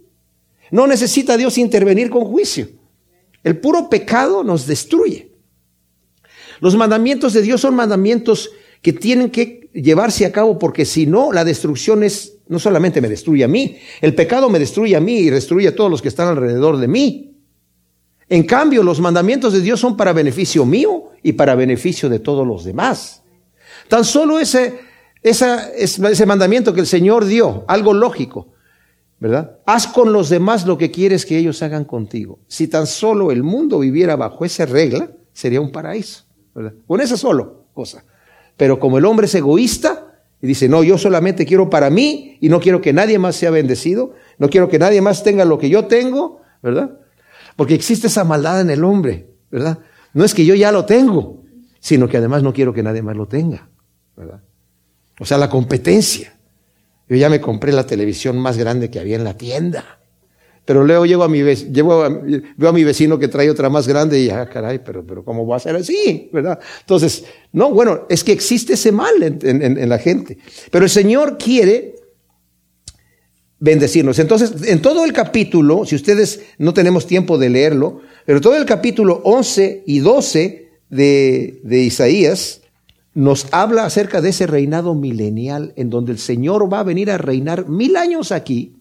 No 0.72 0.88
necesita 0.88 1.38
Dios 1.38 1.58
intervenir 1.58 2.10
con 2.10 2.26
juicio. 2.26 2.68
El 3.44 3.60
puro 3.60 3.90
pecado 3.90 4.44
nos 4.44 4.66
destruye. 4.66 5.32
Los 6.60 6.76
mandamientos 6.76 7.34
de 7.34 7.44
Dios 7.44 7.62
son 7.62 7.76
mandamientos 7.76 8.50
que 8.82 8.94
tienen 8.94 9.30
que 9.30 9.70
llevarse 9.74 10.26
a 10.26 10.32
cabo 10.32 10.58
porque 10.58 10.86
si 10.86 11.06
no, 11.06 11.32
la 11.32 11.46
destrucción 11.46 12.04
es, 12.04 12.37
no 12.50 12.60
solamente 12.60 13.02
me 13.02 13.10
destruye 13.10 13.44
a 13.44 13.48
mí, 13.48 13.78
el 14.02 14.16
pecado 14.16 14.50
me 14.50 14.60
destruye 14.60 14.96
a 14.96 15.02
mí 15.02 15.18
y 15.18 15.30
destruye 15.30 15.68
a 15.68 15.76
todos 15.76 15.92
los 15.92 16.02
que 16.02 16.08
están 16.08 16.28
alrededor 16.28 16.78
de 16.78 16.88
mí. 16.88 17.38
En 18.30 18.44
cambio, 18.44 18.84
los 18.84 19.00
mandamientos 19.00 19.54
de 19.54 19.62
Dios 19.62 19.80
son 19.80 19.96
para 19.96 20.14
beneficio 20.14 20.66
mío 20.66 21.12
y 21.24 21.34
para 21.34 21.56
beneficio 21.56 22.10
de 22.10 22.20
todos 22.20 22.46
los 22.46 22.64
demás. 22.64 23.24
Tan 23.88 24.04
solo 24.04 24.40
ese, 24.40 24.80
ese 25.24 26.26
mandamiento 26.26 26.74
que 26.74 26.82
el 26.82 26.88
Señor 26.88 27.26
dio, 27.26 27.64
algo 27.68 27.94
lógico, 27.94 28.54
¿verdad? 29.20 29.60
Haz 29.66 29.88
con 29.88 30.12
los 30.12 30.30
demás 30.30 30.66
lo 30.66 30.78
que 30.78 30.92
quieres 30.92 31.26
que 31.26 31.38
ellos 31.38 31.62
hagan 31.64 31.86
contigo. 31.86 32.40
Si 32.48 32.68
tan 32.68 32.86
solo 32.86 33.32
el 33.32 33.44
mundo 33.44 33.80
viviera 33.80 34.16
bajo 34.16 34.44
esa 34.46 34.66
regla, 34.66 35.10
sería 35.32 35.62
un 35.62 35.72
paraíso, 35.72 36.26
¿verdad? 36.54 36.74
Con 36.86 37.00
esa 37.00 37.16
solo 37.16 37.68
cosa. 37.74 38.04
Pero 38.58 38.80
como 38.80 38.98
el 38.98 39.06
hombre 39.06 39.28
es 39.28 39.36
egoísta 39.36 40.07
y 40.42 40.48
dice, 40.48 40.70
no, 40.70 40.84
yo 40.84 40.98
solamente 40.98 41.46
quiero 41.46 41.70
para 41.70 41.90
mí 41.90 42.38
y 42.40 42.50
no 42.50 42.60
quiero 42.60 42.82
que 42.82 42.94
nadie 42.94 43.18
más 43.18 43.36
sea 43.36 43.50
bendecido, 43.50 44.14
no 44.38 44.50
quiero 44.50 44.70
que 44.70 44.78
nadie 44.78 45.02
más 45.02 45.24
tenga 45.24 45.46
lo 45.46 45.58
que 45.58 45.70
yo 45.70 45.86
tengo, 45.86 46.42
¿verdad? 46.62 47.00
Porque 47.56 47.74
existe 47.74 48.08
esa 48.08 48.24
maldad 48.24 48.62
en 48.62 48.70
el 48.70 48.84
hombre, 48.84 49.32
¿verdad? 49.50 49.80
No 50.14 50.24
es 50.24 50.34
que 50.34 50.46
yo 50.46 50.54
ya 50.54 50.72
lo 50.72 50.86
tengo, 50.86 51.44
sino 51.80 52.08
que 52.08 52.18
además 52.18 52.44
no 52.44 52.54
quiero 52.54 52.74
que 52.74 52.84
nadie 52.84 53.02
más 53.02 53.16
lo 53.16 53.28
tenga, 53.28 53.70
¿verdad? 54.16 54.42
O 55.20 55.26
sea, 55.26 55.38
la 55.38 55.50
competencia. 55.50 56.38
Yo 57.10 57.16
ya 57.16 57.30
me 57.30 57.42
compré 57.42 57.72
la 57.72 57.88
televisión 57.88 58.38
más 58.38 58.58
grande 58.58 58.92
que 58.92 59.00
había 59.00 59.16
en 59.16 59.24
la 59.24 59.36
tienda. 59.36 60.00
Pero 60.68 60.84
luego 60.84 61.06
llego 61.06 61.24
a 61.24 61.30
mi 61.30 61.42
llevo 61.42 62.04
veo 62.58 62.70
a 62.70 62.74
mi 62.74 62.84
vecino 62.84 63.18
que 63.18 63.30
trae 63.30 63.50
otra 63.50 63.70
más 63.70 63.88
grande 63.88 64.20
y, 64.20 64.30
ah, 64.30 64.50
caray, 64.50 64.80
pero, 64.80 65.02
pero 65.08 65.24
¿cómo 65.24 65.48
va 65.48 65.56
a 65.56 65.60
ser 65.62 65.78
así? 65.78 66.30
¿Verdad? 66.34 66.60
Entonces, 66.82 67.24
no, 67.54 67.72
bueno, 67.72 68.02
es 68.10 68.22
que 68.22 68.34
existe 68.34 68.74
ese 68.74 68.92
mal 68.92 69.14
en, 69.24 69.88
la 69.88 69.98
gente. 69.98 70.40
Pero 70.70 70.84
el 70.84 70.90
Señor 70.90 71.38
quiere 71.38 71.96
bendecirnos. 73.60 74.20
Entonces, 74.20 74.68
en 74.68 74.82
todo 74.82 75.06
el 75.06 75.14
capítulo, 75.14 75.86
si 75.86 75.96
ustedes 75.96 76.42
no 76.58 76.74
tenemos 76.74 77.08
tiempo 77.08 77.38
de 77.38 77.50
leerlo, 77.50 78.02
pero 78.26 78.42
todo 78.42 78.58
el 78.58 78.66
capítulo 78.66 79.22
11 79.24 79.84
y 79.86 80.00
12 80.00 80.70
de, 80.90 81.62
de 81.64 81.80
Isaías 81.80 82.60
nos 83.14 83.48
habla 83.52 83.86
acerca 83.86 84.20
de 84.20 84.32
ese 84.32 84.46
reinado 84.46 84.96
milenial 84.96 85.72
en 85.78 85.90
donde 85.90 86.12
el 86.12 86.20
Señor 86.20 86.72
va 86.72 86.82
a 86.82 86.84
venir 86.84 87.10
a 87.10 87.18
reinar 87.18 87.70
mil 87.70 87.96
años 87.96 88.34
aquí 88.34 88.77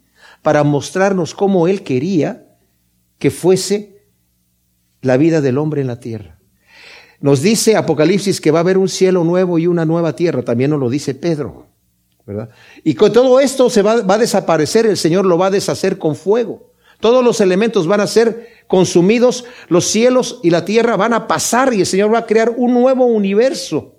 para 0.46 0.62
mostrarnos 0.62 1.34
cómo 1.34 1.66
Él 1.66 1.82
quería 1.82 2.46
que 3.18 3.32
fuese 3.32 4.06
la 5.02 5.16
vida 5.16 5.40
del 5.40 5.58
hombre 5.58 5.80
en 5.80 5.88
la 5.88 5.98
tierra. 5.98 6.38
Nos 7.18 7.42
dice 7.42 7.74
Apocalipsis 7.74 8.40
que 8.40 8.52
va 8.52 8.60
a 8.60 8.62
haber 8.62 8.78
un 8.78 8.88
cielo 8.88 9.24
nuevo 9.24 9.58
y 9.58 9.66
una 9.66 9.84
nueva 9.84 10.14
tierra, 10.14 10.44
también 10.44 10.70
nos 10.70 10.78
lo 10.78 10.88
dice 10.88 11.16
Pedro, 11.16 11.66
¿verdad? 12.24 12.50
Y 12.84 12.94
con 12.94 13.12
todo 13.12 13.40
esto 13.40 13.68
se 13.70 13.82
va, 13.82 14.02
va 14.02 14.14
a 14.14 14.18
desaparecer, 14.18 14.86
el 14.86 14.96
Señor 14.96 15.26
lo 15.26 15.36
va 15.36 15.46
a 15.46 15.50
deshacer 15.50 15.98
con 15.98 16.14
fuego. 16.14 16.70
Todos 17.00 17.24
los 17.24 17.40
elementos 17.40 17.88
van 17.88 18.02
a 18.02 18.06
ser 18.06 18.46
consumidos, 18.68 19.46
los 19.66 19.86
cielos 19.86 20.38
y 20.44 20.50
la 20.50 20.64
tierra 20.64 20.94
van 20.94 21.12
a 21.12 21.26
pasar 21.26 21.74
y 21.74 21.80
el 21.80 21.86
Señor 21.86 22.14
va 22.14 22.18
a 22.18 22.26
crear 22.26 22.54
un 22.56 22.72
nuevo 22.72 23.04
universo 23.04 23.96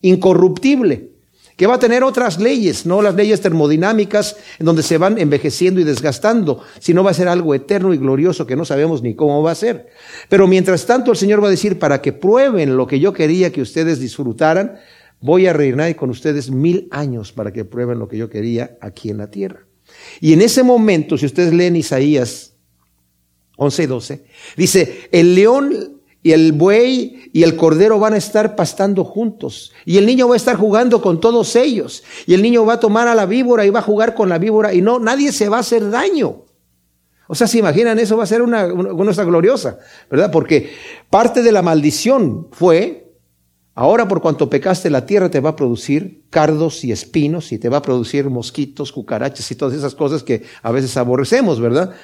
incorruptible 0.00 1.11
que 1.56 1.66
va 1.66 1.74
a 1.74 1.78
tener 1.78 2.02
otras 2.02 2.40
leyes, 2.40 2.86
no 2.86 3.02
las 3.02 3.14
leyes 3.14 3.40
termodinámicas 3.40 4.36
en 4.58 4.66
donde 4.66 4.82
se 4.82 4.98
van 4.98 5.18
envejeciendo 5.18 5.80
y 5.80 5.84
desgastando, 5.84 6.62
sino 6.78 7.04
va 7.04 7.10
a 7.10 7.14
ser 7.14 7.28
algo 7.28 7.54
eterno 7.54 7.92
y 7.92 7.98
glorioso 7.98 8.46
que 8.46 8.56
no 8.56 8.64
sabemos 8.64 9.02
ni 9.02 9.14
cómo 9.14 9.42
va 9.42 9.52
a 9.52 9.56
ser. 9.56 9.88
Pero 10.28 10.46
mientras 10.46 10.86
tanto 10.86 11.10
el 11.10 11.16
Señor 11.16 11.42
va 11.42 11.48
a 11.48 11.50
decir, 11.50 11.78
para 11.78 12.00
que 12.00 12.12
prueben 12.12 12.76
lo 12.76 12.86
que 12.86 13.00
yo 13.00 13.12
quería 13.12 13.52
que 13.52 13.62
ustedes 13.62 14.00
disfrutaran, 14.00 14.78
voy 15.20 15.46
a 15.46 15.52
reinar 15.52 15.94
con 15.96 16.10
ustedes 16.10 16.50
mil 16.50 16.88
años 16.90 17.32
para 17.32 17.52
que 17.52 17.64
prueben 17.64 17.98
lo 17.98 18.08
que 18.08 18.18
yo 18.18 18.28
quería 18.28 18.76
aquí 18.80 19.10
en 19.10 19.18
la 19.18 19.30
tierra. 19.30 19.66
Y 20.20 20.32
en 20.32 20.42
ese 20.42 20.62
momento, 20.62 21.18
si 21.18 21.26
ustedes 21.26 21.52
leen 21.52 21.76
Isaías 21.76 22.54
11 23.56 23.82
y 23.82 23.86
12, 23.86 24.24
dice, 24.56 25.08
el 25.12 25.34
león 25.34 26.00
y 26.22 26.32
el 26.32 26.52
buey 26.52 27.21
y 27.32 27.44
el 27.44 27.56
cordero 27.56 27.98
van 27.98 28.12
a 28.12 28.18
estar 28.18 28.54
pastando 28.54 29.04
juntos. 29.04 29.72
Y 29.86 29.96
el 29.96 30.04
niño 30.04 30.28
va 30.28 30.34
a 30.34 30.36
estar 30.36 30.56
jugando 30.56 31.00
con 31.00 31.18
todos 31.18 31.56
ellos. 31.56 32.02
Y 32.26 32.34
el 32.34 32.42
niño 32.42 32.66
va 32.66 32.74
a 32.74 32.80
tomar 32.80 33.08
a 33.08 33.14
la 33.14 33.24
víbora 33.24 33.64
y 33.64 33.70
va 33.70 33.78
a 33.78 33.82
jugar 33.82 34.14
con 34.14 34.28
la 34.28 34.38
víbora. 34.38 34.74
Y 34.74 34.82
no, 34.82 34.98
nadie 34.98 35.32
se 35.32 35.48
va 35.48 35.56
a 35.56 35.60
hacer 35.60 35.90
daño. 35.90 36.44
O 37.28 37.34
sea, 37.34 37.46
se 37.46 37.58
imaginan, 37.58 37.98
eso 37.98 38.18
va 38.18 38.24
a 38.24 38.26
ser 38.26 38.42
una, 38.42 38.68
cosa 38.68 39.24
gloriosa, 39.24 39.78
¿verdad? 40.10 40.30
Porque 40.30 40.70
parte 41.08 41.42
de 41.42 41.52
la 41.52 41.62
maldición 41.62 42.48
fue, 42.52 43.14
ahora 43.74 44.06
por 44.06 44.20
cuanto 44.20 44.50
pecaste 44.50 44.90
la 44.90 45.06
tierra 45.06 45.30
te 45.30 45.40
va 45.40 45.50
a 45.50 45.56
producir 45.56 46.24
cardos 46.28 46.84
y 46.84 46.92
espinos 46.92 47.50
y 47.52 47.58
te 47.58 47.70
va 47.70 47.78
a 47.78 47.82
producir 47.82 48.28
mosquitos, 48.28 48.92
cucarachas 48.92 49.50
y 49.50 49.54
todas 49.54 49.74
esas 49.74 49.94
cosas 49.94 50.22
que 50.22 50.42
a 50.62 50.70
veces 50.72 50.94
aborrecemos, 50.98 51.58
¿verdad? 51.58 51.94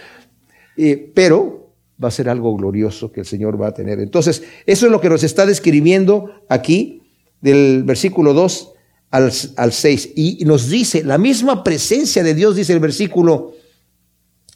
pero 1.15 1.68
va 2.03 2.09
a 2.09 2.13
ser 2.13 2.29
algo 2.29 2.57
glorioso 2.57 3.11
que 3.11 3.21
el 3.21 3.27
Señor 3.27 3.61
va 3.61 3.69
a 3.69 3.75
tener. 3.75 3.99
Entonces, 4.01 4.43
eso 4.67 4.87
es 4.87 4.93
lo 4.93 5.01
que 5.01 5.09
nos 5.09 5.25
está 5.25 5.47
describiendo 5.47 6.31
aquí 6.49 7.03
del 7.41 7.83
versículo 7.85 8.35
2 8.35 8.73
al, 9.11 9.33
al 9.57 9.73
6. 9.73 10.13
Y 10.15 10.45
nos 10.45 10.69
dice, 10.69 11.03
la 11.03 11.19
misma 11.19 11.65
presencia 11.65 12.23
de 12.23 12.35
Dios, 12.35 12.57
dice 12.57 12.73
el 12.73 12.81
versículo, 12.81 13.55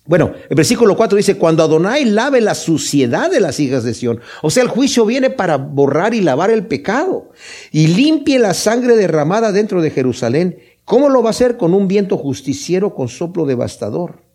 bueno, 0.04 0.32
el 0.48 0.56
versículo 0.56 0.96
4 0.96 1.16
dice, 1.16 1.36
cuando 1.36 1.62
Adonai 1.62 2.04
lave 2.04 2.40
la 2.40 2.54
suciedad 2.54 3.30
de 3.30 3.40
las 3.40 3.58
hijas 3.60 3.84
de 3.84 3.94
Sión. 3.94 4.20
O 4.42 4.50
sea, 4.50 4.62
el 4.62 4.68
juicio 4.68 5.04
viene 5.04 5.30
para 5.30 5.56
borrar 5.56 6.14
y 6.14 6.20
lavar 6.20 6.50
el 6.50 6.66
pecado 6.66 7.30
y 7.70 7.88
limpie 7.88 8.38
la 8.38 8.54
sangre 8.54 8.96
derramada 8.96 9.52
dentro 9.52 9.82
de 9.82 9.90
Jerusalén. 9.90 10.58
¿Cómo 10.84 11.08
lo 11.08 11.22
va 11.22 11.30
a 11.30 11.30
hacer? 11.30 11.56
Con 11.56 11.74
un 11.74 11.86
viento 11.86 12.16
justiciero, 12.16 12.94
con 12.94 13.08
soplo 13.08 13.46
devastador 13.46 14.31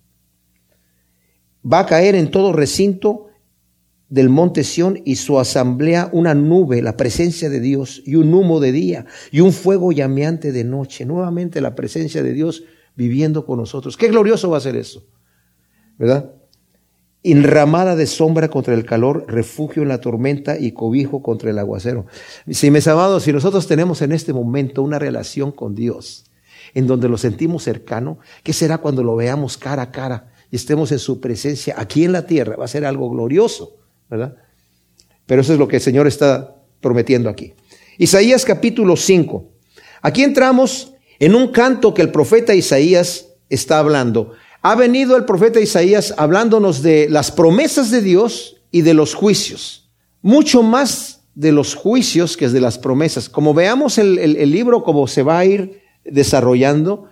va 1.71 1.79
a 1.79 1.85
caer 1.85 2.15
en 2.15 2.31
todo 2.31 2.53
recinto 2.53 3.27
del 4.09 4.29
monte 4.29 4.63
Sión 4.63 5.01
y 5.03 5.15
su 5.15 5.39
asamblea 5.39 6.09
una 6.13 6.33
nube, 6.33 6.81
la 6.81 6.95
presencia 6.95 7.49
de 7.49 7.59
Dios, 7.59 8.01
y 8.05 8.15
un 8.15 8.33
humo 8.33 8.59
de 8.59 8.71
día, 8.71 9.05
y 9.31 9.41
un 9.41 9.51
fuego 9.51 9.91
llameante 9.91 10.51
de 10.51 10.63
noche. 10.63 11.05
Nuevamente 11.05 11.59
la 11.61 11.75
presencia 11.75 12.23
de 12.23 12.33
Dios 12.33 12.63
viviendo 12.95 13.45
con 13.45 13.59
nosotros. 13.59 13.97
Qué 13.97 14.07
glorioso 14.07 14.49
va 14.49 14.57
a 14.57 14.61
ser 14.61 14.75
eso, 14.75 15.05
¿verdad? 15.97 16.31
Enramada 17.21 17.95
de 17.95 18.07
sombra 18.07 18.47
contra 18.47 18.73
el 18.73 18.85
calor, 18.85 19.25
refugio 19.27 19.83
en 19.83 19.89
la 19.89 19.99
tormenta 19.99 20.57
y 20.57 20.71
cobijo 20.71 21.21
contra 21.21 21.49
el 21.49 21.59
aguacero. 21.59 22.05
Si 22.49 22.71
mis 22.71 22.87
amados, 22.87 23.23
si 23.23 23.33
nosotros 23.33 23.67
tenemos 23.67 24.01
en 24.01 24.13
este 24.13 24.31
momento 24.31 24.81
una 24.81 24.99
relación 24.99 25.51
con 25.51 25.75
Dios, 25.75 26.25
en 26.73 26.87
donde 26.87 27.09
lo 27.09 27.17
sentimos 27.17 27.63
cercano, 27.63 28.19
¿qué 28.43 28.53
será 28.53 28.77
cuando 28.77 29.03
lo 29.03 29.15
veamos 29.15 29.57
cara 29.57 29.83
a 29.83 29.91
cara? 29.91 30.31
Y 30.51 30.55
estemos 30.55 30.91
en 30.91 30.99
su 30.99 31.19
presencia 31.19 31.75
aquí 31.77 32.03
en 32.03 32.11
la 32.11 32.25
tierra, 32.25 32.55
va 32.55 32.65
a 32.65 32.69
ser 32.69 32.85
algo 32.85 33.09
glorioso, 33.09 33.77
¿verdad? 34.09 34.35
Pero 35.25 35.41
eso 35.41 35.53
es 35.53 35.59
lo 35.59 35.67
que 35.67 35.77
el 35.77 35.81
Señor 35.81 36.07
está 36.07 36.55
prometiendo 36.79 37.29
aquí. 37.29 37.53
Isaías 37.97 38.45
capítulo 38.45 38.95
5. 38.95 39.49
Aquí 40.01 40.23
entramos 40.23 40.93
en 41.19 41.35
un 41.35 41.51
canto 41.51 41.93
que 41.93 42.01
el 42.01 42.11
profeta 42.11 42.55
Isaías 42.55 43.29
está 43.49 43.79
hablando. 43.79 44.33
Ha 44.61 44.75
venido 44.75 45.17
el 45.17 45.25
profeta 45.25 45.59
Isaías 45.59 46.13
hablándonos 46.17 46.81
de 46.81 47.09
las 47.09 47.31
promesas 47.31 47.91
de 47.91 48.01
Dios 48.01 48.57
y 48.71 48.81
de 48.81 48.93
los 48.93 49.15
juicios. 49.15 49.89
Mucho 50.21 50.63
más 50.63 51.21
de 51.35 51.51
los 51.51 51.75
juicios 51.75 52.37
que 52.37 52.49
de 52.49 52.61
las 52.61 52.77
promesas. 52.77 53.29
Como 53.29 53.53
veamos 53.53 53.97
el, 53.97 54.17
el 54.17 54.51
libro, 54.51 54.83
como 54.83 55.07
se 55.07 55.23
va 55.23 55.39
a 55.39 55.45
ir 55.45 55.81
desarrollando, 56.03 57.09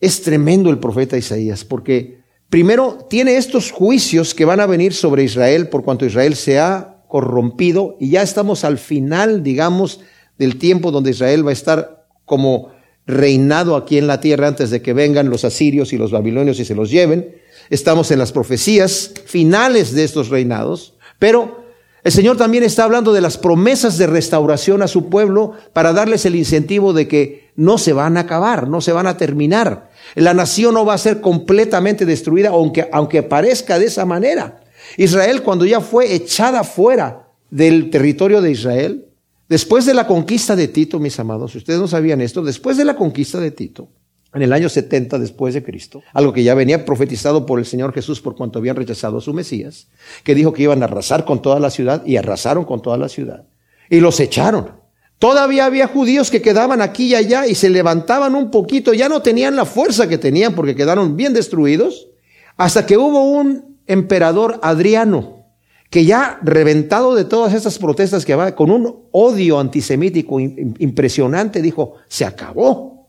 es 0.00 0.22
tremendo 0.22 0.70
el 0.70 0.78
profeta 0.78 1.18
Isaías, 1.18 1.64
porque 1.64 2.19
Primero, 2.50 3.06
tiene 3.08 3.36
estos 3.36 3.70
juicios 3.70 4.34
que 4.34 4.44
van 4.44 4.58
a 4.58 4.66
venir 4.66 4.92
sobre 4.92 5.22
Israel 5.22 5.68
por 5.68 5.84
cuanto 5.84 6.04
Israel 6.04 6.34
se 6.34 6.58
ha 6.58 7.04
corrompido 7.06 7.96
y 8.00 8.10
ya 8.10 8.22
estamos 8.22 8.64
al 8.64 8.78
final, 8.78 9.44
digamos, 9.44 10.00
del 10.36 10.58
tiempo 10.58 10.90
donde 10.90 11.10
Israel 11.10 11.46
va 11.46 11.50
a 11.50 11.54
estar 11.54 12.06
como 12.24 12.72
reinado 13.06 13.76
aquí 13.76 13.98
en 13.98 14.08
la 14.08 14.20
tierra 14.20 14.48
antes 14.48 14.70
de 14.70 14.82
que 14.82 14.92
vengan 14.92 15.30
los 15.30 15.44
asirios 15.44 15.92
y 15.92 15.98
los 15.98 16.10
babilonios 16.10 16.58
y 16.58 16.64
se 16.64 16.74
los 16.74 16.90
lleven. 16.90 17.36
Estamos 17.70 18.10
en 18.10 18.18
las 18.18 18.32
profecías 18.32 19.12
finales 19.26 19.94
de 19.94 20.02
estos 20.02 20.28
reinados, 20.28 20.94
pero 21.20 21.59
el 22.02 22.12
Señor 22.12 22.36
también 22.36 22.64
está 22.64 22.84
hablando 22.84 23.12
de 23.12 23.20
las 23.20 23.36
promesas 23.36 23.98
de 23.98 24.06
restauración 24.06 24.82
a 24.82 24.88
su 24.88 25.10
pueblo 25.10 25.52
para 25.72 25.92
darles 25.92 26.24
el 26.24 26.34
incentivo 26.34 26.92
de 26.92 27.06
que 27.06 27.50
no 27.56 27.76
se 27.76 27.92
van 27.92 28.16
a 28.16 28.20
acabar, 28.20 28.68
no 28.68 28.80
se 28.80 28.92
van 28.92 29.06
a 29.06 29.16
terminar. 29.16 29.90
La 30.14 30.32
nación 30.32 30.74
no 30.74 30.86
va 30.86 30.94
a 30.94 30.98
ser 30.98 31.20
completamente 31.20 32.06
destruida, 32.06 32.50
aunque, 32.50 32.88
aunque 32.90 33.22
parezca 33.22 33.78
de 33.78 33.86
esa 33.86 34.06
manera. 34.06 34.60
Israel, 34.96 35.42
cuando 35.42 35.66
ya 35.66 35.80
fue 35.80 36.14
echada 36.14 36.64
fuera 36.64 37.28
del 37.50 37.90
territorio 37.90 38.40
de 38.40 38.52
Israel, 38.52 39.06
después 39.48 39.84
de 39.84 39.94
la 39.94 40.06
conquista 40.06 40.56
de 40.56 40.68
Tito, 40.68 40.98
mis 40.98 41.18
amados, 41.20 41.54
ustedes 41.54 41.78
no 41.78 41.88
sabían 41.88 42.22
esto, 42.22 42.42
después 42.42 42.78
de 42.78 42.86
la 42.86 42.96
conquista 42.96 43.38
de 43.40 43.50
Tito, 43.50 43.88
en 44.32 44.42
el 44.42 44.52
año 44.52 44.68
70 44.68 45.18
después 45.18 45.54
de 45.54 45.62
Cristo, 45.62 46.02
algo 46.12 46.32
que 46.32 46.44
ya 46.44 46.54
venía 46.54 46.84
profetizado 46.84 47.46
por 47.46 47.58
el 47.58 47.66
Señor 47.66 47.92
Jesús 47.92 48.20
por 48.20 48.36
cuanto 48.36 48.58
habían 48.58 48.76
rechazado 48.76 49.18
a 49.18 49.20
su 49.20 49.34
Mesías, 49.34 49.88
que 50.22 50.34
dijo 50.34 50.52
que 50.52 50.62
iban 50.62 50.82
a 50.82 50.86
arrasar 50.86 51.24
con 51.24 51.42
toda 51.42 51.58
la 51.58 51.70
ciudad 51.70 52.04
y 52.06 52.16
arrasaron 52.16 52.64
con 52.64 52.80
toda 52.80 52.96
la 52.96 53.08
ciudad. 53.08 53.44
Y 53.88 53.98
los 53.98 54.20
echaron. 54.20 54.72
Todavía 55.18 55.66
había 55.66 55.88
judíos 55.88 56.30
que 56.30 56.40
quedaban 56.40 56.80
aquí 56.80 57.08
y 57.08 57.14
allá 57.14 57.46
y 57.46 57.54
se 57.54 57.68
levantaban 57.68 58.34
un 58.34 58.50
poquito, 58.50 58.94
ya 58.94 59.08
no 59.08 59.20
tenían 59.20 59.56
la 59.56 59.64
fuerza 59.64 60.08
que 60.08 60.16
tenían 60.16 60.54
porque 60.54 60.76
quedaron 60.76 61.16
bien 61.16 61.34
destruidos, 61.34 62.08
hasta 62.56 62.86
que 62.86 62.96
hubo 62.96 63.24
un 63.32 63.78
emperador 63.86 64.60
Adriano, 64.62 65.44
que 65.90 66.04
ya 66.04 66.38
reventado 66.42 67.16
de 67.16 67.24
todas 67.24 67.52
estas 67.52 67.78
protestas 67.78 68.24
que 68.24 68.34
va, 68.36 68.54
con 68.54 68.70
un 68.70 69.08
odio 69.10 69.58
antisemítico 69.58 70.38
impresionante, 70.38 71.60
dijo, 71.60 71.94
se 72.06 72.24
acabó. 72.24 72.99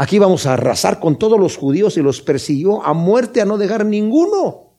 Aquí 0.00 0.18
vamos 0.18 0.46
a 0.46 0.54
arrasar 0.54 0.98
con 0.98 1.18
todos 1.18 1.38
los 1.38 1.56
judíos 1.56 1.96
y 1.96 2.02
los 2.02 2.22
persiguió 2.22 2.82
a 2.82 2.94
muerte 2.94 3.40
a 3.40 3.44
no 3.44 3.58
dejar 3.58 3.84
ninguno. 3.84 4.72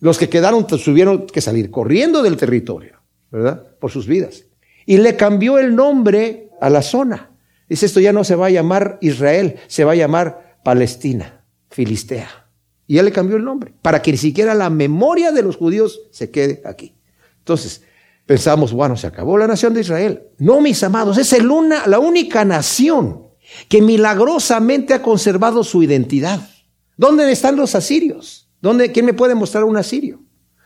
Los 0.00 0.18
que 0.18 0.28
quedaron 0.28 0.66
tuvieron 0.66 1.26
que 1.26 1.40
salir 1.40 1.70
corriendo 1.70 2.22
del 2.22 2.36
territorio, 2.36 3.00
¿verdad? 3.30 3.76
Por 3.78 3.92
sus 3.92 4.06
vidas 4.06 4.44
y 4.86 4.98
le 4.98 5.16
cambió 5.16 5.58
el 5.58 5.74
nombre 5.74 6.50
a 6.60 6.70
la 6.70 6.82
zona. 6.82 7.30
Dice, 7.68 7.86
esto 7.86 8.00
ya 8.00 8.12
no 8.12 8.24
se 8.24 8.34
va 8.34 8.46
a 8.46 8.50
llamar 8.50 8.98
Israel, 9.00 9.56
se 9.66 9.84
va 9.84 9.92
a 9.92 9.96
llamar 9.96 10.58
Palestina, 10.64 11.44
Filistea. 11.70 12.48
Y 12.86 12.98
él 12.98 13.06
le 13.06 13.12
cambió 13.12 13.36
el 13.36 13.44
nombre, 13.44 13.74
para 13.80 14.02
que 14.02 14.12
ni 14.12 14.18
siquiera 14.18 14.54
la 14.54 14.68
memoria 14.68 15.32
de 15.32 15.42
los 15.42 15.56
judíos 15.56 16.02
se 16.10 16.30
quede 16.30 16.60
aquí. 16.66 16.94
Entonces, 17.38 17.82
pensamos, 18.26 18.72
bueno, 18.72 18.96
se 18.96 19.06
acabó 19.06 19.38
la 19.38 19.46
nación 19.46 19.72
de 19.72 19.80
Israel. 19.80 20.22
No, 20.38 20.60
mis 20.60 20.82
amados, 20.82 21.16
es 21.16 21.32
el 21.32 21.50
una, 21.50 21.86
la 21.86 21.98
única 21.98 22.44
nación 22.44 23.23
que 23.68 23.82
milagrosamente 23.82 24.94
ha 24.94 25.02
conservado 25.02 25.64
su 25.64 25.82
identidad. 25.82 26.48
¿Dónde 26.96 27.30
están 27.30 27.56
los 27.56 27.74
asirios? 27.74 28.48
¿Dónde, 28.60 28.92
¿Quién 28.92 29.06
me 29.06 29.14
puede 29.14 29.34
mostrar 29.34 29.64
un 29.64 29.76
asirio? 29.76 30.20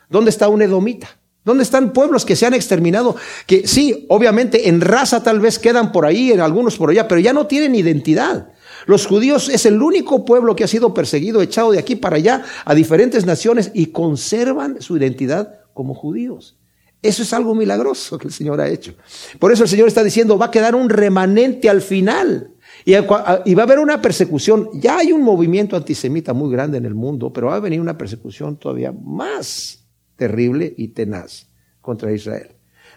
¿Dónde 0.09 0.31
está 0.31 0.49
un 0.49 0.63
edomita? 0.63 1.19
¿Dónde 1.45 1.63
están 1.63 1.93
pueblos 1.93 2.25
que 2.25 2.37
se 2.37 2.47
han 2.47 2.55
exterminado? 2.55 3.17
Que 3.47 3.67
sí, 3.67 4.07
obviamente 4.09 4.69
en 4.69 4.81
raza 4.81 5.23
tal 5.23 5.41
vez 5.41 5.59
quedan 5.59 5.93
por 5.93 6.05
ahí, 6.05 6.31
en 6.31 6.41
algunos 6.41 6.77
por 6.77 6.91
allá, 6.91 7.09
pero 7.09 7.21
ya 7.21 7.33
no 7.33 7.47
tienen 7.47 7.75
identidad. 7.75 8.53
Los 8.87 9.07
judíos 9.07 9.49
es 9.49 9.65
el 9.67 9.83
único 9.83 10.25
pueblo 10.25 10.55
que 10.55 10.65
ha 10.65 10.69
sido 10.69 10.93
perseguido, 10.93 11.41
echado 11.41 11.73
de 11.73 11.79
aquí 11.79 11.97
para 11.97 12.17
allá 12.17 12.45
a 12.65 12.75
diferentes 12.75 13.25
naciones 13.25 13.71
y 13.75 13.87
conservan 13.87 14.81
su 14.83 14.97
identidad 14.97 15.61
como 15.73 15.95
judíos. 15.95 16.59
Eso 17.01 17.23
es 17.23 17.33
algo 17.33 17.55
milagroso 17.55 18.19
que 18.19 18.27
el 18.27 18.33
Señor 18.33 18.61
ha 18.61 18.69
hecho. 18.69 18.95
Por 19.39 19.53
eso 19.53 19.63
el 19.63 19.69
Señor 19.69 19.89
está 19.89 20.03
diciendo, 20.03 20.37
va 20.37 20.47
a 20.47 20.51
quedar 20.51 20.75
un 20.75 20.91
remanente 20.91 21.71
al 21.71 21.81
final. 21.81 22.51
Y, 22.85 22.95
va 22.95 23.63
a 23.63 23.63
haber 23.63 23.79
una 23.79 24.01
persecución. 24.01 24.71
Ya 24.75 24.99
hay 24.99 25.13
un 25.13 25.23
movimiento 25.23 25.77
antisemita 25.77 26.33
muy 26.33 26.51
grande 26.51 26.79
en 26.79 26.85
el 26.85 26.95
mundo, 26.95 27.33
pero 27.33 27.49
va 27.49 27.57
a 27.57 27.61
venir 27.61 27.81
una 27.81 27.99
persecución 27.99 28.57
todavía 28.57 28.93
más 28.93 29.85
terrible 30.17 30.75
y 30.77 30.89
tenaz 30.89 31.47
contra 31.81 32.13
Israel. 32.13 32.49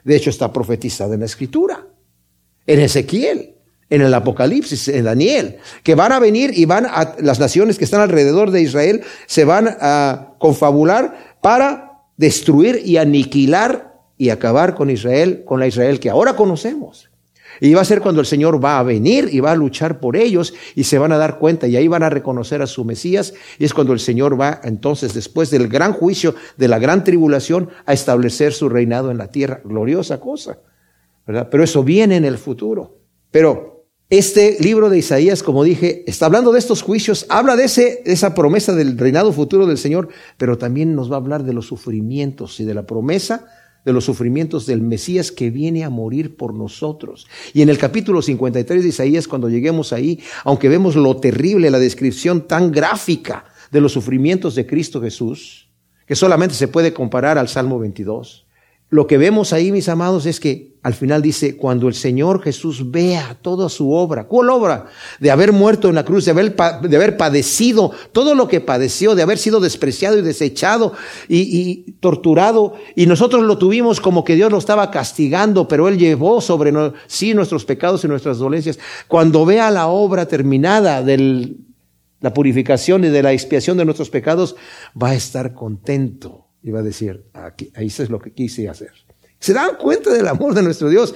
De 0.03 0.15
hecho, 0.15 0.29
está 0.29 0.51
profetizada 0.51 1.13
en 1.13 1.19
la 1.19 1.25
Escritura, 1.25 1.87
en 2.65 2.79
Ezequiel, 2.79 3.55
en 3.89 4.01
el 4.01 4.13
Apocalipsis, 4.13 4.87
en 4.87 5.03
Daniel, 5.03 5.57
que 5.83 5.95
van 5.95 6.13
a 6.13 6.19
venir 6.19 6.51
y 6.57 6.65
van 6.65 6.85
a 6.85 7.15
las 7.19 7.39
naciones 7.39 7.77
que 7.77 7.83
están 7.83 8.01
alrededor 8.01 8.49
de 8.49 8.61
Israel, 8.61 9.01
se 9.27 9.43
van 9.43 9.67
a 9.79 10.35
confabular 10.39 11.35
para 11.41 12.05
destruir 12.15 12.81
y 12.85 12.97
aniquilar 12.97 13.99
y 14.17 14.29
acabar 14.29 14.75
con 14.75 14.89
Israel, 14.89 15.43
con 15.45 15.59
la 15.59 15.67
Israel 15.67 15.99
que 15.99 16.09
ahora 16.09 16.35
conocemos. 16.35 17.10
Y 17.63 17.75
va 17.75 17.81
a 17.81 17.85
ser 17.85 18.01
cuando 18.01 18.21
el 18.21 18.27
Señor 18.27 18.63
va 18.63 18.79
a 18.79 18.83
venir 18.83 19.29
y 19.31 19.39
va 19.39 19.51
a 19.51 19.55
luchar 19.55 19.99
por 19.99 20.17
ellos 20.17 20.55
y 20.73 20.83
se 20.83 20.97
van 20.97 21.11
a 21.11 21.17
dar 21.19 21.37
cuenta 21.37 21.67
y 21.67 21.75
ahí 21.75 21.87
van 21.87 22.01
a 22.01 22.09
reconocer 22.09 22.63
a 22.63 22.67
su 22.67 22.83
Mesías. 22.83 23.35
Y 23.59 23.65
es 23.65 23.73
cuando 23.75 23.93
el 23.93 23.99
Señor 23.99 24.39
va 24.39 24.59
entonces, 24.63 25.13
después 25.13 25.51
del 25.51 25.67
gran 25.67 25.93
juicio, 25.93 26.33
de 26.57 26.67
la 26.67 26.79
gran 26.79 27.03
tribulación, 27.03 27.69
a 27.85 27.93
establecer 27.93 28.51
su 28.51 28.67
reinado 28.67 29.11
en 29.11 29.19
la 29.19 29.27
tierra. 29.27 29.61
Gloriosa 29.63 30.19
cosa, 30.19 30.57
¿verdad? 31.27 31.49
Pero 31.51 31.63
eso 31.63 31.83
viene 31.83 32.15
en 32.15 32.25
el 32.25 32.39
futuro. 32.39 32.97
Pero 33.29 33.85
este 34.09 34.57
libro 34.59 34.89
de 34.89 34.97
Isaías, 34.97 35.43
como 35.43 35.63
dije, 35.63 36.03
está 36.07 36.25
hablando 36.25 36.51
de 36.51 36.57
estos 36.57 36.81
juicios, 36.81 37.27
habla 37.29 37.55
de, 37.55 37.65
ese, 37.65 38.01
de 38.03 38.11
esa 38.11 38.33
promesa 38.33 38.73
del 38.73 38.97
reinado 38.97 39.31
futuro 39.33 39.67
del 39.67 39.77
Señor, 39.77 40.09
pero 40.37 40.57
también 40.57 40.95
nos 40.95 41.11
va 41.11 41.17
a 41.17 41.19
hablar 41.19 41.43
de 41.43 41.53
los 41.53 41.67
sufrimientos 41.67 42.59
y 42.59 42.65
de 42.65 42.73
la 42.73 42.87
promesa 42.87 43.45
de 43.85 43.93
los 43.93 44.05
sufrimientos 44.05 44.65
del 44.65 44.81
Mesías 44.81 45.31
que 45.31 45.49
viene 45.49 45.83
a 45.83 45.89
morir 45.89 46.35
por 46.35 46.53
nosotros. 46.53 47.27
Y 47.53 47.61
en 47.61 47.69
el 47.69 47.77
capítulo 47.77 48.21
53 48.21 48.83
de 48.83 48.89
Isaías, 48.89 49.27
cuando 49.27 49.49
lleguemos 49.49 49.93
ahí, 49.93 50.19
aunque 50.43 50.69
vemos 50.69 50.95
lo 50.95 51.17
terrible, 51.17 51.71
la 51.71 51.79
descripción 51.79 52.47
tan 52.47 52.71
gráfica 52.71 53.45
de 53.71 53.81
los 53.81 53.93
sufrimientos 53.93 54.55
de 54.55 54.67
Cristo 54.67 55.01
Jesús, 55.01 55.69
que 56.05 56.15
solamente 56.15 56.55
se 56.55 56.67
puede 56.67 56.93
comparar 56.93 57.37
al 57.37 57.47
Salmo 57.47 57.79
22, 57.79 58.45
lo 58.89 59.07
que 59.07 59.17
vemos 59.17 59.53
ahí, 59.53 59.71
mis 59.71 59.87
amados, 59.87 60.25
es 60.25 60.41
que 60.41 60.70
al 60.83 60.95
final 60.95 61.21
dice, 61.21 61.57
cuando 61.57 61.87
el 61.87 61.93
Señor 61.93 62.41
Jesús 62.41 62.89
vea 62.89 63.37
toda 63.39 63.69
su 63.69 63.91
obra, 63.93 64.23
¿cuál 64.23 64.49
obra? 64.49 64.87
De 65.19 65.29
haber 65.29 65.53
muerto 65.53 65.89
en 65.89 65.95
la 65.95 66.03
cruz, 66.03 66.25
de 66.25 66.31
haber, 66.31 66.55
de 66.55 66.95
haber 66.95 67.17
padecido 67.17 67.91
todo 68.11 68.33
lo 68.33 68.47
que 68.47 68.61
padeció, 68.61 69.13
de 69.13 69.21
haber 69.21 69.37
sido 69.37 69.59
despreciado 69.59 70.17
y 70.17 70.23
desechado 70.23 70.93
y, 71.27 71.91
torturado, 71.99 72.73
y 72.95 73.05
nosotros 73.05 73.43
lo 73.43 73.59
tuvimos 73.59 74.01
como 74.01 74.23
que 74.23 74.33
Dios 74.33 74.51
lo 74.51 74.57
estaba 74.57 74.89
castigando, 74.89 75.67
pero 75.67 75.87
Él 75.87 75.99
llevó 75.99 76.41
sobre 76.41 76.73
sí 77.05 77.35
nuestros 77.35 77.63
pecados 77.63 78.03
y 78.03 78.07
nuestras 78.07 78.39
dolencias. 78.39 78.79
Cuando 79.07 79.45
vea 79.45 79.69
la 79.69 79.85
obra 79.87 80.25
terminada 80.25 81.03
de 81.03 81.57
la 82.21 82.33
purificación 82.33 83.03
y 83.03 83.09
de 83.09 83.21
la 83.21 83.33
expiación 83.33 83.77
de 83.77 83.85
nuestros 83.85 84.09
pecados, 84.09 84.55
va 84.99 85.09
a 85.09 85.15
estar 85.15 85.53
contento 85.53 86.47
y 86.63 86.71
va 86.71 86.79
a 86.79 86.83
decir, 86.83 87.25
aquí, 87.33 87.71
ahí 87.75 87.85
es 87.85 88.09
lo 88.09 88.19
que 88.19 88.33
quise 88.33 88.67
hacer. 88.67 89.10
¿Se 89.41 89.53
dan 89.53 89.75
cuenta 89.75 90.13
del 90.13 90.27
amor 90.27 90.53
de 90.53 90.61
nuestro 90.61 90.87
Dios? 90.87 91.15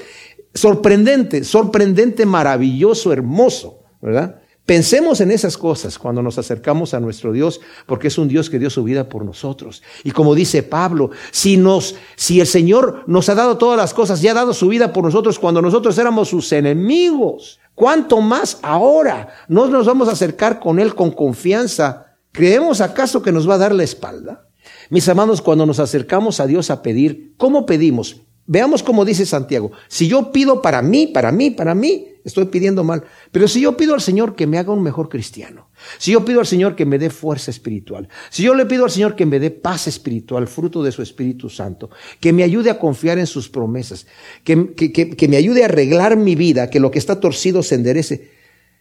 Sorprendente, 0.54 1.44
sorprendente, 1.44 2.26
maravilloso, 2.26 3.14
hermoso, 3.14 3.84
¿verdad? 4.02 4.42
Pensemos 4.66 5.22
en 5.22 5.30
esas 5.30 5.60
cosas 5.60 6.00
cuando 6.00 6.24
nos 6.24 6.40
acercamos 6.40 6.96
a 6.96 7.00
nuestro 7.00 7.32
Dios, 7.32 7.62
porque 7.86 8.08
es 8.08 8.18
un 8.18 8.28
Dios 8.28 8.50
que 8.50 8.58
dio 8.58 8.72
su 8.72 8.84
vida 8.84 9.10
por 9.10 9.24
nosotros. 9.24 9.84
Y 10.04 10.10
como 10.10 10.34
dice 10.34 10.64
Pablo, 10.64 11.12
si 11.30 11.56
nos, 11.56 11.98
si 12.16 12.40
el 12.40 12.48
Señor 12.48 13.04
nos 13.06 13.30
ha 13.30 13.36
dado 13.36 13.60
todas 13.60 13.78
las 13.78 13.94
cosas 13.94 14.24
y 14.24 14.28
ha 14.28 14.34
dado 14.34 14.56
su 14.56 14.70
vida 14.70 14.92
por 14.92 15.04
nosotros 15.04 15.38
cuando 15.38 15.62
nosotros 15.62 15.96
éramos 16.00 16.30
sus 16.30 16.52
enemigos, 16.52 17.60
¿cuánto 17.76 18.22
más 18.22 18.58
ahora 18.64 19.36
no 19.48 19.68
nos 19.68 19.86
vamos 19.86 20.10
a 20.10 20.14
acercar 20.14 20.60
con 20.60 20.80
Él 20.80 20.96
con 20.96 21.12
confianza? 21.12 22.16
¿Creemos 22.32 22.82
acaso 22.82 23.22
que 23.22 23.32
nos 23.32 23.48
va 23.48 23.54
a 23.54 23.60
dar 23.60 23.76
la 23.76 23.84
espalda? 23.84 24.45
Mis 24.90 25.08
amados, 25.10 25.42
cuando 25.42 25.66
nos 25.66 25.80
acercamos 25.80 26.40
a 26.40 26.48
Dios 26.48 26.70
a 26.70 26.82
pedir, 26.82 27.34
¿cómo 27.38 27.66
pedimos? 27.66 28.22
Veamos 28.48 28.84
cómo 28.84 29.06
dice 29.06 29.26
Santiago. 29.26 29.72
Si 29.88 30.08
yo 30.08 30.32
pido 30.32 30.62
para 30.62 30.84
mí, 30.84 31.08
para 31.08 31.32
mí, 31.32 31.50
para 31.50 31.74
mí, 31.74 32.10
estoy 32.24 32.46
pidiendo 32.46 32.84
mal. 32.84 33.04
Pero 33.32 33.48
si 33.48 33.62
yo 33.62 33.76
pido 33.76 33.96
al 33.96 34.02
Señor 34.02 34.36
que 34.36 34.46
me 34.46 34.60
haga 34.60 34.72
un 34.72 34.84
mejor 34.84 35.10
cristiano, 35.10 35.70
si 35.98 36.12
yo 36.12 36.24
pido 36.24 36.42
al 36.42 36.46
Señor 36.46 36.76
que 36.76 36.86
me 36.86 37.00
dé 37.00 37.10
fuerza 37.10 37.50
espiritual, 37.50 38.08
si 38.30 38.44
yo 38.44 38.54
le 38.54 38.68
pido 38.68 38.84
al 38.84 38.92
Señor 38.92 39.16
que 39.16 39.26
me 39.26 39.40
dé 39.40 39.50
paz 39.50 39.88
espiritual, 39.88 40.46
fruto 40.48 40.84
de 40.84 40.92
su 40.92 41.02
Espíritu 41.02 41.50
Santo, 41.50 41.90
que 42.20 42.34
me 42.34 42.44
ayude 42.44 42.70
a 42.70 42.78
confiar 42.78 43.18
en 43.18 43.26
sus 43.26 43.50
promesas, 43.50 44.06
que, 44.44 44.76
que, 44.76 44.92
que, 44.92 45.28
me 45.28 45.38
ayude 45.38 45.64
a 45.64 45.66
arreglar 45.66 46.16
mi 46.16 46.36
vida, 46.36 46.70
que 46.70 46.80
lo 46.80 46.92
que 46.92 47.00
está 47.00 47.20
torcido 47.20 47.64
se 47.64 47.76
enderece. 47.76 48.30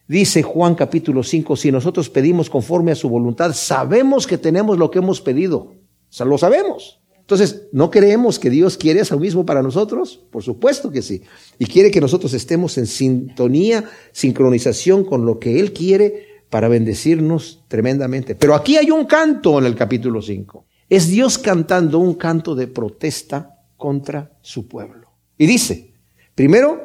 Dice 0.06 0.42
Juan 0.42 0.74
capítulo 0.74 1.22
5, 1.22 1.56
si 1.56 1.72
nosotros 1.72 2.10
pedimos 2.10 2.50
conforme 2.50 2.92
a 2.92 2.94
su 2.94 3.08
voluntad, 3.08 3.54
sabemos 3.54 4.26
que 4.26 4.36
tenemos 4.36 4.76
lo 4.76 4.90
que 4.90 4.98
hemos 4.98 5.22
pedido. 5.22 5.72
Sea, 6.14 6.26
lo 6.26 6.38
sabemos. 6.38 7.00
Entonces, 7.18 7.62
¿no 7.72 7.90
creemos 7.90 8.38
que 8.38 8.48
Dios 8.48 8.76
quiere 8.76 9.00
eso 9.00 9.18
mismo 9.18 9.44
para 9.44 9.62
nosotros? 9.62 10.20
Por 10.30 10.44
supuesto 10.44 10.92
que 10.92 11.02
sí. 11.02 11.22
Y 11.58 11.66
quiere 11.66 11.90
que 11.90 12.00
nosotros 12.00 12.34
estemos 12.34 12.78
en 12.78 12.86
sintonía, 12.86 13.82
sincronización 14.12 15.04
con 15.04 15.26
lo 15.26 15.40
que 15.40 15.58
Él 15.58 15.72
quiere 15.72 16.44
para 16.50 16.68
bendecirnos 16.68 17.64
tremendamente. 17.66 18.36
Pero 18.36 18.54
aquí 18.54 18.76
hay 18.76 18.92
un 18.92 19.06
canto 19.06 19.58
en 19.58 19.64
el 19.64 19.74
capítulo 19.74 20.22
5. 20.22 20.64
Es 20.88 21.08
Dios 21.08 21.36
cantando 21.36 21.98
un 21.98 22.14
canto 22.14 22.54
de 22.54 22.68
protesta 22.68 23.58
contra 23.76 24.38
su 24.40 24.68
pueblo. 24.68 25.08
Y 25.36 25.46
dice, 25.46 25.94
primero, 26.36 26.80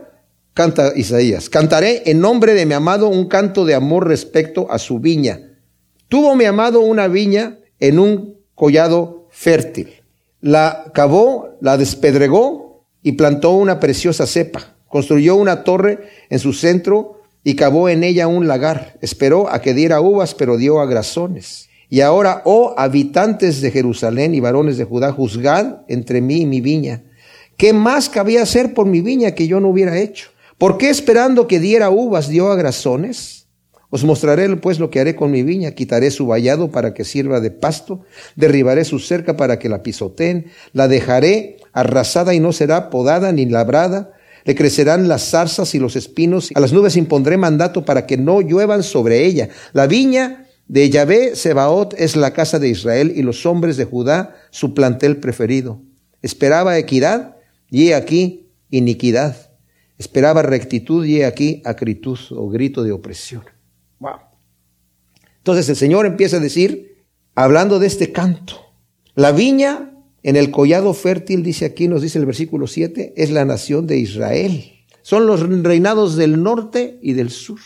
canta 0.56 0.94
Isaías, 0.96 1.52
cantaré 1.52 2.02
en 2.10 2.20
nombre 2.20 2.56
de 2.56 2.66
mi 2.66 2.74
amado 2.74 3.10
un 3.10 3.28
canto 3.28 3.64
de 3.64 3.76
amor 3.76 4.08
respecto 4.08 4.72
a 4.72 4.80
su 4.80 4.98
viña. 4.98 5.60
Tuvo 6.08 6.36
mi 6.36 6.46
amado 6.46 6.80
una 6.80 7.08
viña 7.08 7.60
en 7.80 8.00
un 8.00 8.40
collado 8.56 9.19
fértil. 9.40 9.94
La 10.42 10.92
cavó, 10.94 11.58
la 11.62 11.78
despedregó 11.78 12.84
y 13.02 13.14
plantó 13.14 13.52
una 13.52 13.80
preciosa 13.80 14.28
cepa. 14.28 14.76
Construyó 14.90 15.38
una 15.38 15.64
torre 15.64 16.00
en 16.30 16.40
su 16.40 16.52
centro 16.52 17.22
y 17.42 17.56
cavó 17.56 17.88
en 17.88 18.04
ella 18.04 18.28
un 18.28 18.50
lagar. 18.50 18.98
Esperó 19.02 19.50
a 19.50 19.62
que 19.62 19.74
diera 19.74 20.02
uvas, 20.02 20.36
pero 20.36 20.58
dio 20.58 20.82
agrazones. 20.82 21.70
Y 21.90 22.02
ahora, 22.02 22.42
oh 22.44 22.76
habitantes 22.78 23.62
de 23.62 23.72
Jerusalén 23.72 24.36
y 24.36 24.42
varones 24.42 24.78
de 24.78 24.84
Judá, 24.84 25.14
juzgad 25.14 25.84
entre 25.88 26.20
mí 26.20 26.42
y 26.42 26.46
mi 26.46 26.60
viña. 26.60 27.04
¿Qué 27.56 27.72
más 27.72 28.10
cabía 28.10 28.44
hacer 28.44 28.74
por 28.74 28.88
mi 28.88 29.00
viña 29.00 29.36
que 29.36 29.48
yo 29.48 29.62
no 29.62 29.70
hubiera 29.70 29.98
hecho? 29.98 30.32
¿Por 30.58 30.78
qué 30.78 30.90
esperando 30.90 31.48
que 31.48 31.62
diera 31.62 31.90
uvas 31.90 32.28
dio 32.28 32.52
agrazones? 32.52 33.39
Os 33.92 34.04
mostraré 34.04 34.56
pues 34.58 34.80
lo 34.80 34.92
que 34.92 35.00
haré 35.00 35.16
con 35.16 35.32
mi 35.32 35.42
viña, 35.42 35.72
quitaré 35.72 36.12
su 36.12 36.28
vallado 36.28 36.70
para 36.70 36.94
que 36.94 37.04
sirva 37.04 37.40
de 37.40 37.50
pasto, 37.50 38.02
derribaré 38.36 38.86
su 38.86 39.00
cerca 39.00 39.36
para 39.36 39.58
que 39.58 39.70
la 39.70 39.82
pisoteen, 39.82 40.52
la 40.74 40.88
dejaré 40.88 41.58
arrasada 41.74 42.36
y 42.36 42.40
no 42.40 42.54
será 42.54 42.92
podada 42.92 43.32
ni 43.32 43.48
labrada, 43.48 44.14
le 44.46 44.56
crecerán 44.56 45.08
las 45.08 45.30
zarzas 45.30 45.74
y 45.74 45.80
los 45.80 45.96
espinos, 45.96 46.50
a 46.54 46.60
las 46.60 46.72
nubes 46.72 46.98
impondré 46.98 47.38
mandato 47.38 47.84
para 47.84 48.06
que 48.06 48.18
no 48.18 48.42
lluevan 48.42 48.84
sobre 48.84 49.26
ella. 49.26 49.50
La 49.74 49.88
viña 49.88 50.46
de 50.68 50.90
Yahvé 50.90 51.36
Sebaot 51.36 51.96
es 51.98 52.16
la 52.16 52.32
casa 52.32 52.60
de 52.60 52.70
Israel 52.70 53.12
y 53.16 53.24
los 53.24 53.46
hombres 53.48 53.76
de 53.76 53.86
Judá 53.86 54.36
su 54.52 54.76
plantel 54.76 55.18
preferido. 55.18 55.82
Esperaba 56.22 56.78
equidad 56.78 57.38
y 57.72 57.88
he 57.88 57.96
aquí 57.96 58.52
iniquidad. 58.70 59.36
Esperaba 59.98 60.44
rectitud 60.44 61.06
y 61.06 61.22
he 61.22 61.26
aquí 61.26 61.62
acritud 61.66 62.20
o 62.32 62.50
grito 62.50 62.84
de 62.84 62.92
opresión. 62.92 63.44
Entonces 65.38 65.70
el 65.70 65.76
Señor 65.76 66.06
empieza 66.06 66.38
a 66.38 66.42
decir, 66.42 67.04
hablando 67.36 67.80
de 67.80 67.88
este 67.88 68.12
canto, 68.12 68.56
la 69.16 69.32
viña 69.32 69.94
en 70.22 70.36
el 70.36 70.52
collado 70.52 70.94
fértil, 70.94 71.44
dice 71.44 71.66
aquí, 71.66 71.88
nos 71.88 72.02
dice 72.02 72.20
el 72.20 72.26
versículo 72.26 72.68
7, 72.68 73.14
es 73.16 73.32
la 73.32 73.46
nación 73.46 73.88
de 73.88 73.98
Israel. 73.98 74.74
Son 75.02 75.26
los 75.26 75.42
reinados 75.64 76.16
del 76.18 76.44
norte 76.44 77.00
y 77.02 77.14
del 77.14 77.30
sur. 77.30 77.60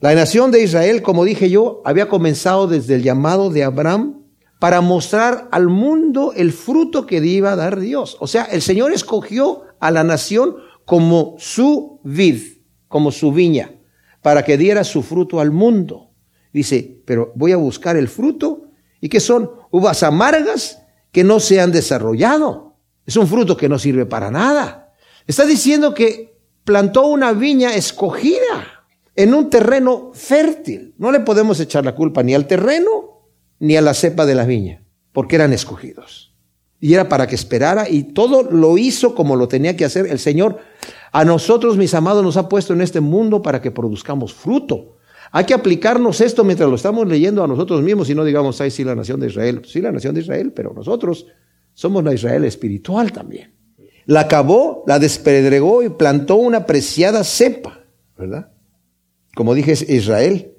La 0.00 0.14
nación 0.14 0.50
de 0.50 0.62
Israel, 0.62 1.02
como 1.02 1.24
dije 1.24 1.50
yo, 1.50 1.82
había 1.84 2.08
comenzado 2.08 2.66
desde 2.66 2.94
el 2.94 3.02
llamado 3.02 3.50
de 3.50 3.64
Abraham 3.64 4.22
para 4.58 4.80
mostrar 4.80 5.48
al 5.52 5.68
mundo 5.68 6.32
el 6.36 6.52
fruto 6.52 7.06
que 7.06 7.16
iba 7.16 7.52
a 7.52 7.56
dar 7.56 7.80
Dios. 7.80 8.16
O 8.20 8.26
sea, 8.26 8.44
el 8.44 8.62
Señor 8.62 8.92
escogió 8.92 9.62
a 9.80 9.90
la 9.90 10.04
nación 10.04 10.56
como 10.84 11.34
su 11.38 12.00
vid, 12.04 12.40
como 12.88 13.10
su 13.10 13.32
viña 13.32 13.79
para 14.22 14.44
que 14.44 14.56
diera 14.56 14.84
su 14.84 15.02
fruto 15.02 15.40
al 15.40 15.50
mundo. 15.50 16.10
Dice, 16.52 17.02
pero 17.04 17.32
voy 17.34 17.52
a 17.52 17.56
buscar 17.56 17.96
el 17.96 18.08
fruto 18.08 18.70
¿Y 19.00 19.08
qué 19.08 19.20
son? 19.20 19.50
Uvas 19.70 20.02
amargas 20.02 20.82
que 21.10 21.24
no 21.24 21.40
se 21.40 21.60
han 21.60 21.72
desarrollado. 21.72 22.76
Es 23.06 23.16
un 23.16 23.26
fruto 23.26 23.56
que 23.56 23.68
no 23.68 23.78
sirve 23.78 24.06
para 24.06 24.30
nada. 24.30 24.92
Está 25.26 25.46
diciendo 25.46 25.94
que 25.94 26.38
plantó 26.64 27.06
una 27.06 27.32
viña 27.32 27.74
escogida 27.74 28.84
en 29.16 29.34
un 29.34 29.48
terreno 29.48 30.10
fértil. 30.12 30.94
No 30.98 31.10
le 31.10 31.20
podemos 31.20 31.58
echar 31.60 31.84
la 31.84 31.94
culpa 31.94 32.22
ni 32.22 32.34
al 32.34 32.46
terreno 32.46 33.26
ni 33.58 33.76
a 33.76 33.82
la 33.82 33.94
cepa 33.94 34.24
de 34.24 34.34
la 34.34 34.44
viña, 34.46 34.84
porque 35.12 35.36
eran 35.36 35.52
escogidos. 35.52 36.29
Y 36.80 36.94
era 36.94 37.08
para 37.08 37.26
que 37.26 37.34
esperara 37.34 37.88
y 37.88 38.04
todo 38.04 38.42
lo 38.42 38.78
hizo 38.78 39.14
como 39.14 39.36
lo 39.36 39.48
tenía 39.48 39.76
que 39.76 39.84
hacer 39.84 40.06
el 40.06 40.18
Señor. 40.18 40.58
A 41.12 41.24
nosotros, 41.24 41.76
mis 41.76 41.92
amados, 41.94 42.24
nos 42.24 42.36
ha 42.36 42.48
puesto 42.48 42.72
en 42.72 42.80
este 42.80 43.00
mundo 43.00 43.42
para 43.42 43.60
que 43.60 43.70
produzcamos 43.70 44.32
fruto. 44.32 44.96
Hay 45.32 45.44
que 45.44 45.54
aplicarnos 45.54 46.20
esto 46.20 46.42
mientras 46.42 46.68
lo 46.68 46.76
estamos 46.76 47.06
leyendo 47.06 47.44
a 47.44 47.46
nosotros 47.46 47.82
mismos 47.82 48.08
y 48.10 48.14
no 48.14 48.24
digamos, 48.24 48.60
ay, 48.60 48.70
sí, 48.70 48.82
la 48.82 48.94
nación 48.94 49.20
de 49.20 49.28
Israel. 49.28 49.62
Sí, 49.64 49.80
la 49.80 49.92
nación 49.92 50.14
de 50.14 50.22
Israel, 50.22 50.52
pero 50.52 50.72
nosotros 50.72 51.26
somos 51.74 52.02
la 52.02 52.14
Israel 52.14 52.44
espiritual 52.44 53.12
también. 53.12 53.54
La 54.06 54.20
acabó, 54.20 54.82
la 54.86 54.98
despedregó 54.98 55.82
y 55.82 55.90
plantó 55.90 56.36
una 56.36 56.66
preciada 56.66 57.22
cepa, 57.22 57.84
¿verdad? 58.18 58.50
Como 59.36 59.54
dije, 59.54 59.72
es 59.72 59.88
Israel. 59.88 60.54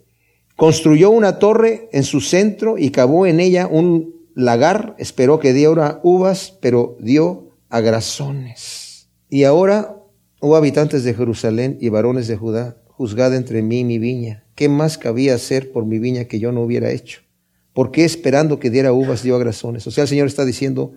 Construyó 0.56 1.10
una 1.10 1.40
torre 1.40 1.90
en 1.92 2.04
su 2.04 2.22
centro 2.22 2.78
y 2.78 2.92
cavó 2.92 3.26
en 3.26 3.40
ella 3.40 3.68
un 3.68 4.21
lagar. 4.36 4.96
Esperó 4.98 5.40
que 5.40 5.54
diera 5.54 6.00
uvas, 6.04 6.58
pero 6.62 6.98
dio 7.00 7.58
agrazones. 7.70 9.10
Y 9.30 9.44
ahora, 9.44 9.98
oh 10.40 10.56
habitantes 10.56 11.04
de 11.04 11.14
Jerusalén 11.14 11.78
y 11.80 11.90
varones 11.90 12.28
de 12.28 12.38
Judá, 12.38 12.78
juzgad 12.88 13.36
entre 13.36 13.62
mí 13.62 13.80
y 13.80 13.84
mi 13.84 14.00
viña. 14.00 14.46
¿Qué 14.56 14.70
más 14.70 14.98
cabía 14.98 15.36
hacer 15.36 15.72
por 15.72 15.86
mi 15.86 16.00
viña 16.00 16.26
que 16.26 16.40
yo 16.40 16.52
no 16.52 16.62
hubiera 16.62 16.92
hecho? 16.92 17.22
¿Por 17.74 17.92
qué 17.92 18.04
esperando 18.04 18.60
que 18.60 18.70
diera 18.70 18.94
uvas 18.94 19.24
dio 19.24 19.36
agrazones? 19.36 19.88
O 19.88 19.92
sea, 19.92 20.04
el 20.04 20.08
Señor 20.10 20.28
está 20.28 20.46
diciendo, 20.46 20.94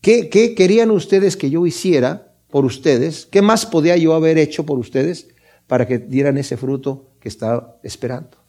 ¿qué, 0.00 0.30
¿qué 0.30 0.54
querían 0.54 0.90
ustedes 0.90 1.36
que 1.36 1.50
yo 1.50 1.66
hiciera 1.66 2.34
por 2.50 2.64
ustedes? 2.64 3.26
¿Qué 3.26 3.42
más 3.42 3.66
podía 3.66 3.96
yo 3.96 4.14
haber 4.14 4.38
hecho 4.38 4.64
por 4.64 4.78
ustedes 4.78 5.28
para 5.66 5.86
que 5.86 5.98
dieran 5.98 6.38
ese 6.38 6.56
fruto 6.56 7.10
que 7.20 7.28
estaba 7.28 7.78
esperando? 7.82 8.43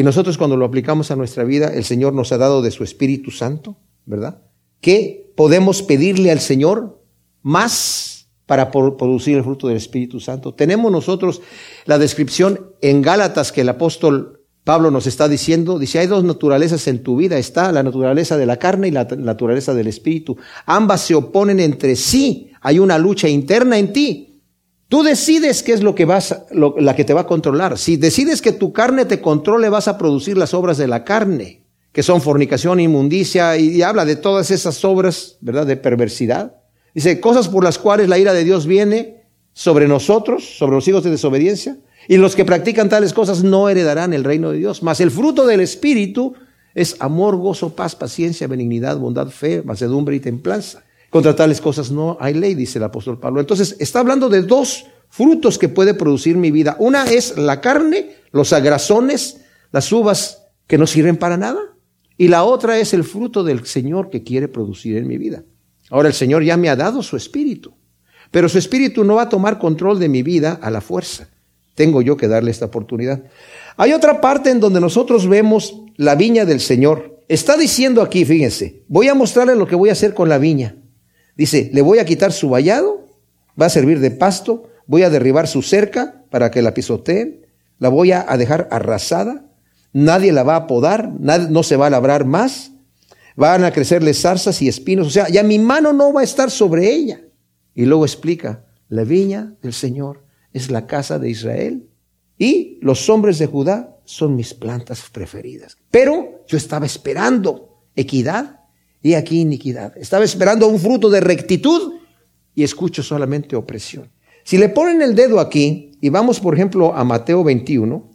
Y 0.00 0.02
nosotros 0.02 0.38
cuando 0.38 0.56
lo 0.56 0.64
aplicamos 0.64 1.10
a 1.10 1.16
nuestra 1.16 1.44
vida, 1.44 1.74
el 1.74 1.84
Señor 1.84 2.14
nos 2.14 2.32
ha 2.32 2.38
dado 2.38 2.62
de 2.62 2.70
su 2.70 2.84
Espíritu 2.84 3.30
Santo, 3.30 3.76
¿verdad? 4.06 4.40
¿Qué 4.80 5.30
podemos 5.36 5.82
pedirle 5.82 6.30
al 6.30 6.40
Señor 6.40 7.04
más 7.42 8.30
para 8.46 8.70
producir 8.70 9.36
el 9.36 9.44
fruto 9.44 9.68
del 9.68 9.76
Espíritu 9.76 10.18
Santo. 10.18 10.54
Tenemos 10.54 10.90
nosotros 10.90 11.42
la 11.84 11.98
descripción 11.98 12.72
en 12.80 13.02
Gálatas 13.02 13.52
que 13.52 13.60
el 13.60 13.68
apóstol 13.68 14.40
Pablo 14.64 14.90
nos 14.90 15.06
está 15.06 15.28
diciendo, 15.28 15.78
dice, 15.78 15.98
hay 15.98 16.06
dos 16.06 16.24
naturalezas 16.24 16.88
en 16.88 17.02
tu 17.02 17.16
vida, 17.16 17.36
está 17.36 17.70
la 17.70 17.82
naturaleza 17.82 18.38
de 18.38 18.46
la 18.46 18.56
carne 18.56 18.88
y 18.88 18.92
la 18.92 19.04
naturaleza 19.04 19.74
del 19.74 19.88
Espíritu. 19.88 20.38
Ambas 20.64 21.02
se 21.02 21.14
oponen 21.14 21.60
entre 21.60 21.94
sí, 21.94 22.52
hay 22.62 22.78
una 22.78 22.96
lucha 22.96 23.28
interna 23.28 23.76
en 23.76 23.92
ti. 23.92 24.29
Tú 24.90 25.04
decides 25.04 25.62
qué 25.62 25.72
es 25.72 25.84
lo 25.84 25.94
que 25.94 26.04
vas, 26.04 26.36
la 26.50 26.96
que 26.96 27.04
te 27.04 27.14
va 27.14 27.20
a 27.20 27.26
controlar. 27.28 27.78
Si 27.78 27.96
decides 27.96 28.42
que 28.42 28.50
tu 28.50 28.72
carne 28.72 29.04
te 29.04 29.20
controle, 29.20 29.68
vas 29.68 29.86
a 29.86 29.96
producir 29.96 30.36
las 30.36 30.52
obras 30.52 30.78
de 30.78 30.88
la 30.88 31.04
carne, 31.04 31.62
que 31.92 32.02
son 32.02 32.20
fornicación, 32.20 32.80
inmundicia, 32.80 33.56
y, 33.56 33.82
habla 33.82 34.04
de 34.04 34.16
todas 34.16 34.50
esas 34.50 34.84
obras, 34.84 35.38
¿verdad?, 35.42 35.64
de 35.64 35.76
perversidad. 35.76 36.56
Dice, 36.92 37.20
cosas 37.20 37.46
por 37.46 37.62
las 37.62 37.78
cuales 37.78 38.08
la 38.08 38.18
ira 38.18 38.32
de 38.32 38.42
Dios 38.42 38.66
viene 38.66 39.22
sobre 39.52 39.86
nosotros, 39.86 40.58
sobre 40.58 40.74
los 40.74 40.88
hijos 40.88 41.04
de 41.04 41.10
desobediencia, 41.10 41.78
y 42.08 42.16
los 42.16 42.34
que 42.34 42.44
practican 42.44 42.88
tales 42.88 43.12
cosas 43.12 43.44
no 43.44 43.68
heredarán 43.68 44.12
el 44.12 44.24
reino 44.24 44.50
de 44.50 44.58
Dios. 44.58 44.82
Mas 44.82 45.00
el 45.00 45.12
fruto 45.12 45.46
del 45.46 45.60
Espíritu 45.60 46.34
es 46.74 46.96
amor, 46.98 47.36
gozo, 47.36 47.76
paz, 47.76 47.94
paciencia, 47.94 48.48
benignidad, 48.48 48.98
bondad, 48.98 49.28
fe, 49.28 49.62
macedumbre 49.62 50.16
y 50.16 50.20
templanza. 50.20 50.82
Contra 51.10 51.34
tales 51.34 51.60
cosas 51.60 51.90
no 51.90 52.16
hay 52.20 52.34
ley, 52.34 52.54
dice 52.54 52.78
el 52.78 52.84
apóstol 52.84 53.18
Pablo. 53.18 53.40
Entonces, 53.40 53.76
está 53.80 53.98
hablando 53.98 54.28
de 54.28 54.42
dos 54.42 54.86
frutos 55.08 55.58
que 55.58 55.68
puede 55.68 55.92
producir 55.92 56.36
mi 56.36 56.52
vida. 56.52 56.76
Una 56.78 57.04
es 57.04 57.36
la 57.36 57.60
carne, 57.60 58.12
los 58.30 58.52
agrazones, 58.52 59.40
las 59.72 59.90
uvas 59.92 60.46
que 60.68 60.78
no 60.78 60.86
sirven 60.86 61.16
para 61.16 61.36
nada. 61.36 61.60
Y 62.16 62.28
la 62.28 62.44
otra 62.44 62.78
es 62.78 62.94
el 62.94 63.02
fruto 63.02 63.42
del 63.42 63.66
Señor 63.66 64.08
que 64.08 64.22
quiere 64.22 64.46
producir 64.46 64.96
en 64.96 65.08
mi 65.08 65.18
vida. 65.18 65.42
Ahora 65.90 66.08
el 66.08 66.14
Señor 66.14 66.44
ya 66.44 66.56
me 66.56 66.68
ha 66.68 66.76
dado 66.76 67.02
su 67.02 67.16
espíritu, 67.16 67.74
pero 68.30 68.48
su 68.48 68.58
espíritu 68.58 69.02
no 69.02 69.16
va 69.16 69.22
a 69.22 69.28
tomar 69.28 69.58
control 69.58 69.98
de 69.98 70.08
mi 70.08 70.22
vida 70.22 70.60
a 70.62 70.70
la 70.70 70.80
fuerza. 70.80 71.28
Tengo 71.74 72.02
yo 72.02 72.16
que 72.16 72.28
darle 72.28 72.52
esta 72.52 72.66
oportunidad. 72.66 73.24
Hay 73.76 73.92
otra 73.92 74.20
parte 74.20 74.50
en 74.50 74.60
donde 74.60 74.80
nosotros 74.80 75.26
vemos 75.26 75.82
la 75.96 76.14
viña 76.14 76.44
del 76.44 76.60
Señor. 76.60 77.20
Está 77.26 77.56
diciendo 77.56 78.02
aquí, 78.02 78.24
fíjense, 78.24 78.84
voy 78.86 79.08
a 79.08 79.14
mostrarle 79.14 79.56
lo 79.56 79.66
que 79.66 79.74
voy 79.74 79.88
a 79.88 79.92
hacer 79.92 80.14
con 80.14 80.28
la 80.28 80.38
viña. 80.38 80.76
Dice, 81.40 81.70
le 81.72 81.80
voy 81.80 82.00
a 82.00 82.04
quitar 82.04 82.32
su 82.32 82.50
vallado, 82.50 83.06
va 83.58 83.64
a 83.64 83.70
servir 83.70 83.98
de 84.00 84.10
pasto, 84.10 84.68
voy 84.86 85.04
a 85.04 85.08
derribar 85.08 85.48
su 85.48 85.62
cerca 85.62 86.22
para 86.28 86.50
que 86.50 86.60
la 86.60 86.74
pisoteen, 86.74 87.46
la 87.78 87.88
voy 87.88 88.12
a 88.12 88.24
dejar 88.36 88.68
arrasada, 88.70 89.46
nadie 89.94 90.32
la 90.32 90.42
va 90.42 90.56
a 90.56 90.66
podar, 90.66 91.10
no 91.18 91.62
se 91.62 91.76
va 91.76 91.86
a 91.86 91.90
labrar 91.90 92.26
más, 92.26 92.72
van 93.36 93.64
a 93.64 93.72
crecerle 93.72 94.12
zarzas 94.12 94.60
y 94.60 94.68
espinos, 94.68 95.06
o 95.06 95.10
sea, 95.10 95.30
ya 95.30 95.42
mi 95.42 95.58
mano 95.58 95.94
no 95.94 96.12
va 96.12 96.20
a 96.20 96.24
estar 96.24 96.50
sobre 96.50 96.92
ella. 96.92 97.22
Y 97.74 97.86
luego 97.86 98.04
explica, 98.04 98.66
la 98.90 99.04
viña 99.04 99.54
del 99.62 99.72
Señor 99.72 100.22
es 100.52 100.70
la 100.70 100.86
casa 100.86 101.18
de 101.18 101.30
Israel 101.30 101.88
y 102.36 102.78
los 102.82 103.08
hombres 103.08 103.38
de 103.38 103.46
Judá 103.46 103.96
son 104.04 104.36
mis 104.36 104.52
plantas 104.52 105.08
preferidas. 105.10 105.78
Pero 105.90 106.44
yo 106.46 106.58
estaba 106.58 106.84
esperando 106.84 107.80
equidad 107.96 108.59
y 109.02 109.14
aquí 109.14 109.40
iniquidad. 109.40 109.96
Estaba 109.96 110.24
esperando 110.24 110.66
un 110.66 110.78
fruto 110.78 111.08
de 111.10 111.20
rectitud 111.20 111.94
y 112.54 112.62
escucho 112.62 113.02
solamente 113.02 113.56
opresión. 113.56 114.10
Si 114.44 114.58
le 114.58 114.68
ponen 114.68 115.02
el 115.02 115.14
dedo 115.14 115.40
aquí 115.40 115.92
y 116.00 116.08
vamos, 116.08 116.40
por 116.40 116.54
ejemplo, 116.54 116.94
a 116.94 117.04
Mateo 117.04 117.44
21, 117.44 118.10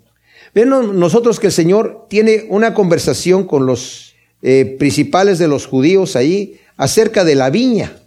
ven 0.54 0.70
nosotros 0.70 1.40
que 1.40 1.48
el 1.48 1.54
Señor 1.54 2.08
tiene 2.10 2.46
una 2.50 2.74
conversación 2.74 3.46
con 3.46 3.66
los 3.66 4.16
eh, 4.42 4.76
principales 4.78 5.40
de 5.40 5.48
los 5.48 5.66
judíos 5.66 6.16
ahí 6.16 6.60
acerca 6.78 7.24
de 7.24 7.36
la 7.36 7.50
viña. 7.50 7.98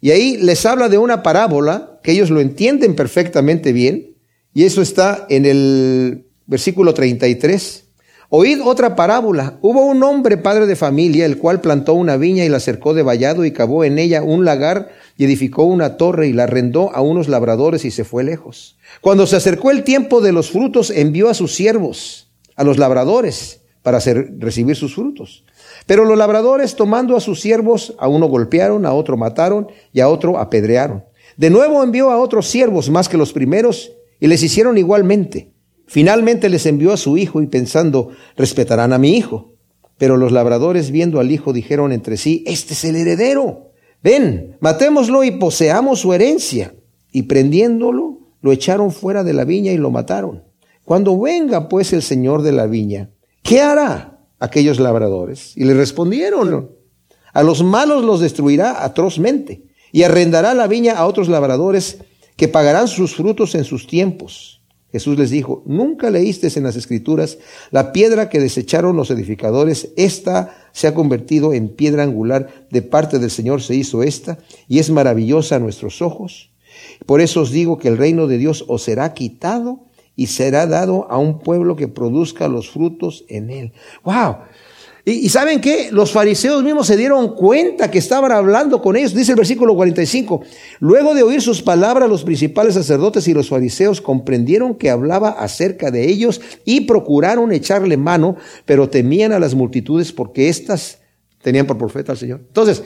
Y 0.00 0.10
ahí 0.10 0.36
les 0.36 0.66
habla 0.66 0.88
de 0.88 0.98
una 0.98 1.22
parábola 1.22 2.00
que 2.02 2.12
ellos 2.12 2.30
lo 2.30 2.40
entienden 2.40 2.94
perfectamente 2.94 3.72
bien. 3.72 4.14
Y 4.52 4.64
eso 4.64 4.82
está 4.82 5.26
en 5.28 5.46
el 5.46 6.26
versículo 6.46 6.94
33. 6.94 7.85
Oíd 8.28 8.60
otra 8.64 8.96
parábola. 8.96 9.58
Hubo 9.62 9.86
un 9.86 10.02
hombre 10.02 10.36
padre 10.36 10.66
de 10.66 10.74
familia, 10.74 11.26
el 11.26 11.38
cual 11.38 11.60
plantó 11.60 11.94
una 11.94 12.16
viña 12.16 12.44
y 12.44 12.48
la 12.48 12.58
cercó 12.58 12.92
de 12.92 13.02
vallado 13.02 13.44
y 13.44 13.52
cavó 13.52 13.84
en 13.84 13.98
ella 13.98 14.22
un 14.22 14.44
lagar 14.44 14.90
y 15.16 15.24
edificó 15.24 15.62
una 15.62 15.96
torre 15.96 16.26
y 16.26 16.32
la 16.32 16.44
arrendó 16.44 16.92
a 16.92 17.02
unos 17.02 17.28
labradores 17.28 17.84
y 17.84 17.92
se 17.92 18.04
fue 18.04 18.24
lejos. 18.24 18.78
Cuando 19.00 19.26
se 19.28 19.36
acercó 19.36 19.70
el 19.70 19.84
tiempo 19.84 20.20
de 20.20 20.32
los 20.32 20.50
frutos, 20.50 20.90
envió 20.90 21.28
a 21.28 21.34
sus 21.34 21.54
siervos, 21.54 22.28
a 22.56 22.64
los 22.64 22.78
labradores, 22.78 23.60
para 23.82 23.98
hacer, 23.98 24.34
recibir 24.38 24.74
sus 24.74 24.96
frutos. 24.96 25.44
Pero 25.86 26.04
los 26.04 26.18
labradores, 26.18 26.74
tomando 26.74 27.16
a 27.16 27.20
sus 27.20 27.40
siervos, 27.40 27.94
a 28.00 28.08
uno 28.08 28.26
golpearon, 28.26 28.84
a 28.84 28.92
otro 28.92 29.16
mataron 29.16 29.68
y 29.92 30.00
a 30.00 30.08
otro 30.08 30.38
apedrearon. 30.38 31.04
De 31.36 31.50
nuevo 31.50 31.84
envió 31.84 32.10
a 32.10 32.18
otros 32.18 32.48
siervos 32.48 32.90
más 32.90 33.08
que 33.08 33.16
los 33.16 33.32
primeros 33.32 33.92
y 34.18 34.26
les 34.26 34.42
hicieron 34.42 34.78
igualmente. 34.78 35.52
Finalmente 35.86 36.48
les 36.48 36.66
envió 36.66 36.92
a 36.92 36.96
su 36.96 37.16
hijo 37.16 37.40
y 37.42 37.46
pensando, 37.46 38.10
respetarán 38.36 38.92
a 38.92 38.98
mi 38.98 39.16
hijo. 39.16 39.54
Pero 39.98 40.16
los 40.16 40.32
labradores 40.32 40.90
viendo 40.90 41.20
al 41.20 41.30
hijo 41.30 41.52
dijeron 41.52 41.92
entre 41.92 42.16
sí, 42.16 42.44
este 42.46 42.74
es 42.74 42.84
el 42.84 42.96
heredero. 42.96 43.70
Ven, 44.02 44.56
matémoslo 44.60 45.24
y 45.24 45.32
poseamos 45.32 46.00
su 46.00 46.12
herencia. 46.12 46.74
Y 47.12 47.22
prendiéndolo, 47.22 48.18
lo 48.42 48.52
echaron 48.52 48.92
fuera 48.92 49.24
de 49.24 49.32
la 49.32 49.44
viña 49.44 49.72
y 49.72 49.78
lo 49.78 49.90
mataron. 49.90 50.44
Cuando 50.84 51.18
venga 51.18 51.68
pues 51.68 51.92
el 51.92 52.02
señor 52.02 52.42
de 52.42 52.52
la 52.52 52.66
viña, 52.66 53.10
¿qué 53.42 53.60
hará? 53.60 54.16
aquellos 54.38 54.80
labradores. 54.80 55.56
Y 55.56 55.64
le 55.64 55.74
respondieron, 55.74 56.70
a 57.32 57.42
los 57.42 57.62
malos 57.62 58.04
los 58.04 58.20
destruirá 58.20 58.84
atrozmente 58.84 59.64
y 59.92 60.02
arrendará 60.02 60.54
la 60.54 60.66
viña 60.66 60.94
a 60.94 61.06
otros 61.06 61.28
labradores 61.28 61.98
que 62.36 62.48
pagarán 62.48 62.88
sus 62.88 63.14
frutos 63.14 63.54
en 63.54 63.64
sus 63.64 63.86
tiempos. 63.86 64.55
Jesús 64.96 65.18
les 65.18 65.28
dijo, 65.28 65.62
nunca 65.66 66.08
leíste 66.08 66.48
en 66.56 66.64
las 66.64 66.74
escrituras 66.74 67.36
la 67.70 67.92
piedra 67.92 68.30
que 68.30 68.40
desecharon 68.40 68.96
los 68.96 69.10
edificadores, 69.10 69.90
esta 69.98 70.56
se 70.72 70.86
ha 70.86 70.94
convertido 70.94 71.52
en 71.52 71.68
piedra 71.68 72.02
angular, 72.02 72.66
de 72.70 72.80
parte 72.80 73.18
del 73.18 73.30
Señor 73.30 73.60
se 73.60 73.74
hizo 73.74 74.02
esta, 74.02 74.38
y 74.68 74.78
es 74.78 74.88
maravillosa 74.88 75.56
a 75.56 75.58
nuestros 75.58 76.00
ojos. 76.00 76.50
Por 77.04 77.20
eso 77.20 77.42
os 77.42 77.50
digo 77.50 77.76
que 77.76 77.88
el 77.88 77.98
reino 77.98 78.26
de 78.26 78.38
Dios 78.38 78.64
os 78.68 78.84
será 78.84 79.12
quitado 79.12 79.80
y 80.16 80.28
será 80.28 80.66
dado 80.66 81.06
a 81.10 81.18
un 81.18 81.40
pueblo 81.40 81.76
que 81.76 81.88
produzca 81.88 82.48
los 82.48 82.70
frutos 82.70 83.26
en 83.28 83.50
él. 83.50 83.72
¡Wow! 84.02 84.36
Y, 85.08 85.28
saben 85.28 85.60
qué? 85.60 85.90
Los 85.92 86.10
fariseos 86.10 86.64
mismos 86.64 86.88
se 86.88 86.96
dieron 86.96 87.36
cuenta 87.36 87.92
que 87.92 87.98
estaban 87.98 88.32
hablando 88.32 88.82
con 88.82 88.96
ellos. 88.96 89.14
Dice 89.14 89.30
el 89.30 89.36
versículo 89.36 89.76
45. 89.76 90.42
Luego 90.80 91.14
de 91.14 91.22
oír 91.22 91.40
sus 91.40 91.62
palabras, 91.62 92.08
los 92.08 92.24
principales 92.24 92.74
sacerdotes 92.74 93.28
y 93.28 93.32
los 93.32 93.48
fariseos 93.48 94.00
comprendieron 94.00 94.74
que 94.74 94.90
hablaba 94.90 95.28
acerca 95.30 95.92
de 95.92 96.10
ellos 96.10 96.40
y 96.64 96.80
procuraron 96.82 97.52
echarle 97.52 97.96
mano, 97.96 98.34
pero 98.64 98.90
temían 98.90 99.30
a 99.30 99.38
las 99.38 99.54
multitudes 99.54 100.10
porque 100.10 100.48
éstas 100.48 100.98
tenían 101.40 101.68
por 101.68 101.78
profeta 101.78 102.10
al 102.10 102.18
Señor. 102.18 102.40
Entonces, 102.44 102.82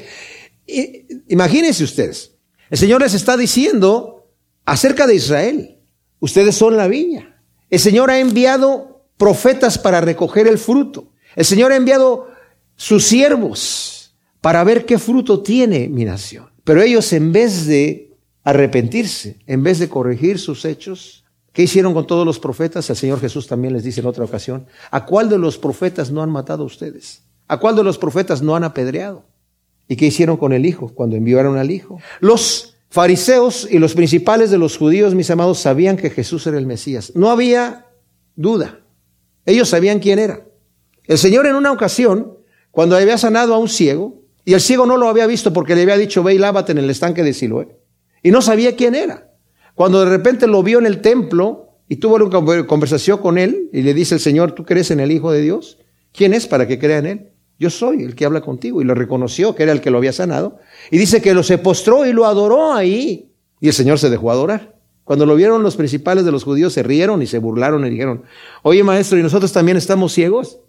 imagínense 1.27 1.85
ustedes, 1.85 2.33
el 2.69 2.77
Señor 2.77 3.01
les 3.01 3.15
está 3.15 3.39
diciendo 3.39 4.27
acerca 4.67 5.07
de 5.07 5.15
Israel, 5.15 5.79
ustedes 6.19 6.55
son 6.55 6.77
la 6.77 6.87
viña. 6.87 7.43
El 7.71 7.81
Señor 7.81 8.11
ha 8.11 8.19
enviado 8.19 9.07
profetas 9.17 9.79
para 9.79 10.03
recoger 10.03 10.47
el 10.47 10.59
fruto. 10.59 11.11
El 11.37 11.45
Señor 11.45 11.73
ha 11.73 11.77
enviado 11.77 12.29
sus 12.77 13.05
siervos 13.05 14.15
para 14.41 14.65
ver 14.65 14.87
qué 14.87 14.99
fruto 14.99 15.43
tiene 15.43 15.89
mi 15.89 16.05
nación. 16.05 16.51
Pero 16.65 16.83
ellos 16.83 17.13
en 17.13 17.33
vez 17.33 17.67
de 17.67 18.17
arrepentirse, 18.43 19.39
en 19.47 19.63
vez 19.63 19.79
de 19.79 19.89
corregir 19.89 20.39
sus 20.39 20.65
hechos, 20.65 21.25
¿qué 21.53 21.63
hicieron 21.63 21.95
con 21.95 22.07
todos 22.07 22.25
los 22.25 22.39
profetas? 22.39 22.89
El 22.91 22.97
Señor 22.97 23.21
Jesús 23.21 23.47
también 23.47 23.75
les 23.75 23.85
dice 23.85 24.01
en 24.01 24.07
otra 24.07 24.25
ocasión, 24.25 24.67
¿a 24.91 25.05
cuál 25.05 25.29
de 25.29 25.39
los 25.39 25.59
profetas 25.59 26.11
no 26.11 26.23
han 26.23 26.31
matado 26.31 26.65
ustedes? 26.65 27.23
¿A 27.49 27.59
cuál 27.59 27.77
de 27.77 27.83
los 27.83 27.99
profetas 27.99 28.43
no 28.43 28.57
han 28.57 28.65
apedreado? 28.65 29.25
¿Y 29.89 29.97
qué 29.97 30.07
hicieron 30.07 30.37
con 30.37 30.53
el 30.53 30.65
Hijo 30.65 30.93
cuando 30.95 31.17
enviaron 31.17 31.59
al 31.59 31.71
Hijo? 31.71 31.99
Los 32.21 32.77
fariseos 32.91 33.67
y 33.71 33.79
los 33.79 33.95
principales 33.95 34.51
de 34.51 34.59
los 34.59 34.77
judíos, 34.77 35.15
mis 35.15 35.31
amados, 35.31 35.59
sabían 35.59 35.97
que 35.97 36.11
Jesús 36.11 36.47
era 36.47 36.59
el 36.59 36.67
Mesías. 36.67 37.13
No 37.15 37.31
había 37.31 37.87
duda. 38.37 38.81
Ellos 39.45 39.69
sabían 39.69 39.99
quién 39.99 40.19
era. 40.19 40.47
El 41.11 41.19
Señor 41.19 41.45
en 41.47 41.57
una 41.57 41.73
ocasión, 41.73 42.39
cuando 42.71 42.95
había 42.95 43.19
sanado 43.19 43.53
a 43.53 43.59
un 43.59 43.69
ciego, 43.69 44.23
y 44.45 44.55
el 44.55 44.61
ciego 44.61 44.87
no 44.87 44.97
lo 44.97 45.09
había 45.09 45.27
visto 45.27 45.53
porque 45.53 45.75
le 45.75 45.83
había 45.83 45.97
dicho, 45.97 46.23
ve 46.23 46.35
y 46.35 46.39
lávate 46.39 46.71
en 46.71 46.79
el 46.79 46.89
estanque 46.89 47.25
de 47.25 47.35
Siloé. 47.35 47.67
Y 48.23 48.31
no 48.31 48.41
sabía 48.41 48.77
quién 48.77 48.95
era. 48.95 49.29
Cuando 49.75 50.05
de 50.05 50.07
repente 50.09 50.47
lo 50.47 50.63
vio 50.63 50.79
en 50.79 50.87
el 50.87 51.01
templo 51.01 51.71
y 51.89 51.97
tuvo 51.97 52.15
una 52.15 52.65
conversación 52.65 53.19
con 53.19 53.39
él, 53.39 53.71
y 53.73 53.83
le 53.83 53.93
dice 53.93 54.15
el 54.15 54.21
Señor, 54.21 54.53
¿tú 54.53 54.65
crees 54.65 54.93
en 54.93 55.01
el 55.01 55.11
Hijo 55.11 55.33
de 55.33 55.41
Dios? 55.41 55.79
¿Quién 56.13 56.33
es 56.33 56.47
para 56.47 56.69
que 56.69 56.79
crea 56.79 56.99
en 56.99 57.07
él? 57.07 57.29
Yo 57.59 57.71
soy 57.71 58.05
el 58.05 58.15
que 58.15 58.25
habla 58.25 58.41
contigo. 58.41 58.81
Y 58.81 58.85
lo 58.85 58.95
reconoció 58.95 59.57
que 59.57 59.65
era 59.65 59.73
el 59.73 59.81
que 59.81 59.91
lo 59.91 59.99
había 59.99 60.13
sanado. 60.13 60.61
Y 60.93 60.99
dice 60.99 61.21
que 61.21 61.35
lo 61.35 61.43
se 61.43 61.59
postró 61.59 62.07
y 62.07 62.13
lo 62.13 62.25
adoró 62.27 62.73
ahí. 62.73 63.33
Y 63.61 63.67
el 63.67 63.75
Señor 63.75 63.99
se 63.99 64.11
dejó 64.11 64.31
adorar. 64.31 64.77
Cuando 65.03 65.27
lo 65.27 65.35
vieron 65.35 65.65
los 65.65 65.75
principales 65.75 66.25
de 66.25 66.31
los 66.31 66.45
judíos 66.45 66.73
se 66.73 66.85
rieron 66.85 67.21
y 67.21 67.27
se 67.27 67.41
burlaron 67.41 67.85
y 67.85 67.91
dijeron, 67.91 68.23
oye 68.63 68.85
maestro, 68.85 69.19
¿y 69.19 69.25
nosotros 69.25 69.53
también 69.53 69.77
estamos 69.77 70.13
ciegos? 70.13 70.61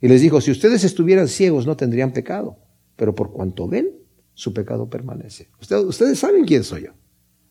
Y 0.00 0.08
les 0.08 0.20
dijo, 0.20 0.40
si 0.40 0.50
ustedes 0.50 0.84
estuvieran 0.84 1.28
ciegos 1.28 1.66
no 1.66 1.76
tendrían 1.76 2.12
pecado, 2.12 2.56
pero 2.96 3.14
por 3.14 3.32
cuanto 3.32 3.68
ven, 3.68 3.90
su 4.34 4.54
pecado 4.54 4.88
permanece. 4.88 5.48
Ustedes, 5.60 6.18
saben 6.18 6.44
quién 6.44 6.64
soy 6.64 6.84
yo. 6.84 6.92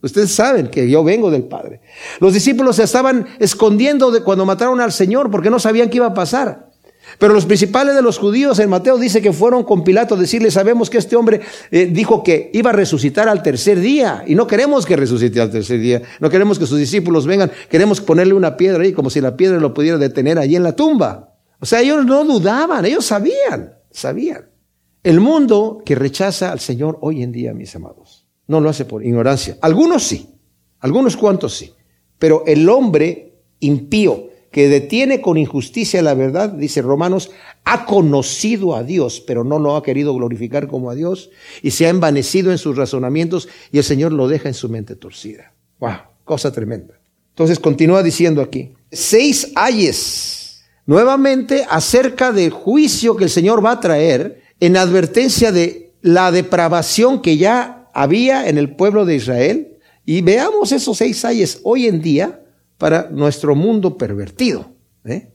Ustedes 0.01 0.31
saben 0.31 0.67
que 0.67 0.89
yo 0.89 1.03
vengo 1.03 1.29
del 1.29 1.43
Padre. 1.43 1.81
Los 2.19 2.33
discípulos 2.33 2.77
se 2.77 2.83
estaban 2.83 3.27
escondiendo 3.39 4.11
de 4.11 4.23
cuando 4.23 4.45
mataron 4.45 4.79
al 4.79 4.91
Señor 4.91 5.29
porque 5.29 5.49
no 5.49 5.59
sabían 5.59 5.89
qué 5.89 5.97
iba 5.97 6.07
a 6.07 6.13
pasar. 6.13 6.69
Pero 7.17 7.33
los 7.33 7.45
principales 7.45 7.95
de 7.95 8.01
los 8.01 8.17
judíos 8.17 8.59
en 8.59 8.69
Mateo 8.69 8.97
dice 8.97 9.21
que 9.21 9.33
fueron 9.33 9.63
con 9.63 9.83
Pilato 9.83 10.15
a 10.15 10.17
decirle, 10.17 10.51
sabemos 10.51 10.89
que 10.89 10.99
este 10.99 11.15
hombre 11.15 11.41
eh, 11.71 11.89
dijo 11.91 12.23
que 12.23 12.49
iba 12.53 12.69
a 12.69 12.73
resucitar 12.73 13.27
al 13.27 13.41
tercer 13.41 13.79
día 13.79 14.23
y 14.27 14.35
no 14.35 14.47
queremos 14.47 14.85
que 14.85 14.95
resucite 14.95 15.41
al 15.41 15.51
tercer 15.51 15.79
día, 15.79 16.01
no 16.19 16.29
queremos 16.29 16.59
que 16.59 16.65
sus 16.65 16.77
discípulos 16.77 17.25
vengan, 17.25 17.51
queremos 17.69 17.99
ponerle 17.99 18.33
una 18.33 18.57
piedra 18.57 18.83
ahí 18.83 18.93
como 18.93 19.09
si 19.09 19.21
la 19.21 19.35
piedra 19.35 19.59
lo 19.59 19.73
pudiera 19.73 19.97
detener 19.97 20.37
allí 20.37 20.55
en 20.55 20.63
la 20.63 20.75
tumba. 20.75 21.28
O 21.59 21.65
sea, 21.65 21.81
ellos 21.81 22.05
no 22.05 22.23
dudaban, 22.23 22.85
ellos 22.85 23.05
sabían, 23.05 23.73
sabían. 23.91 24.49
El 25.03 25.19
mundo 25.19 25.81
que 25.85 25.95
rechaza 25.95 26.51
al 26.51 26.59
Señor 26.59 26.97
hoy 27.01 27.23
en 27.23 27.31
día, 27.31 27.53
mis 27.53 27.75
amados, 27.75 28.27
no 28.47 28.59
lo 28.59 28.69
hace 28.69 28.85
por 28.85 29.05
ignorancia. 29.05 29.57
Algunos 29.61 30.03
sí, 30.03 30.29
algunos 30.79 31.15
cuantos 31.15 31.55
sí, 31.55 31.73
pero 32.17 32.43
el 32.45 32.67
hombre 32.69 33.41
impío, 33.59 34.29
que 34.51 34.67
detiene 34.67 35.21
con 35.21 35.37
injusticia 35.37 36.01
la 36.01 36.15
verdad, 36.15 36.49
dice 36.49 36.81
Romanos, 36.81 37.31
ha 37.65 37.85
conocido 37.85 38.75
a 38.75 38.83
Dios, 38.83 39.21
pero 39.25 39.43
no 39.43 39.59
lo 39.59 39.75
ha 39.75 39.83
querido 39.83 40.13
glorificar 40.15 40.67
como 40.67 40.89
a 40.89 40.95
Dios 40.95 41.29
y 41.61 41.71
se 41.71 41.85
ha 41.85 41.89
envanecido 41.89 42.51
en 42.51 42.57
sus 42.57 42.75
razonamientos 42.75 43.47
y 43.71 43.77
el 43.77 43.83
Señor 43.83 44.11
lo 44.11 44.27
deja 44.27 44.47
en 44.47 44.55
su 44.55 44.67
mente 44.69 44.95
torcida. 44.95 45.53
¡Wow! 45.79 45.97
Cosa 46.23 46.51
tremenda. 46.51 46.99
Entonces 47.29 47.59
continúa 47.59 48.01
diciendo 48.01 48.41
aquí, 48.41 48.73
seis 48.91 49.51
ayes, 49.55 50.38
nuevamente 50.89 51.67
acerca 51.69 52.31
del 52.31 52.49
juicio 52.49 53.15
que 53.15 53.25
el 53.25 53.29
Señor 53.29 53.63
va 53.63 53.73
a 53.73 53.79
traer 53.79 54.41
en 54.59 54.75
advertencia 54.75 55.51
de 55.51 55.93
la 56.01 56.31
depravación 56.31 57.21
que 57.21 57.37
ya 57.37 57.91
había 57.93 58.49
en 58.49 58.57
el 58.57 58.75
pueblo 58.75 59.05
de 59.05 59.13
Israel. 59.13 59.77
Y 60.03 60.21
veamos 60.21 60.71
esos 60.71 60.97
seis 60.97 61.23
ayes 61.25 61.59
hoy 61.61 61.85
en 61.85 62.01
día 62.01 62.41
para 62.79 63.07
nuestro 63.11 63.53
mundo 63.53 63.99
pervertido. 63.99 64.71
¿eh? 65.05 65.27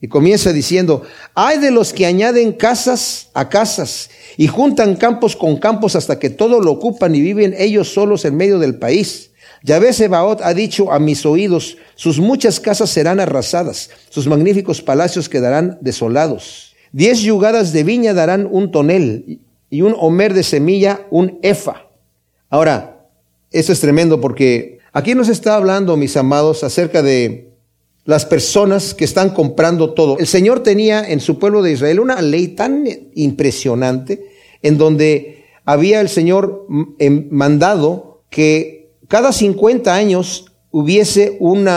Y 0.00 0.08
comienza 0.08 0.52
diciendo, 0.52 1.04
hay 1.34 1.58
de 1.58 1.70
los 1.70 1.92
que 1.92 2.04
añaden 2.04 2.52
casas 2.52 3.30
a 3.32 3.48
casas 3.48 4.10
y 4.36 4.48
juntan 4.48 4.96
campos 4.96 5.36
con 5.36 5.58
campos 5.58 5.94
hasta 5.94 6.18
que 6.18 6.30
todo 6.30 6.60
lo 6.60 6.72
ocupan 6.72 7.14
y 7.14 7.20
viven 7.20 7.54
ellos 7.56 7.92
solos 7.92 8.24
en 8.24 8.36
medio 8.36 8.58
del 8.58 8.80
país. 8.80 9.30
Yahvé 9.66 9.92
Sebaot 9.92 10.40
ha 10.42 10.54
dicho 10.54 10.90
a 10.90 10.98
mis 10.98 11.26
oídos, 11.26 11.76
sus 11.94 12.18
muchas 12.18 12.58
casas 12.58 12.88
serán 12.88 13.20
arrasadas, 13.20 13.90
sus 14.08 14.26
magníficos 14.26 14.80
palacios 14.80 15.28
quedarán 15.28 15.76
desolados. 15.82 16.74
Diez 16.92 17.20
yugadas 17.20 17.74
de 17.74 17.84
viña 17.84 18.14
darán 18.14 18.48
un 18.50 18.70
tonel 18.70 19.40
y 19.68 19.82
un 19.82 19.94
homer 19.98 20.32
de 20.32 20.42
semilla 20.42 21.06
un 21.10 21.38
efa. 21.42 21.88
Ahora, 22.48 23.08
esto 23.50 23.72
es 23.72 23.80
tremendo 23.80 24.20
porque 24.20 24.76
Aquí 24.96 25.14
nos 25.14 25.28
está 25.28 25.56
hablando, 25.56 25.94
mis 25.98 26.16
amados, 26.16 26.64
acerca 26.64 27.02
de 27.02 27.50
las 28.06 28.24
personas 28.24 28.94
que 28.94 29.04
están 29.04 29.28
comprando 29.28 29.92
todo. 29.92 30.16
El 30.18 30.26
Señor 30.26 30.62
tenía 30.62 31.06
en 31.06 31.20
su 31.20 31.38
pueblo 31.38 31.60
de 31.60 31.72
Israel 31.72 32.00
una 32.00 32.22
ley 32.22 32.48
tan 32.48 32.86
impresionante 33.14 34.24
en 34.62 34.78
donde 34.78 35.44
había 35.66 36.00
el 36.00 36.08
Señor 36.08 36.66
em, 36.98 37.28
mandado 37.30 38.22
que 38.30 38.75
cada 39.08 39.32
50 39.32 39.94
años 39.94 40.52
hubiese 40.70 41.36
un 41.40 41.68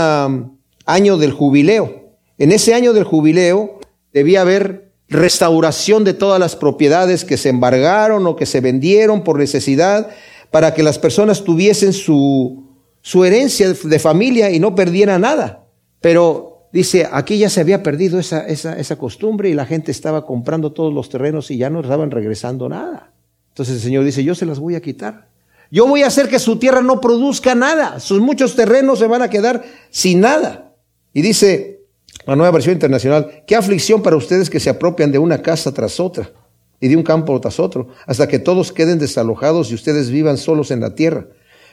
año 0.86 1.18
del 1.18 1.32
jubileo. 1.32 2.14
En 2.38 2.52
ese 2.52 2.74
año 2.74 2.94
del 2.94 3.04
jubileo 3.04 3.80
debía 4.14 4.42
haber 4.42 4.92
restauración 5.08 6.04
de 6.04 6.14
todas 6.14 6.40
las 6.40 6.56
propiedades 6.56 7.26
que 7.26 7.38
se 7.38 7.50
embargaron 7.50 8.26
o 8.28 8.36
que 8.36 8.46
se 8.46 8.62
vendieron 8.62 9.24
por 9.24 9.40
necesidad 9.40 10.10
para 10.52 10.74
que 10.74 10.84
las 10.84 11.00
personas 11.00 11.44
tuviesen 11.44 11.94
su 11.94 12.70
su 13.02 13.24
herencia 13.24 13.74
de 13.74 14.00
familia 14.00 14.52
y 14.52 14.60
no 14.60 14.76
perdiera 14.76 15.20
nada. 15.20 15.66
Pero 16.02 16.68
dice, 16.72 17.08
aquí 17.12 17.38
ya 17.38 17.50
se 17.50 17.62
había 17.62 17.84
perdido 17.84 18.20
esa, 18.20 18.46
esa, 18.48 18.78
esa 18.78 18.98
costumbre 18.98 19.50
y 19.50 19.54
la 19.54 19.66
gente 19.66 19.92
estaba 19.92 20.26
comprando 20.26 20.74
todos 20.74 20.94
los 20.94 21.10
terrenos 21.10 21.52
y 21.52 21.58
ya 21.58 21.70
no 21.70 21.82
estaban 21.82 22.12
regresando 22.12 22.70
nada. 22.70 23.14
Entonces 23.50 23.76
el 23.76 23.82
Señor 23.82 24.06
dice, 24.06 24.24
yo 24.24 24.36
se 24.36 24.46
las 24.46 24.60
voy 24.60 24.76
a 24.76 24.82
quitar. 24.82 25.29
Yo 25.72 25.88
voy 25.88 26.04
a 26.04 26.08
hacer 26.08 26.30
que 26.30 26.40
su 26.40 26.58
tierra 26.58 26.82
no 26.82 27.00
produzca 27.00 27.56
nada. 27.56 28.00
Sus 28.00 28.20
muchos 28.20 28.56
terrenos 28.56 29.00
se 29.00 29.08
van 29.08 29.22
a 29.22 29.30
quedar 29.30 29.64
sin 29.92 30.22
nada. 30.22 30.74
Y 31.14 31.22
dice 31.22 31.82
la 32.26 32.36
nueva 32.36 32.52
versión 32.52 32.74
internacional, 32.74 33.44
qué 33.48 33.56
aflicción 33.56 34.02
para 34.02 34.16
ustedes 34.16 34.50
que 34.50 34.60
se 34.60 34.70
apropian 34.70 35.12
de 35.12 35.20
una 35.20 35.42
casa 35.42 35.74
tras 35.74 36.00
otra 36.00 36.32
y 36.80 36.88
de 36.88 36.96
un 36.96 37.04
campo 37.04 37.40
tras 37.42 37.60
otro, 37.60 37.90
hasta 38.06 38.28
que 38.28 38.40
todos 38.40 38.72
queden 38.72 39.00
desalojados 39.00 39.72
y 39.72 39.76
ustedes 39.76 40.10
vivan 40.10 40.38
solos 40.38 40.72
en 40.72 40.80
la 40.80 40.96
tierra. 40.96 41.28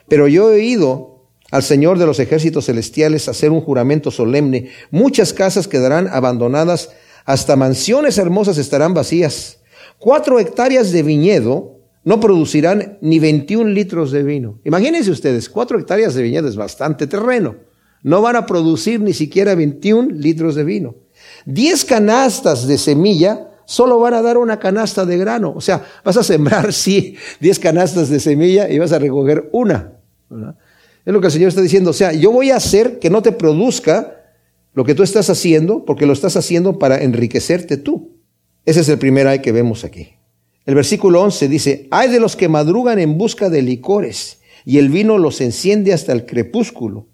Pero 0.09 0.29
yo 0.29 0.51
he 0.51 0.55
oído 0.57 1.27
al 1.51 1.63
Señor 1.63 1.99
de 1.99 2.07
los 2.07 2.19
ejércitos 2.19 2.67
celestiales 2.67 3.29
hacer 3.29 3.51
un 3.51 3.61
juramento 3.61 4.11
solemne. 4.11 4.71
Muchas 4.91 5.33
casas 5.33 5.69
quedarán 5.69 6.09
abandonadas, 6.09 6.91
hasta 7.25 7.57
mansiones 7.57 8.19
hermosas 8.19 8.59
estarán 8.59 8.95
vacías. 8.95 9.59
Cuatro 9.99 10.41
hectáreas 10.41 10.93
de 10.93 11.03
viñedo 11.03 11.76
no 12.07 12.21
producirán 12.21 12.99
ni 13.01 13.19
21 13.19 13.69
litros 13.71 14.13
de 14.13 14.23
vino. 14.23 14.61
Imagínense 14.65 15.11
ustedes, 15.11 15.51
cuatro 15.51 15.77
hectáreas 15.77 16.15
de 16.15 16.23
viñedo 16.23 16.47
es 16.47 16.55
bastante 16.55 17.09
terreno. 17.09 17.57
No 18.05 18.23
van 18.23 18.37
a 18.37 18.47
producir 18.47 19.01
ni 19.01 19.13
siquiera 19.13 19.57
21 19.57 20.11
litros 20.13 20.55
de 20.55 20.63
vino. 20.63 20.95
Diez 21.47 21.85
canastas 21.85 22.69
de 22.69 22.79
semilla 22.79 23.51
solo 23.65 23.99
van 23.99 24.15
a 24.15 24.23
dar 24.23 24.39
una 24.39 24.61
canasta 24.61 25.05
de 25.05 25.19
grano. 25.19 25.53
O 25.57 25.61
sea, 25.61 25.85
vas 26.05 26.17
a 26.17 26.23
sembrar, 26.23 26.73
sí, 26.73 27.17
diez 27.41 27.59
canastas 27.59 28.09
de 28.09 28.21
semilla 28.21 28.71
y 28.71 28.79
vas 28.79 28.93
a 28.93 29.01
recoger 29.01 29.51
una. 29.51 29.95
Es 31.05 31.13
lo 31.13 31.21
que 31.21 31.27
el 31.27 31.33
Señor 31.33 31.49
está 31.49 31.61
diciendo. 31.61 31.91
O 31.91 31.93
sea, 31.93 32.13
yo 32.13 32.31
voy 32.31 32.53
a 32.53 32.57
hacer 32.57 33.01
que 33.01 33.11
no 33.11 33.21
te 33.21 33.33
produzca 33.33 34.23
lo 34.75 34.85
que 34.85 34.95
tú 34.95 35.03
estás 35.03 35.29
haciendo, 35.29 35.85
porque 35.85 36.07
lo 36.07 36.13
estás 36.13 36.37
haciendo 36.37 36.79
para 36.79 37.03
enriquecerte 37.03 37.77
tú. 37.77 38.21
Ese 38.65 38.79
es 38.79 38.89
el 38.89 38.99
primer 38.99 39.27
ay 39.27 39.41
que 39.41 39.51
vemos 39.51 39.83
aquí. 39.83 40.16
El 40.67 40.75
versículo 40.75 41.23
11 41.23 41.49
dice, 41.49 41.89
hay 41.91 42.11
de 42.11 42.21
los 42.21 42.37
que 42.37 42.49
madrugan 42.49 42.99
en 42.99 43.17
busca 43.17 43.49
de 43.49 43.63
licores, 43.63 44.39
y 44.65 44.79
el 44.79 44.89
vino 44.89 45.17
los 45.17 45.41
enciende 45.41 45.93
hasta 45.93 46.13
el 46.13 46.27
crepúsculo. 46.27 47.07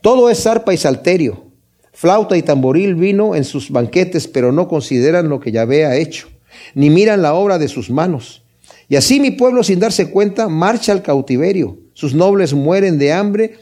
Todo 0.00 0.30
es 0.30 0.42
zarpa 0.42 0.72
y 0.72 0.76
salterio, 0.76 1.44
flauta 1.92 2.36
y 2.36 2.42
tamboril 2.42 2.94
vino 2.94 3.34
en 3.34 3.44
sus 3.44 3.70
banquetes, 3.70 4.28
pero 4.28 4.52
no 4.52 4.68
consideran 4.68 5.28
lo 5.28 5.40
que 5.40 5.52
Yahvé 5.52 5.86
ha 5.86 5.96
hecho, 5.96 6.28
ni 6.74 6.88
miran 6.88 7.20
la 7.20 7.34
obra 7.34 7.58
de 7.58 7.68
sus 7.68 7.90
manos. 7.90 8.42
Y 8.88 8.96
así 8.96 9.18
mi 9.18 9.32
pueblo, 9.32 9.64
sin 9.64 9.80
darse 9.80 10.10
cuenta, 10.10 10.48
marcha 10.48 10.92
al 10.92 11.02
cautiverio 11.02 11.78
sus 11.94 12.12
nobles 12.12 12.52
mueren 12.52 12.98
de 12.98 13.12
hambre 13.12 13.54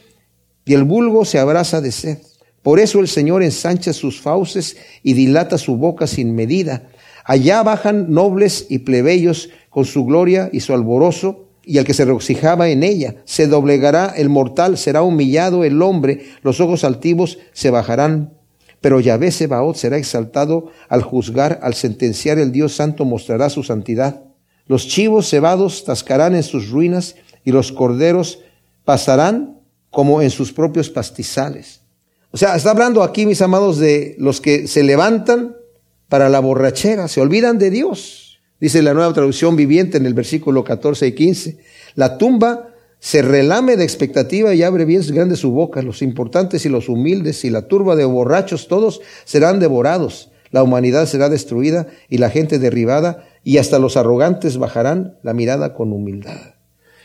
y 0.64 0.72
el 0.72 0.85
vulgo 0.85 1.24
se 1.24 1.39
abraza 1.39 1.80
de 1.80 1.93
sed. 1.93 2.18
Por 2.62 2.80
eso 2.80 3.01
el 3.01 3.09
Señor 3.09 3.43
ensancha 3.43 3.93
sus 3.93 4.20
fauces 4.20 4.76
y 5.03 5.12
dilata 5.12 5.59
su 5.59 5.76
boca 5.76 6.07
sin 6.07 6.35
medida. 6.35 6.89
Allá 7.24 7.62
bajan 7.62 8.12
nobles 8.12 8.66
y 8.68 8.80
plebeyos 8.80 9.50
con 9.70 9.84
su 9.84 10.04
gloria 10.04 10.50
y 10.52 10.60
su 10.60 10.74
alborozo, 10.74 11.48
y 11.64 11.78
el 11.78 11.84
que 11.84 11.94
se 11.94 12.04
regocijaba 12.04 12.68
en 12.68 12.82
ella. 12.82 13.16
Se 13.24 13.46
doblegará 13.46 14.12
el 14.16 14.28
mortal, 14.28 14.76
será 14.76 15.02
humillado 15.02 15.64
el 15.64 15.80
hombre, 15.80 16.24
los 16.42 16.60
ojos 16.60 16.84
altivos 16.84 17.38
se 17.52 17.70
bajarán. 17.70 18.34
Pero 18.80 18.98
Yahvé 18.98 19.30
Sebaot 19.30 19.76
será 19.76 19.96
exaltado 19.96 20.72
al 20.88 21.02
juzgar, 21.02 21.60
al 21.62 21.74
sentenciar 21.74 22.38
el 22.38 22.50
Dios 22.50 22.74
Santo 22.74 23.04
mostrará 23.04 23.48
su 23.48 23.62
santidad. 23.62 24.24
Los 24.66 24.88
chivos 24.88 25.28
cebados 25.28 25.84
tascarán 25.84 26.34
en 26.34 26.42
sus 26.42 26.70
ruinas 26.70 27.14
y 27.44 27.52
los 27.52 27.70
corderos 27.70 28.40
pasarán 28.84 29.60
como 29.90 30.20
en 30.20 30.30
sus 30.30 30.52
propios 30.52 30.90
pastizales. 30.90 31.82
O 32.32 32.36
sea, 32.36 32.56
está 32.56 32.70
hablando 32.70 33.02
aquí, 33.02 33.26
mis 33.26 33.42
amados, 33.42 33.78
de 33.78 34.16
los 34.18 34.40
que 34.40 34.66
se 34.66 34.82
levantan 34.82 35.54
para 36.12 36.28
la 36.28 36.40
borrachera, 36.40 37.08
se 37.08 37.22
olvidan 37.22 37.58
de 37.58 37.70
Dios. 37.70 38.38
Dice 38.60 38.82
la 38.82 38.92
nueva 38.92 39.14
traducción 39.14 39.56
viviente 39.56 39.96
en 39.96 40.04
el 40.04 40.12
versículo 40.12 40.62
14 40.62 41.06
y 41.06 41.12
15. 41.12 41.56
La 41.94 42.18
tumba 42.18 42.68
se 42.98 43.22
relame 43.22 43.78
de 43.78 43.84
expectativa 43.84 44.52
y 44.52 44.62
abre 44.62 44.84
bien 44.84 45.02
grande 45.08 45.36
su 45.36 45.52
boca. 45.52 45.80
Los 45.80 46.02
importantes 46.02 46.66
y 46.66 46.68
los 46.68 46.90
humildes 46.90 47.46
y 47.46 47.48
la 47.48 47.66
turba 47.66 47.96
de 47.96 48.04
borrachos 48.04 48.68
todos 48.68 49.00
serán 49.24 49.58
devorados. 49.58 50.30
La 50.50 50.62
humanidad 50.62 51.06
será 51.06 51.30
destruida 51.30 51.86
y 52.10 52.18
la 52.18 52.28
gente 52.28 52.58
derribada 52.58 53.24
y 53.42 53.56
hasta 53.56 53.78
los 53.78 53.96
arrogantes 53.96 54.58
bajarán 54.58 55.16
la 55.22 55.32
mirada 55.32 55.72
con 55.72 55.94
humildad. 55.94 56.56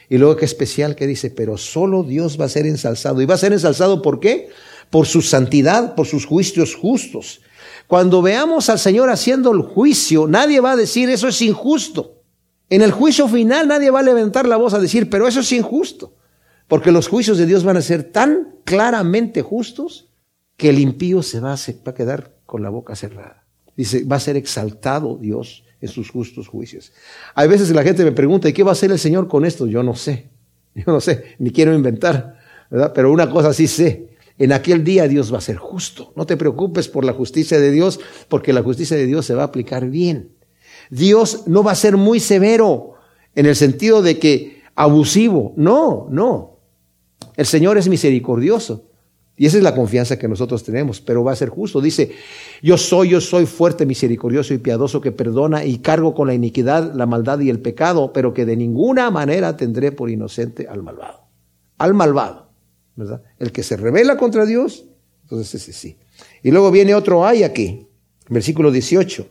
Y 0.09 0.17
luego 0.17 0.35
qué 0.35 0.43
especial 0.43 0.97
que 0.97 1.07
dice, 1.07 1.29
pero 1.29 1.55
solo 1.55 2.03
Dios 2.03 2.37
va 2.37 2.43
a 2.43 2.49
ser 2.49 2.67
ensalzado. 2.67 3.21
¿Y 3.21 3.25
va 3.25 3.35
a 3.35 3.37
ser 3.37 3.53
ensalzado 3.53 4.01
por 4.01 4.19
qué? 4.19 4.49
Por 4.89 5.05
su 5.05 5.21
santidad, 5.21 5.95
por 5.95 6.07
sus 6.07 6.25
juicios 6.25 6.75
justos. 6.75 7.39
Cuando 7.87 8.21
veamos 8.21 8.69
al 8.69 8.79
Señor 8.79 9.09
haciendo 9.09 9.51
el 9.53 9.61
juicio, 9.61 10.27
nadie 10.27 10.59
va 10.59 10.73
a 10.73 10.75
decir 10.75 11.09
eso 11.09 11.29
es 11.29 11.41
injusto. 11.41 12.21
En 12.69 12.81
el 12.81 12.91
juicio 12.91 13.29
final 13.29 13.69
nadie 13.69 13.89
va 13.89 14.01
a 14.01 14.03
levantar 14.03 14.45
la 14.45 14.57
voz 14.57 14.73
a 14.73 14.79
decir, 14.79 15.09
pero 15.09 15.27
eso 15.27 15.39
es 15.39 15.51
injusto. 15.53 16.13
Porque 16.67 16.91
los 16.91 17.07
juicios 17.07 17.37
de 17.37 17.45
Dios 17.45 17.63
van 17.63 17.77
a 17.77 17.81
ser 17.81 18.03
tan 18.11 18.55
claramente 18.65 19.41
justos 19.41 20.09
que 20.57 20.69
el 20.69 20.79
impío 20.79 21.23
se 21.23 21.39
va 21.39 21.53
a, 21.53 21.93
quedar 21.93 22.33
con 22.45 22.61
la 22.61 22.69
boca 22.69 22.95
cerrada. 22.95 23.45
Dice, 23.77 24.03
va 24.03 24.17
a 24.17 24.19
ser 24.19 24.35
exaltado 24.35 25.17
Dios 25.17 25.63
en 25.79 25.87
sus 25.87 26.09
justos 26.09 26.47
juicios. 26.49 26.91
Hay 27.35 27.47
veces 27.47 27.69
la 27.69 27.83
gente 27.83 28.03
me 28.03 28.11
pregunta, 28.11 28.49
¿y 28.49 28.53
qué 28.53 28.63
va 28.63 28.71
a 28.71 28.73
hacer 28.73 28.91
el 28.91 28.99
Señor 28.99 29.29
con 29.29 29.45
esto? 29.45 29.65
Yo 29.65 29.81
no 29.81 29.95
sé, 29.95 30.27
yo 30.75 30.83
no 30.87 30.99
sé, 30.99 31.35
ni 31.39 31.51
quiero 31.51 31.73
inventar. 31.73 32.37
Pero 32.93 33.13
una 33.13 33.29
cosa 33.29 33.53
sí 33.53 33.67
sé, 33.67 34.16
en 34.37 34.51
aquel 34.51 34.83
día 34.83 35.07
Dios 35.07 35.33
va 35.33 35.39
a 35.39 35.41
ser 35.41 35.57
justo. 35.57 36.13
No 36.15 36.25
te 36.25 36.37
preocupes 36.37 36.87
por 36.87 37.03
la 37.03 37.13
justicia 37.13 37.59
de 37.59 37.71
Dios, 37.71 37.99
porque 38.29 38.53
la 38.53 38.63
justicia 38.63 38.95
de 38.95 39.05
Dios 39.05 39.25
se 39.25 39.33
va 39.33 39.43
a 39.43 39.47
aplicar 39.47 39.89
bien. 39.89 40.35
Dios 40.89 41.43
no 41.47 41.63
va 41.63 41.71
a 41.71 41.75
ser 41.75 41.97
muy 41.97 42.19
severo 42.19 42.93
en 43.35 43.45
el 43.45 43.55
sentido 43.55 44.01
de 44.01 44.19
que 44.19 44.61
abusivo. 44.75 45.53
No, 45.57 46.07
no. 46.09 46.59
El 47.35 47.45
Señor 47.45 47.77
es 47.77 47.87
misericordioso. 47.87 48.85
Y 49.39 49.45
esa 49.45 49.57
es 49.57 49.63
la 49.63 49.75
confianza 49.75 50.17
que 50.17 50.27
nosotros 50.27 50.63
tenemos, 50.63 50.99
pero 50.99 51.23
va 51.23 51.31
a 51.31 51.35
ser 51.35 51.49
justo. 51.49 51.79
Dice, 51.79 52.11
yo 52.63 52.75
soy, 52.75 53.09
yo 53.09 53.21
soy 53.21 53.45
fuerte, 53.45 53.85
misericordioso 53.85 54.55
y 54.55 54.57
piadoso 54.57 54.99
que 54.99 55.11
perdona 55.11 55.63
y 55.63 55.77
cargo 55.77 56.15
con 56.15 56.27
la 56.27 56.33
iniquidad, 56.33 56.95
la 56.95 57.05
maldad 57.05 57.39
y 57.39 57.51
el 57.51 57.59
pecado, 57.59 58.11
pero 58.11 58.33
que 58.33 58.45
de 58.45 58.57
ninguna 58.57 59.11
manera 59.11 59.55
tendré 59.55 59.91
por 59.91 60.09
inocente 60.09 60.67
al 60.67 60.81
malvado. 60.81 61.27
Al 61.77 61.93
malvado, 61.93 62.46
El 63.39 63.51
que 63.51 63.63
se 63.63 63.77
revela 63.77 64.17
contra 64.17 64.45
Dios, 64.45 64.85
entonces 65.23 65.61
ese 65.61 65.73
sí. 65.73 65.97
Y 66.41 66.51
luego 66.51 66.71
viene 66.71 66.95
otro 66.95 67.25
ay 67.25 67.43
aquí, 67.43 67.87
versículo 68.29 68.71
18 68.71 69.27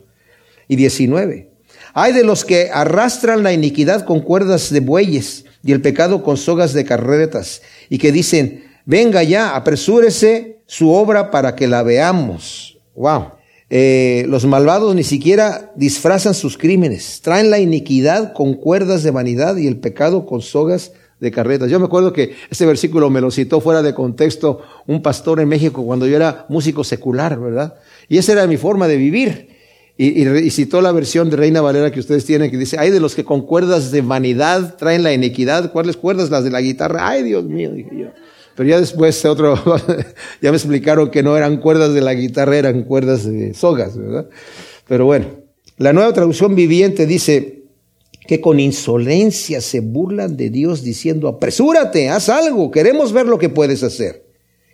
y 0.69 0.77
19. 0.77 1.51
Hay 1.95 2.13
de 2.13 2.25
los 2.25 2.45
que 2.45 2.71
arrastran 2.71 3.43
la 3.43 3.53
iniquidad 3.53 4.05
con 4.05 4.21
cuerdas 4.21 4.71
de 4.71 4.81
bueyes 4.81 5.47
y 5.65 5.73
el 5.73 5.81
pecado 5.81 6.23
con 6.23 6.37
sogas 6.37 6.73
de 6.75 6.85
carretas 6.85 7.63
y 7.89 7.99
que 7.99 8.13
dicen, 8.13 8.65
venga 8.85 9.23
ya, 9.23 9.57
apresúrese 9.57 10.61
su 10.67 10.91
obra 10.91 11.31
para 11.31 11.55
que 11.57 11.67
la 11.67 11.83
veamos. 11.83 12.79
Wow. 12.95 13.33
Eh, 13.69 14.25
los 14.29 14.45
malvados 14.45 14.95
ni 14.95 15.03
siquiera 15.03 15.73
disfrazan 15.75 16.35
sus 16.35 16.57
crímenes, 16.57 17.21
traen 17.21 17.51
la 17.51 17.59
iniquidad 17.59 18.33
con 18.33 18.55
cuerdas 18.55 19.03
de 19.03 19.11
vanidad 19.11 19.57
y 19.57 19.67
el 19.67 19.79
pecado 19.79 20.25
con 20.25 20.41
sogas 20.41 20.93
de 21.21 21.31
carretas. 21.31 21.71
Yo 21.71 21.79
me 21.79 21.87
acuerdo 21.87 22.13
que 22.13 22.35
este 22.51 22.67
versículo 22.67 23.11
me 23.11 23.21
lo 23.21 23.31
citó 23.31 23.61
fuera 23.61 23.83
de 23.83 23.95
contexto 23.95 24.63
un 24.87 25.03
pastor 25.03 25.41
en 25.41 25.49
México 25.49 25.85
cuando 25.85 26.07
yo 26.07 26.17
era 26.17 26.47
músico 26.49 26.85
secular, 26.85 27.39
¿verdad? 27.41 27.75
Y 28.09 28.19
esa 28.19 28.33
era 28.33 28.47
mi 28.47 28.57
forma 28.57 28.87
de 28.89 28.97
vivir. 28.97 29.57
Y, 29.99 30.51
citó 30.51 30.83
la 30.83 30.93
versión 30.93 31.31
de 31.31 31.37
Reina 31.37 31.63
Valera 31.63 31.91
que 31.91 32.01
ustedes 32.01 32.27
tienen, 32.27 32.51
que 32.51 32.59
dice, 32.59 32.79
hay 32.79 32.91
de 32.91 33.01
los 33.01 33.15
que 33.15 33.25
con 33.25 33.47
cuerdas 33.47 33.91
de 33.91 34.03
vanidad 34.03 34.77
traen 34.77 35.03
la 35.03 35.15
iniquidad. 35.15 35.73
¿Cuáles 35.73 35.97
cuerdas? 35.97 36.29
Las 36.29 36.45
de 36.45 36.51
la 36.51 36.61
guitarra. 36.61 37.09
Ay, 37.09 37.23
Dios 37.23 37.45
mío, 37.45 37.71
dije 37.71 37.91
yo. 37.93 38.07
Pero 38.55 38.69
ya 38.69 38.79
después 38.79 39.25
otro, 39.25 39.55
ya 40.43 40.51
me 40.51 40.57
explicaron 40.57 41.11
que 41.11 41.23
no 41.23 41.35
eran 41.35 41.57
cuerdas 41.59 41.95
de 41.95 42.03
la 42.03 42.13
guitarra, 42.13 42.59
eran 42.59 42.83
cuerdas 42.83 43.25
de 43.25 43.55
sogas, 43.55 43.97
¿verdad? 43.97 44.27
Pero 44.87 45.07
bueno, 45.07 45.29
la 45.79 45.95
nueva 45.95 46.13
traducción 46.13 46.55
viviente 46.55 47.07
dice 47.07 47.56
que 48.27 48.41
con 48.41 48.61
insolencia 48.61 49.61
se 49.61 49.81
burlan 49.81 50.37
de 50.37 50.51
Dios 50.51 50.83
diciendo, 50.83 51.29
apresúrate, 51.29 52.09
haz 52.09 52.29
algo, 52.29 52.71
queremos 52.71 53.13
ver 53.13 53.27
lo 53.27 53.39
que 53.39 53.49
puedes 53.49 53.83
hacer. 53.83 54.27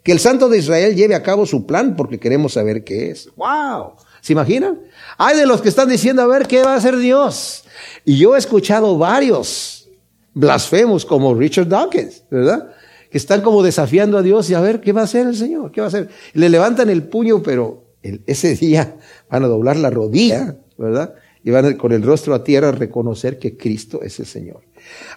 Que 0.03 0.13
el 0.13 0.19
Santo 0.19 0.49
de 0.49 0.59
Israel 0.59 0.97
lleve 0.97 1.15
a 1.15 1.23
cabo 1.23 1.47
su 1.47 1.67
plan 1.67 1.95
porque 1.97 2.19
queremos 2.19 2.55
saber 2.55 2.83
qué 2.83 3.11
es. 3.11 3.29
¡Wow! 3.37 3.93
¿Se 4.21 4.33
imaginan? 4.33 4.81
Hay 5.19 5.37
de 5.37 5.47
los 5.47 5.63
que 5.63 5.69
están 5.69 5.89
diciendo, 5.89 6.23
a 6.23 6.27
ver, 6.27 6.47
¿qué 6.47 6.63
va 6.63 6.75
a 6.75 6.77
hacer 6.77 6.97
Dios? 6.97 7.65
Y 8.05 8.19
yo 8.19 8.35
he 8.35 8.39
escuchado 8.39 8.99
varios 8.99 9.89
blasfemos 10.35 11.05
como 11.05 11.35
Richard 11.35 11.69
Dawkins, 11.69 12.25
¿verdad? 12.31 12.73
que 13.13 13.19
están 13.19 13.43
como 13.43 13.63
desafiando 13.63 14.17
a 14.17 14.23
Dios 14.23 14.49
y 14.49 14.55
a 14.55 14.61
ver 14.63 14.81
qué 14.81 14.93
va 14.93 15.03
a 15.03 15.05
hacer 15.05 15.27
el 15.27 15.37
Señor, 15.37 15.71
qué 15.71 15.83
va 15.83 15.87
a 15.87 15.89
hacer. 15.89 16.09
Le 16.33 16.49
levantan 16.49 16.89
el 16.89 17.03
puño, 17.03 17.43
pero 17.43 17.85
ese 18.03 18.57
día 18.57 18.97
van 19.29 19.45
a 19.45 19.49
doblar 19.49 19.77
la 19.77 19.91
rodilla, 19.91 20.57
¿verdad? 20.79 21.15
Y 21.45 21.51
van 21.51 21.77
con 21.77 21.93
el 21.93 22.03
rostro 22.03 22.35
a 22.35 22.45
tierra 22.45 22.69
a 22.69 22.73
reconocer 22.73 23.39
que 23.39 23.57
Cristo 23.57 24.03
es 24.03 24.21
el 24.21 24.27
Señor. 24.27 24.63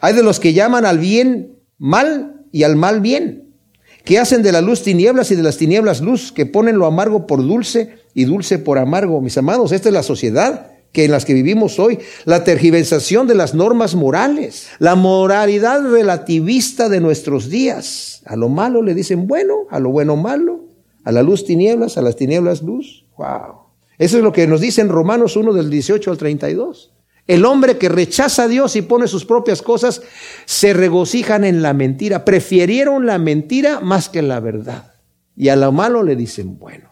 Hay 0.02 0.14
de 0.14 0.24
los 0.24 0.40
que 0.40 0.54
llaman 0.54 0.86
al 0.86 1.00
bien 1.00 1.60
mal 1.78 2.46
y 2.52 2.64
al 2.64 2.76
mal 2.76 3.02
bien, 3.02 3.54
que 4.04 4.20
hacen 4.20 4.44
de 4.44 4.52
la 4.52 4.62
luz 4.62 4.84
tinieblas 4.84 5.32
y 5.32 5.36
de 5.36 5.44
las 5.44 5.58
tinieblas 5.58 6.02
luz, 6.02 6.32
que 6.32 6.46
ponen 6.46 6.78
lo 6.78 6.86
amargo 6.86 7.28
por 7.28 7.46
dulce 7.46 7.96
y 8.14 8.26
dulce 8.26 8.60
por 8.60 8.78
amargo. 8.78 9.22
Mis 9.22 9.38
amados, 9.38 9.72
esta 9.72 9.90
es 9.90 9.94
la 9.94 10.04
sociedad 10.04 10.72
que 10.92 11.04
en 11.04 11.12
las 11.12 11.26
que 11.26 11.34
vivimos 11.34 11.78
hoy, 11.78 12.00
la 12.24 12.46
tergiversación 12.46 13.28
de 13.28 13.36
las 13.36 13.54
normas 13.54 13.96
morales, 13.96 14.70
la 14.80 14.96
moralidad 14.96 15.82
relativista 15.84 16.88
de 16.88 17.02
nuestros 17.02 17.50
días. 17.50 18.22
A 18.26 18.38
lo 18.38 18.48
malo 18.48 18.82
le 18.82 18.94
dicen 18.94 19.28
bueno, 19.28 19.66
a 19.70 19.80
lo 19.80 19.90
bueno 19.90 20.16
malo, 20.16 20.64
a 21.04 21.12
la 21.12 21.22
luz 21.22 21.44
tinieblas, 21.44 21.98
a 21.98 22.02
las 22.02 22.16
tinieblas 22.16 22.62
luz. 22.62 23.06
Wow. 23.18 23.65
Eso 23.98 24.18
es 24.18 24.24
lo 24.24 24.32
que 24.32 24.48
nos 24.48 24.62
dice 24.62 24.82
en 24.82 24.90
Romanos 24.90 25.36
1 25.36 25.54
del 25.54 25.70
18 25.70 26.12
al 26.12 26.18
32. 26.18 26.92
El 27.28 27.46
hombre 27.46 27.78
que 27.78 27.90
rechaza 27.90 28.44
a 28.44 28.48
Dios 28.48 28.76
y 28.76 28.82
pone 28.82 29.08
sus 29.08 29.26
propias 29.26 29.62
cosas, 29.62 30.02
se 30.46 30.74
regocijan 30.74 31.44
en 31.44 31.62
la 31.62 31.74
mentira. 31.74 32.24
Prefirieron 32.24 33.06
la 33.06 33.18
mentira 33.18 33.80
más 33.80 34.10
que 34.10 34.22
la 34.22 34.40
verdad. 34.40 34.94
Y 35.36 35.50
a 35.50 35.56
lo 35.56 35.72
malo 35.72 36.04
le 36.04 36.16
dicen 36.16 36.60
bueno. 36.60 36.92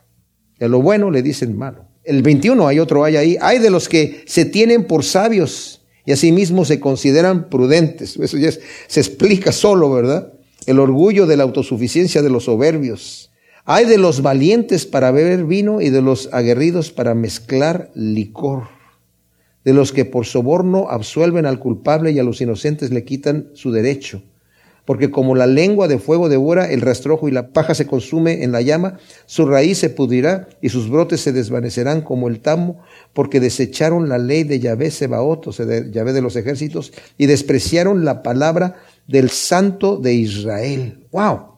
Y 0.60 0.64
a 0.64 0.68
lo 0.68 0.82
bueno 0.82 1.12
le 1.12 1.22
dicen 1.22 1.58
malo 1.58 1.94
el 2.04 2.22
21 2.22 2.68
hay 2.68 2.80
otro 2.80 3.04
hay 3.04 3.16
ahí, 3.16 3.38
hay 3.40 3.60
de 3.60 3.70
los 3.70 3.88
que 3.88 4.24
se 4.26 4.46
tienen 4.46 4.86
por 4.86 5.04
sabios 5.04 5.82
y 6.06 6.12
asimismo 6.12 6.66
se 6.66 6.80
consideran 6.80 7.50
prudentes. 7.50 8.18
Eso 8.18 8.38
ya 8.38 8.52
se 8.52 9.00
explica 9.00 9.54
solo, 9.54 9.90
¿verdad? 9.92 10.34
El 10.66 10.80
orgullo 10.80 11.26
de 11.26 11.38
la 11.38 11.44
autosuficiencia 11.44 12.22
de 12.22 12.30
los 12.30 12.46
soberbios. 12.46 13.32
Hay 13.66 13.86
de 13.86 13.98
los 13.98 14.22
valientes 14.22 14.86
para 14.86 15.12
beber 15.12 15.46
vino 15.46 15.82
y 15.82 15.90
de 15.90 16.02
los 16.02 16.30
aguerridos 16.34 16.92
para 16.92 17.16
mezclar 17.16 17.92
licor. 17.96 18.64
De 19.64 19.74
los 19.74 19.94
que 19.94 20.06
por 20.06 20.26
soborno 20.26 20.88
absuelven 20.90 21.46
al 21.46 21.60
culpable 21.60 22.12
y 22.12 22.20
a 22.20 22.24
los 22.24 22.42
inocentes 22.42 22.92
le 22.92 23.06
quitan 23.06 23.50
su 23.54 23.72
derecho 23.72 24.22
porque 24.86 25.12
como 25.12 25.36
la 25.36 25.48
lengua 25.48 25.88
de 25.88 25.98
fuego 25.98 26.30
devora 26.30 26.70
el 26.70 26.82
rastrojo 26.82 27.30
y 27.30 27.32
la 27.32 27.50
paja 27.50 27.74
se 27.74 27.88
consume 27.88 28.44
en 28.44 28.52
la 28.52 28.62
llama, 28.62 29.00
su 29.26 29.46
raíz 29.46 29.78
se 29.78 29.90
pudrirá 29.90 30.50
y 30.62 30.70
sus 30.70 30.90
brotes 30.90 31.22
se 31.22 31.32
desvanecerán 31.32 32.02
como 32.02 32.28
el 32.28 32.42
tamo, 32.42 32.82
porque 33.14 33.40
desecharon 33.40 34.10
la 34.10 34.18
ley 34.18 34.44
de 34.44 34.60
Yahvé 34.60 34.92
Sebaot, 34.92 35.48
o 35.48 35.54
sea, 35.54 35.66
de 35.66 35.90
Yahvé 35.92 36.12
de 36.12 36.22
los 36.22 36.36
ejércitos, 36.36 36.92
y 37.18 37.28
despreciaron 37.28 38.04
la 38.04 38.24
palabra 38.24 38.76
del 39.08 39.30
Santo 39.30 39.98
de 39.98 40.14
Israel. 40.14 41.06
¡Wow! 41.12 41.53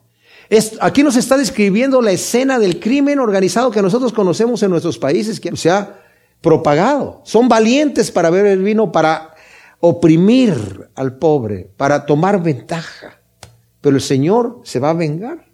Aquí 0.79 1.03
nos 1.03 1.15
está 1.15 1.37
describiendo 1.37 2.01
la 2.01 2.11
escena 2.11 2.59
del 2.59 2.79
crimen 2.79 3.19
organizado 3.19 3.71
que 3.71 3.81
nosotros 3.81 4.13
conocemos 4.13 4.61
en 4.63 4.71
nuestros 4.71 4.97
países, 4.97 5.39
que 5.39 5.55
se 5.55 5.69
ha 5.69 6.01
propagado. 6.41 7.21
Son 7.23 7.47
valientes 7.47 8.11
para 8.11 8.29
beber 8.29 8.53
el 8.53 8.63
vino, 8.63 8.91
para 8.91 9.33
oprimir 9.79 10.89
al 10.95 11.17
pobre, 11.17 11.69
para 11.77 12.05
tomar 12.05 12.41
ventaja. 12.41 13.19
Pero 13.81 13.95
el 13.95 14.01
Señor 14.01 14.61
se 14.63 14.79
va 14.79 14.91
a 14.91 14.93
vengar. 14.93 15.45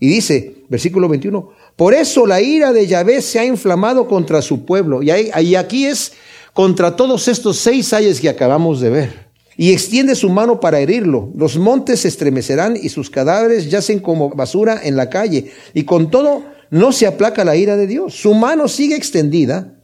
Y 0.00 0.08
dice, 0.08 0.64
versículo 0.68 1.08
21, 1.08 1.50
por 1.74 1.92
eso 1.92 2.26
la 2.26 2.40
ira 2.40 2.72
de 2.72 2.86
Yahvé 2.86 3.20
se 3.20 3.38
ha 3.38 3.44
inflamado 3.44 4.06
contra 4.06 4.42
su 4.42 4.64
pueblo. 4.64 5.02
Y, 5.02 5.10
y 5.40 5.54
aquí 5.56 5.86
es 5.86 6.12
contra 6.52 6.96
todos 6.96 7.28
estos 7.28 7.58
seis 7.58 7.92
ayes 7.92 8.20
que 8.20 8.28
acabamos 8.28 8.80
de 8.80 8.90
ver 8.90 9.27
y 9.60 9.72
extiende 9.72 10.14
su 10.14 10.30
mano 10.30 10.60
para 10.60 10.78
herirlo. 10.78 11.32
Los 11.34 11.58
montes 11.58 12.00
se 12.00 12.08
estremecerán 12.08 12.78
y 12.80 12.90
sus 12.90 13.10
cadáveres 13.10 13.68
yacen 13.68 13.98
como 13.98 14.30
basura 14.30 14.80
en 14.84 14.94
la 14.94 15.10
calle. 15.10 15.50
Y 15.74 15.82
con 15.82 16.12
todo 16.12 16.44
no 16.70 16.92
se 16.92 17.08
aplaca 17.08 17.44
la 17.44 17.56
ira 17.56 17.76
de 17.76 17.88
Dios. 17.88 18.14
Su 18.14 18.34
mano 18.34 18.68
sigue 18.68 18.94
extendida. 18.94 19.74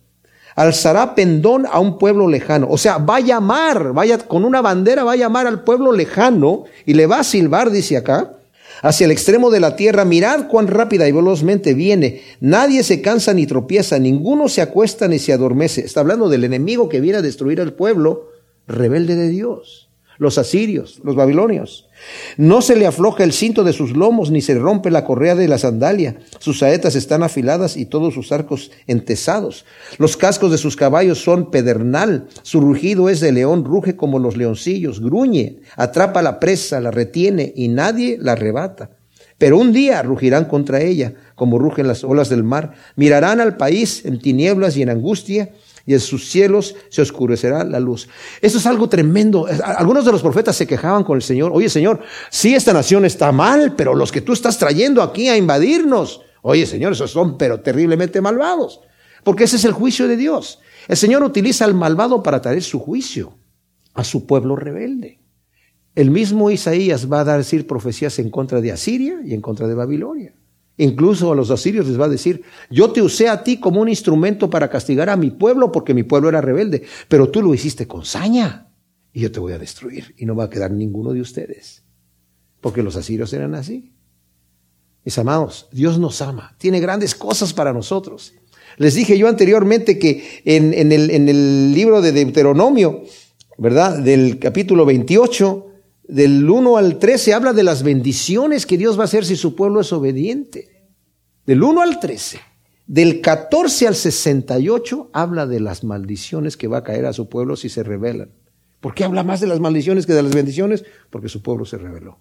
Alzará 0.55 1.17
pendón 1.17 1.67
a 1.67 1.81
un 1.81 1.99
pueblo 1.99 2.29
lejano. 2.29 2.69
O 2.71 2.79
sea, 2.79 2.99
va 2.99 3.17
a 3.17 3.21
llamar, 3.21 3.93
vaya 3.93 4.17
con 4.19 4.45
una 4.45 4.61
bandera, 4.61 5.03
va 5.03 5.15
a 5.15 5.17
llamar 5.17 5.49
al 5.49 5.65
pueblo 5.65 5.91
lejano 5.91 6.67
y 6.87 6.95
le 6.95 7.09
va 7.09 7.19
a 7.19 7.25
silbar, 7.25 7.73
dice 7.73 7.97
acá, 7.97 8.39
hacia 8.81 9.07
el 9.07 9.11
extremo 9.11 9.51
de 9.51 9.59
la 9.59 9.75
tierra. 9.75 10.05
Mirad 10.05 10.47
cuán 10.47 10.69
rápida 10.69 11.09
y 11.09 11.13
velozmente 11.13 11.75
viene. 11.75 12.23
Nadie 12.39 12.85
se 12.85 13.03
cansa 13.03 13.35
ni 13.35 13.45
tropieza, 13.49 13.99
ninguno 13.99 14.49
se 14.49 14.63
acuesta 14.63 15.09
ni 15.09 15.19
se 15.19 15.33
adormece. 15.33 15.81
Está 15.81 15.99
hablando 15.99 16.29
del 16.29 16.45
enemigo 16.45 16.89
que 16.89 17.01
viene 17.01 17.19
a 17.19 17.23
destruir 17.23 17.61
al 17.61 17.73
pueblo 17.73 18.34
rebelde 18.67 19.17
de 19.17 19.29
Dios. 19.29 19.85
Los 20.17 20.39
asirios, 20.39 21.01
los 21.03 21.17
babilonios. 21.17 21.89
No 22.37 22.63
se 22.63 22.77
le 22.77 22.87
afloja 22.87 23.25
el 23.25 23.33
cinto 23.33 23.65
de 23.65 23.73
sus 23.73 23.97
lomos, 23.97 24.31
ni 24.31 24.43
se 24.43 24.55
rompe 24.55 24.91
la 24.93 25.05
correa 25.05 25.35
de 25.35 25.49
la 25.49 25.59
sandalia. 25.59 26.19
Sus 26.39 26.61
saetas 26.61 26.95
están 26.95 27.25
afiladas 27.25 27.77
y 27.77 27.87
todos 27.87 28.15
sus 28.15 28.31
arcos 28.31 28.71
entesados. 28.87 29.65
Los 29.99 30.17
cascos 30.17 30.53
de 30.53 30.59
sus 30.59 30.77
caballos 30.77 31.19
son 31.23 31.51
pedernal. 31.51 32.29
Su 32.43 32.61
rugido 32.61 33.09
es 33.09 33.19
de 33.19 33.33
león, 33.33 33.65
ruge 33.65 33.97
como 33.97 34.21
los 34.21 34.37
leoncillos, 34.37 35.01
gruñe, 35.01 35.57
atrapa 35.77 36.23
la 36.23 36.39
presa, 36.39 36.81
la 36.81 36.93
retiene 36.93 37.53
y 37.57 37.67
nadie 37.67 38.17
la 38.21 38.33
arrebata. 38.33 38.91
Pero 39.37 39.59
un 39.59 39.73
día 39.73 40.01
rugirán 40.03 40.45
contra 40.45 40.81
ella, 40.81 41.15
como 41.35 41.59
rugen 41.59 41.89
las 41.89 42.05
olas 42.05 42.29
del 42.29 42.45
mar. 42.45 42.75
Mirarán 42.95 43.41
al 43.41 43.57
país 43.57 44.05
en 44.05 44.21
tinieblas 44.21 44.77
y 44.77 44.83
en 44.83 44.91
angustia 44.91 45.51
y 45.87 45.95
en 45.95 46.01
sus 46.01 46.31
cielos 46.31 46.75
se 46.89 47.03
oscurecerá 47.03 47.65
la 47.65 47.81
luz. 47.81 48.09
Esto 48.41 48.59
es 48.59 48.67
algo 48.67 48.89
tremendo. 48.89 49.47
Algunos 49.65 50.05
de 50.05 50.13
los 50.13 50.23
profetas 50.23 50.57
se 50.57 50.67
quejaban 50.67 51.05
con 51.05 51.17
el 51.17 51.23
Señor. 51.23 51.53
Oye, 51.55 51.69
Señor, 51.69 52.01
sí, 52.31 52.55
esta 52.55 52.73
nación 52.73 53.05
está 53.05 53.33
mal, 53.33 53.75
pero 53.77 53.95
los 53.95 54.11
que 54.11 54.21
tú 54.21 54.33
estás 54.33 54.59
trayendo 54.59 55.03
aquí 55.03 55.29
a 55.29 55.37
invadirnos, 55.37 56.23
oye, 56.43 56.67
Señor, 56.67 56.93
esos 56.93 57.11
son 57.11 57.37
pero 57.37 57.61
terriblemente 57.61 58.21
malvados. 58.21 58.81
Porque 59.23 59.45
ese 59.45 59.57
es 59.57 59.65
el 59.65 59.73
juicio 59.73 60.09
de 60.09 60.17
Dios. 60.17 60.61
El 60.89 60.97
Señor 60.97 61.23
utiliza 61.23 61.65
al 61.65 61.75
malvado 61.75 62.23
para 62.23 62.41
traer 62.41 62.63
su 62.63 62.79
juicio 62.79 63.39
a 63.95 64.05
su 64.05 64.27
pueblo 64.27 64.57
rebelde. 64.57 65.21
El 65.95 66.11
mismo 66.11 66.51
Isaías 66.51 67.11
va 67.11 67.21
a 67.21 67.39
decir 67.39 67.67
profecías 67.67 68.19
en 68.19 68.31
contra 68.31 68.61
de 68.61 68.73
Asiria 68.73 69.21
y 69.25 69.33
en 69.33 69.41
contra 69.41 69.69
de 69.69 69.75
Babilonia. 69.75 70.35
Incluso 70.77 71.33
a 71.33 71.37
los 71.37 71.51
asirios 71.51 71.87
les 71.87 72.01
va 72.01 72.07
a 72.07 72.09
decir, 72.09 72.43
yo 72.69 72.91
te 72.91 73.01
usé 73.01 73.29
a 73.29 73.45
ti 73.45 73.61
como 73.61 73.81
un 73.81 73.89
instrumento 73.89 74.51
para 74.51 74.69
castigar 74.69 75.09
a 75.09 75.17
mi 75.17 75.31
pueblo 75.31 75.71
porque 75.71 75.95
mi 75.95 76.03
pueblo 76.03 76.29
era 76.29 76.41
rebelde, 76.41 76.83
pero 77.09 77.31
tú 77.31 77.43
lo 77.43 77.55
hiciste 77.55 77.87
con 77.87 78.05
saña 78.05 78.73
y 79.13 79.21
yo 79.21 79.31
te 79.31 79.39
voy 79.39 79.53
a 79.53 79.59
destruir 79.59 80.15
y 80.19 80.27
no 80.27 80.35
va 80.35 80.45
a 80.45 80.51
quedar 80.51 80.73
ninguno 80.73 81.13
de 81.13 81.21
ustedes, 81.21 81.85
porque 82.61 82.83
los 82.83 82.97
asirios 82.97 83.33
eran 83.33 83.55
así. 83.55 83.93
Mis 85.05 85.17
amados, 85.19 85.69
Dios 85.71 85.99
nos 86.01 86.21
ama, 86.21 86.57
tiene 86.59 86.81
grandes 86.81 87.15
cosas 87.15 87.53
para 87.53 87.73
nosotros. 87.73 88.35
Les 88.77 88.95
dije 88.95 89.17
yo 89.17 89.29
anteriormente 89.29 89.99
que 89.99 90.43
en, 90.45 90.73
el, 90.91 91.11
en 91.11 91.29
el 91.29 91.73
libro 91.73 92.03
de 92.03 92.11
Deuteronomio, 92.11 93.05
¿verdad? 93.59 93.99
Del 94.01 94.41
capítulo 94.41 94.85
28, 94.85 95.74
del 96.07 96.49
1 96.49 96.77
al 96.77 96.99
13 96.99 97.35
habla 97.35 97.53
de 97.53 97.63
las 97.63 97.83
bendiciones 97.83 98.67
que 98.67 98.77
Dios 98.77 98.99
va 98.99 99.03
a 99.03 99.05
hacer 99.05 99.25
si 99.25 99.37
su 99.37 99.55
pueblo 99.55 99.81
es 99.81 99.93
obediente. 99.93 100.91
Del 101.47 101.63
1 101.63 101.81
al 101.81 102.01
13. 102.01 102.41
Del 102.87 103.21
14 103.21 103.89
al 103.89 103.95
68 103.95 105.11
habla 105.13 105.47
de 105.47 105.61
las 105.61 105.85
maldiciones 105.85 106.57
que 106.57 106.69
va 106.69 106.79
a 106.79 106.85
caer 106.85 107.07
a 107.07 107.13
su 107.13 107.29
pueblo 107.29 107.57
si 107.57 107.69
se 107.69 107.83
rebelan. 107.83 108.31
¿Por 108.81 108.95
qué 108.95 109.05
habla 109.05 109.23
más 109.25 109.41
de 109.41 109.47
las 109.47 109.61
maldiciones 109.61 110.05
que 110.05 110.13
de 110.13 110.23
las 110.23 110.35
bendiciones? 110.35 110.85
Porque 111.09 111.31
su 111.31 111.43
pueblo 111.43 111.65
se 111.65 111.79
rebeló. 111.79 112.19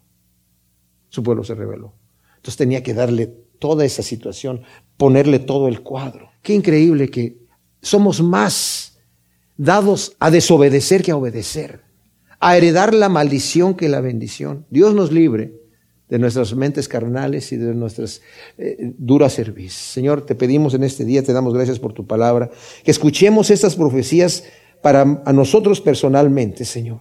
Su 1.09 1.21
pueblo 1.21 1.43
se 1.43 1.55
rebeló. 1.55 1.93
Entonces 2.37 2.57
tenía 2.57 2.83
que 2.83 2.93
darle 2.93 3.27
toda 3.59 3.83
esa 3.83 4.01
situación, 4.01 4.61
ponerle 4.95 5.39
todo 5.39 5.67
el 5.67 5.81
cuadro. 5.81 6.29
Qué 6.41 6.53
increíble 6.53 7.09
que 7.09 7.37
somos 7.81 8.21
más 8.21 8.97
dados 9.57 10.15
a 10.19 10.31
desobedecer 10.31 11.03
que 11.03 11.11
a 11.11 11.17
obedecer 11.17 11.83
a 12.45 12.57
heredar 12.57 12.93
la 12.93 13.07
maldición 13.07 13.73
que 13.73 13.87
la 13.87 14.01
bendición. 14.01 14.65
Dios 14.69 14.93
nos 14.93 15.13
libre 15.13 15.53
de 16.09 16.19
nuestras 16.19 16.53
mentes 16.55 16.89
carnales 16.89 17.53
y 17.53 17.57
de 17.57 17.73
nuestras 17.73 18.21
eh, 18.57 18.93
duras 18.97 19.31
servicios. 19.31 19.81
Señor, 19.81 20.25
te 20.25 20.35
pedimos 20.35 20.73
en 20.73 20.83
este 20.83 21.05
día, 21.05 21.23
te 21.23 21.31
damos 21.31 21.53
gracias 21.53 21.79
por 21.79 21.93
tu 21.93 22.05
palabra, 22.05 22.51
que 22.83 22.91
escuchemos 22.91 23.49
estas 23.49 23.77
profecías 23.77 24.43
para 24.81 25.23
a 25.25 25.31
nosotros 25.31 25.79
personalmente, 25.79 26.65
Señor. 26.65 26.99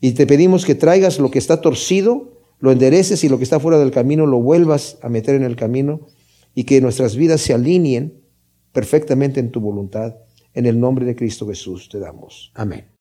Y 0.00 0.12
te 0.12 0.24
pedimos 0.24 0.64
que 0.64 0.76
traigas 0.76 1.18
lo 1.18 1.32
que 1.32 1.40
está 1.40 1.60
torcido, 1.60 2.38
lo 2.60 2.70
endereces 2.70 3.24
y 3.24 3.28
lo 3.28 3.38
que 3.38 3.44
está 3.44 3.58
fuera 3.58 3.78
del 3.78 3.90
camino 3.90 4.24
lo 4.24 4.40
vuelvas 4.40 4.98
a 5.02 5.08
meter 5.08 5.34
en 5.34 5.42
el 5.42 5.56
camino 5.56 6.06
y 6.54 6.62
que 6.62 6.80
nuestras 6.80 7.16
vidas 7.16 7.40
se 7.40 7.54
alineen 7.54 8.22
perfectamente 8.70 9.40
en 9.40 9.50
tu 9.50 9.60
voluntad. 9.60 10.14
En 10.52 10.66
el 10.66 10.78
nombre 10.78 11.04
de 11.04 11.16
Cristo 11.16 11.48
Jesús 11.48 11.88
te 11.88 11.98
damos. 11.98 12.52
Amén. 12.54 12.84